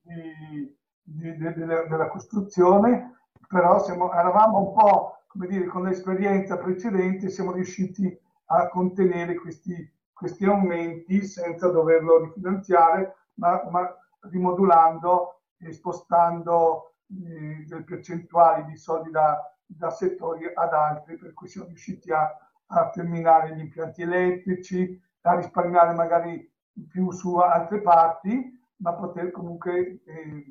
[0.00, 3.16] di, di, de, de, della costruzione,
[3.48, 9.90] però siamo, eravamo un po', come dire, con l'esperienza precedente siamo riusciti a contenere questi,
[10.22, 13.92] questi aumenti senza doverlo rifinanziare, ma, ma
[14.30, 19.36] rimodulando e spostando eh, delle percentuali di soldi da,
[19.66, 22.30] da, settori ad altri, per cui siamo riusciti a,
[22.66, 26.48] a terminare gli impianti elettrici, a risparmiare magari
[26.88, 30.44] più su altre parti, ma poter comunque eh,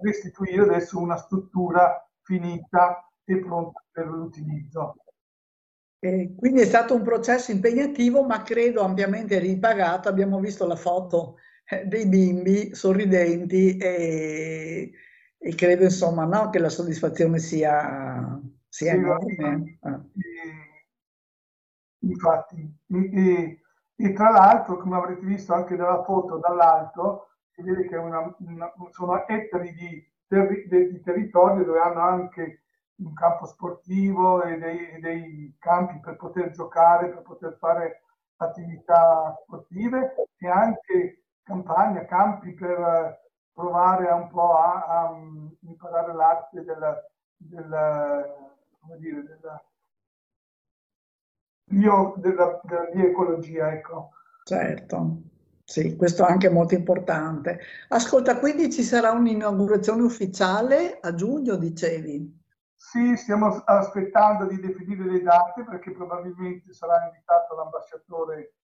[0.00, 4.94] restituire adesso una struttura finita e pronta per l'utilizzo.
[6.00, 10.08] E quindi è stato un processo impegnativo, ma credo ampiamente ripagato.
[10.08, 14.92] Abbiamo visto la foto eh, dei bimbi sorridenti e,
[15.38, 19.78] e credo insomma no, che la soddisfazione sia, sia Sì, enorme.
[22.00, 22.56] Infatti,
[22.88, 23.60] e, e-
[24.00, 28.72] e tra l'altro, come avrete visto anche dalla foto dall'alto, si vede che una- una-
[28.90, 32.62] sono ettari di, terri- di territorio dove hanno anche
[32.98, 38.02] un campo sportivo e dei, dei campi per poter giocare, per poter fare
[38.36, 46.14] attività sportive e anche campagna, campi per eh, provare un po' a, a, mm, imparare
[46.14, 47.04] l'arte del,
[47.36, 49.64] del, dire, della,
[51.64, 54.10] bio, della, della bioecologia, ecco.
[54.44, 55.20] Certo,
[55.64, 57.60] sì, questo è anche molto importante.
[57.88, 62.46] Ascolta, quindi ci sarà un'inaugurazione ufficiale a giugno, dicevi?
[62.80, 68.54] Sì, stiamo aspettando di definire le date perché probabilmente sarà invitato l'ambasciatore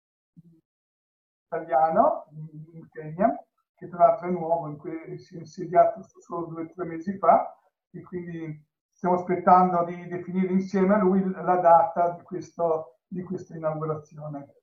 [1.46, 3.36] italiano in Kenya,
[3.74, 7.18] che tra l'altro è nuovo, in cui si è insediato solo due o tre mesi
[7.18, 7.58] fa,
[7.90, 13.56] e quindi stiamo aspettando di definire insieme a lui la data di, questo, di questa
[13.56, 14.62] inaugurazione.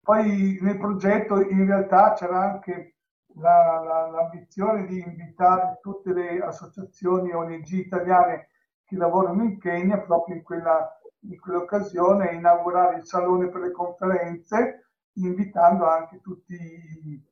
[0.00, 2.96] Poi nel progetto in realtà c'era anche
[3.36, 8.48] la- la- l'ambizione di invitare tutte le associazioni ONG italiane
[8.84, 10.94] che lavorano in Kenya proprio in quella
[11.24, 14.86] in quell'occasione a inaugurare il salone per le conferenze,
[15.16, 17.22] invitando anche tutti i,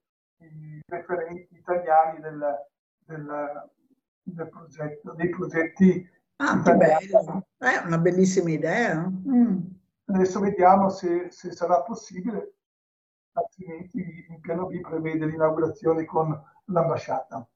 [0.44, 2.66] i referenti italiani del,
[3.06, 3.70] del-
[4.22, 6.06] del progetto, dei progetti
[6.36, 9.10] Ah, che bello, è una bellissima idea.
[9.10, 9.56] Mm.
[10.04, 12.57] Adesso vediamo se, se sarà possibile,
[13.38, 17.46] altrimenti il piano B prevede l'inaugurazione con l'ambasciata.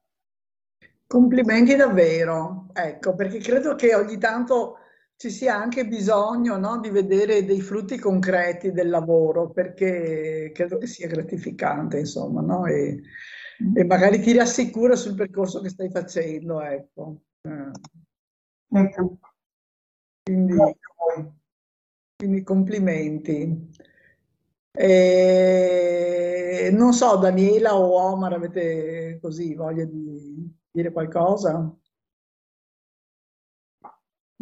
[1.06, 4.78] Complimenti davvero, ecco, perché credo che ogni tanto
[5.16, 10.86] ci sia anche bisogno, no, di vedere dei frutti concreti del lavoro, perché credo che
[10.86, 12.64] sia gratificante, insomma, no?
[12.66, 13.02] E,
[13.74, 17.20] e magari ti rassicura sul percorso che stai facendo, ecco.
[20.24, 20.56] Quindi,
[22.16, 23.70] quindi complimenti.
[24.74, 31.74] E non so, Daniela o Omar, avete così voglia di dire qualcosa?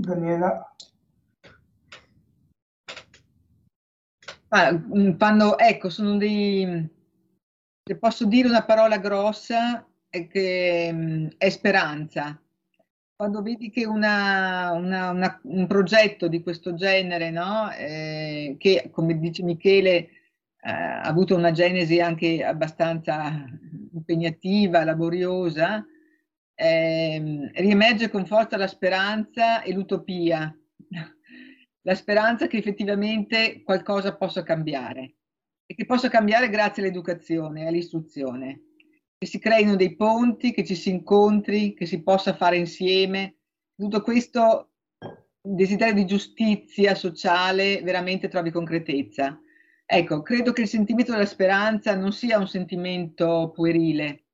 [0.07, 0.51] Daniela,
[4.52, 6.89] Ah, mm, quando, ecco, sono dei...
[7.85, 12.40] Se posso dire una parola grossa, è che mm, è speranza.
[13.16, 17.70] Quando vedi che una- una- una- un progetto di questo genere, no?
[17.73, 20.09] Eh, che come dice Michele,
[20.62, 23.45] ha avuto una genesi anche abbastanza
[23.93, 25.85] impegnativa, laboriosa,
[26.55, 30.55] ehm, riemerge con forza la speranza e l'utopia.
[31.85, 35.15] La speranza che effettivamente qualcosa possa cambiare
[35.65, 38.61] e che possa cambiare grazie all'educazione all'istruzione,
[39.16, 43.37] che si creino dei ponti, che ci si incontri, che si possa fare insieme.
[43.74, 44.73] Tutto questo
[45.41, 49.41] desiderio di giustizia sociale veramente trovi concretezza.
[49.93, 54.27] Ecco, credo che il sentimento della speranza non sia un sentimento puerile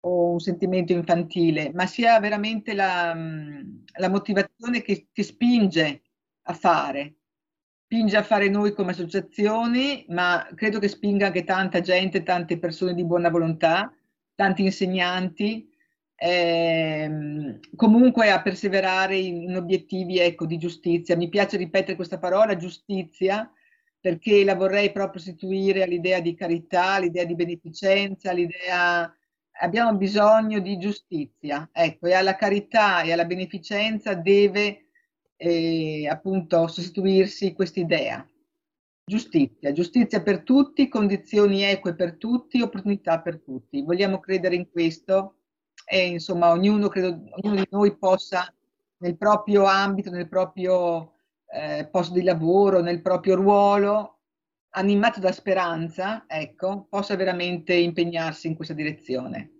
[0.00, 6.02] o un sentimento infantile, ma sia veramente la, mm, la motivazione che, che spinge
[6.42, 7.14] a fare,
[7.84, 12.92] spinge a fare noi come associazioni, ma credo che spinga anche tanta gente, tante persone
[12.92, 13.90] di buona volontà,
[14.34, 15.70] tanti insegnanti,
[16.16, 21.16] ehm, comunque a perseverare in, in obiettivi, ecco, di giustizia.
[21.16, 23.50] Mi piace ripetere questa parola, giustizia,
[24.00, 29.12] perché la vorrei proprio istituire all'idea di carità, all'idea di beneficenza, all'idea...
[29.60, 34.90] Abbiamo bisogno di giustizia, ecco, e alla carità e alla beneficenza deve
[35.36, 38.24] eh, appunto sostituirsi quest'idea.
[39.04, 43.82] Giustizia, giustizia per tutti, condizioni eque per tutti, opportunità per tutti.
[43.82, 45.38] Vogliamo credere in questo
[45.84, 48.52] e insomma ognuno, credo, ognuno di noi possa
[48.98, 51.14] nel proprio ambito, nel proprio
[51.50, 54.18] eh, posto di lavoro, nel proprio ruolo,
[54.70, 59.52] animato da speranza, ecco, possa veramente impegnarsi in questa direzione.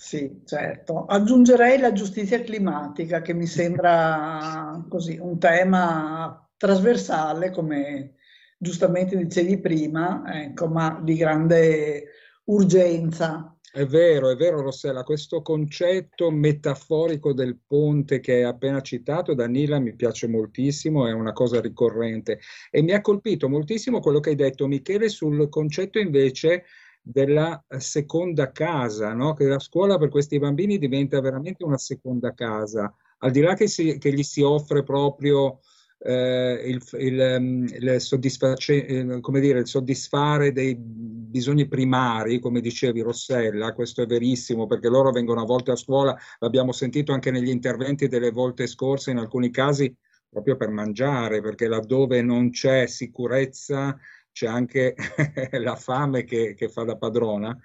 [0.00, 1.04] Sì, certo.
[1.04, 8.14] Aggiungerei la giustizia climatica, che mi sembra così un tema trasversale, come
[8.56, 12.06] giustamente dicevi prima, ecco, ma di grande
[12.44, 13.54] urgenza.
[13.72, 19.78] È vero, è vero Rossella, questo concetto metaforico del ponte che hai appena citato, Danila,
[19.78, 24.34] mi piace moltissimo, è una cosa ricorrente e mi ha colpito moltissimo quello che hai
[24.34, 26.64] detto Michele sul concetto invece
[27.00, 29.34] della eh, seconda casa, no?
[29.34, 33.68] che la scuola per questi bambini diventa veramente una seconda casa, al di là che,
[33.68, 35.60] si, che gli si offre proprio
[36.02, 43.02] eh, il, il, ehm, il, eh, come dire, il soddisfare dei bisogni primari, come dicevi
[43.02, 47.50] Rossella, questo è verissimo perché loro vengono a volte a scuola, l'abbiamo sentito anche negli
[47.50, 49.94] interventi delle volte scorse, in alcuni casi
[50.28, 53.98] proprio per mangiare, perché laddove non c'è sicurezza
[54.32, 54.94] c'è anche
[55.58, 57.56] la fame che, che, fa da padrona.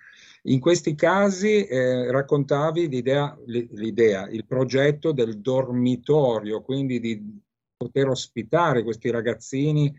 [0.47, 7.43] In questi casi eh, raccontavi l'idea, l'idea, il progetto del dormitorio, quindi di
[7.75, 9.93] poter ospitare questi ragazzini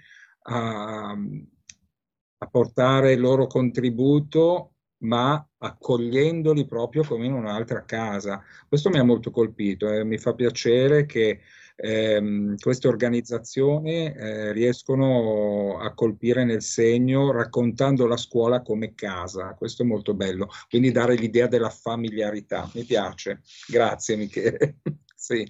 [0.48, 8.42] a, a portare il loro contributo ma accogliendoli proprio come in un'altra casa.
[8.66, 11.40] Questo mi ha molto colpito e mi fa piacere che
[11.76, 19.54] ehm, queste organizzazioni eh, riescono a colpire nel segno raccontando la scuola come casa.
[19.54, 20.48] Questo è molto bello.
[20.68, 22.68] Quindi dare l'idea della familiarità.
[22.74, 23.42] Mi piace.
[23.68, 24.78] Grazie Michele.
[25.14, 25.46] sì.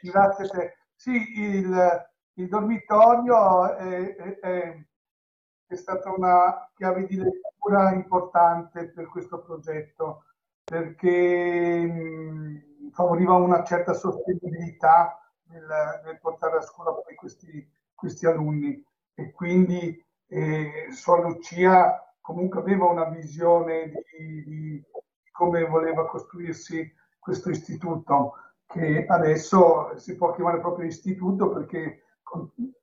[0.00, 0.77] Grazie a te.
[1.00, 4.84] Sì, il, il dormitorio è, è,
[5.68, 10.24] è, stata una chiave di lettura importante per questo progetto
[10.64, 15.20] perché mh, favoriva una certa sostenibilità
[15.50, 17.64] nel, nel portare a scuola poi questi,
[17.94, 18.84] questi alunni.
[19.14, 24.84] E quindi eh, Suor Lucia comunque aveva una visione di, di,
[25.30, 28.34] come voleva costruirsi questo istituto
[28.68, 32.04] che adesso si può chiamare proprio istituto perché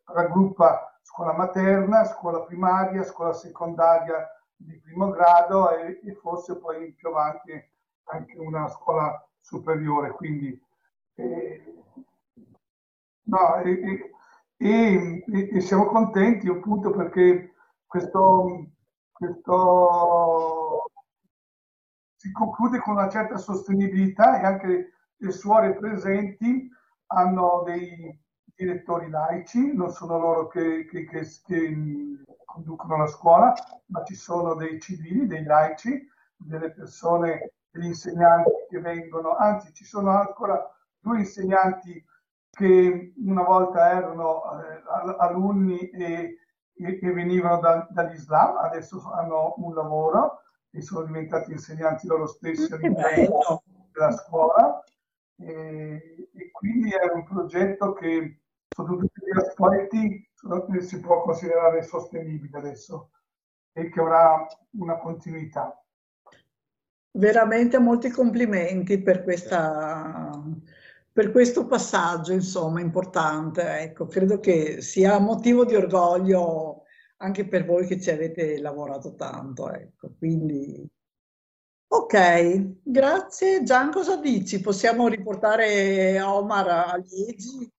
[0.06, 7.10] raggruppa scuola materna, scuola primaria, scuola secondaria di primo grado e, e forse poi più
[7.10, 7.52] avanti
[8.06, 10.12] anche una scuola superiore.
[10.12, 10.60] Quindi
[11.16, 11.76] eh,
[13.28, 14.12] No, e,
[14.58, 17.54] e, e, siamo contenti appunto perché
[17.88, 18.68] questo,
[19.12, 20.84] questo
[22.16, 26.70] si conclude con una certa sostenibilità e anche le suore presenti
[27.08, 28.20] hanno dei
[28.56, 31.78] direttori laici, non sono loro che, che, che, che
[32.46, 33.54] conducono la scuola,
[33.88, 39.84] ma ci sono dei civili, dei laici, delle persone, degli insegnanti che vengono, anzi ci
[39.84, 40.64] sono ancora
[41.00, 42.04] due insegnanti
[42.50, 44.82] che una volta erano eh,
[45.18, 46.38] alunni e,
[46.74, 50.40] e, e venivano da, dall'Islam, adesso hanno un lavoro
[50.72, 53.62] e sono diventati insegnanti loro stessi all'interno
[53.92, 54.82] della scuola.
[56.86, 60.30] Quindi è un progetto che sotto tutti gli aspetti
[60.82, 63.10] si può considerare sostenibile adesso
[63.74, 64.46] e che avrà
[64.78, 65.84] una continuità.
[67.14, 70.30] Veramente molti complimenti per questa
[71.12, 73.80] per questo passaggio, insomma, importante.
[73.80, 76.84] Ecco, credo che sia motivo di orgoglio
[77.18, 79.72] anche per voi che ci avete lavorato tanto.
[79.72, 80.88] Ecco, quindi...
[81.98, 83.64] Ok, grazie.
[83.64, 84.60] Gian, cosa dici?
[84.60, 87.72] Possiamo riportare Omar a Liegi?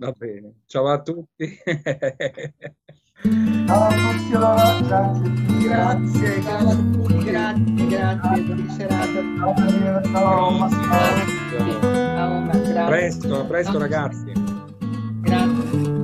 [0.00, 1.58] Va bene, ciao a tutti.
[3.66, 5.32] Ciao a tutti allora, grazie.
[5.60, 9.22] Grazie, ciao a tutti, grazie, grazie, buona serata.
[9.38, 10.68] Ciao Daniela, ciao.
[10.68, 11.80] Grazie.
[11.80, 14.57] Ciao, Presto, presto ragazzi.
[15.20, 15.96] Grazie.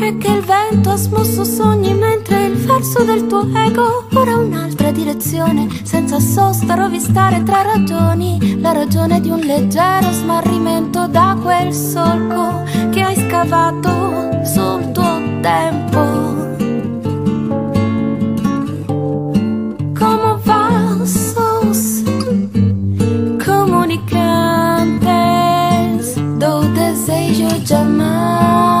[0.00, 4.90] È che il vento ha smosso sogni mentre il verso del tuo ego ora un'altra
[4.90, 12.64] direzione, senza sosta rovistare tra ragioni, la ragione di un leggero smarrimento da quel solco
[12.90, 16.31] che hai scavato sul tuo tempo.
[27.62, 28.71] Desejo de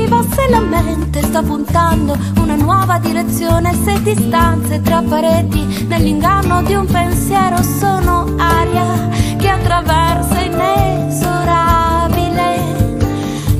[0.00, 6.72] riflessiva se la mente sta puntando una nuova direzione, se distanze tra pareti nell'inganno di
[6.74, 12.78] un pensiero sono aria che attraversa inesorabile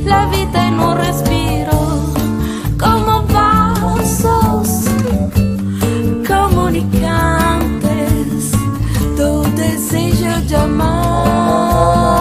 [0.03, 2.09] la vita in un respiro
[2.77, 4.89] como vasos
[6.25, 8.51] comunicantes
[9.15, 12.20] do desejo de amar.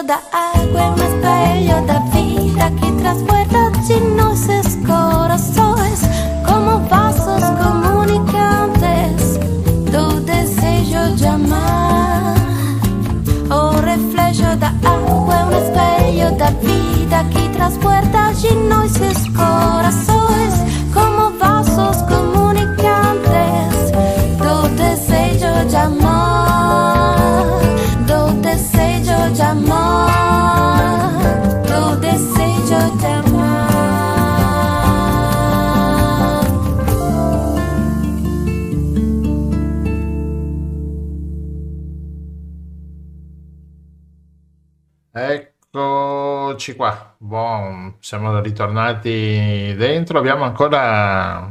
[0.00, 3.70] Reflejo da agua, un espejo da vida que transporta
[4.16, 6.00] nuestros corazones
[6.46, 9.38] como vasos comunicantes
[9.90, 12.34] do desejo de amar.
[13.50, 20.19] O reflejo da agua, un espejo da vida que transporta de nuestros corazones
[48.10, 50.18] siamo ritornati dentro.
[50.18, 51.48] Abbiamo ancora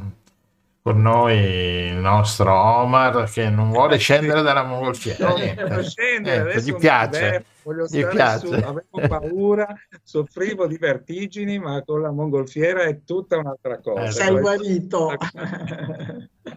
[0.81, 5.29] con noi il nostro Omar che non vuole scendere dalla mongolfiera.
[5.29, 7.45] No, scendere, gli mi piace.
[7.63, 8.47] voglio Gli stare piace.
[8.47, 9.73] su, avevo paura,
[10.03, 14.03] soffrivo di vertigini, ma con la mongolfiera è tutta un'altra cosa.
[14.03, 15.13] Eh, Sei guarito.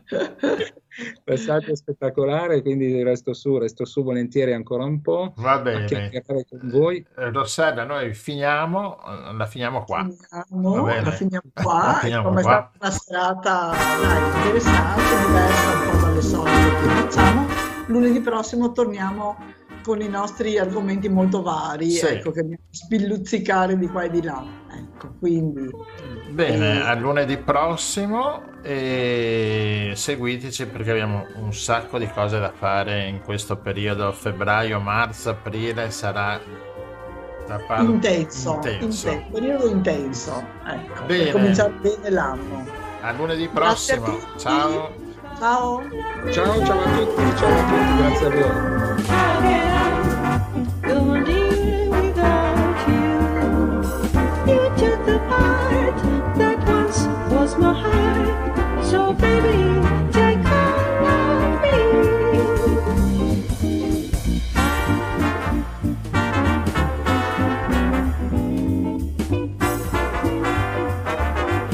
[1.25, 5.87] Messaggio spettacolare, quindi resto su, resto su volentieri ancora un po' Va bene.
[6.49, 7.05] con voi.
[7.17, 10.07] Eh, Rossella, noi finiamo, eh, la finiamo qua.
[10.09, 11.05] Finiamo, Va bene.
[11.05, 11.99] la finiamo La qua.
[12.01, 12.71] finiamo Come è qua.
[12.75, 13.73] stata una serata
[14.37, 17.47] interessante, diversa un po' dalle solite che facciamo.
[17.87, 19.37] Lunedì prossimo torniamo
[19.83, 22.07] con i nostri argomenti molto vari, Sì.
[22.07, 24.45] ecco, che a spilluzzicare di qua e di là.
[24.71, 25.69] Ecco, quindi
[26.31, 26.81] Bene, Eh.
[26.81, 33.57] a lunedì prossimo e seguiteci perché abbiamo un sacco di cose da fare in questo
[33.59, 36.41] periodo, febbraio, marzo, aprile sarà
[37.67, 39.09] fare intenso, intenso.
[39.09, 41.25] intenso, periodo intenso, ecco, Bene.
[41.25, 42.67] per cominciare bene l'anno.
[43.03, 44.05] A lunedì a prossimo.
[44.07, 44.39] tutti.
[44.39, 45.12] Ciao.
[45.39, 45.83] Ciao!
[46.31, 48.73] Ciao, ciao a tutti, ciao a tutti, grazie a voi.
[59.33, 59.72] Go on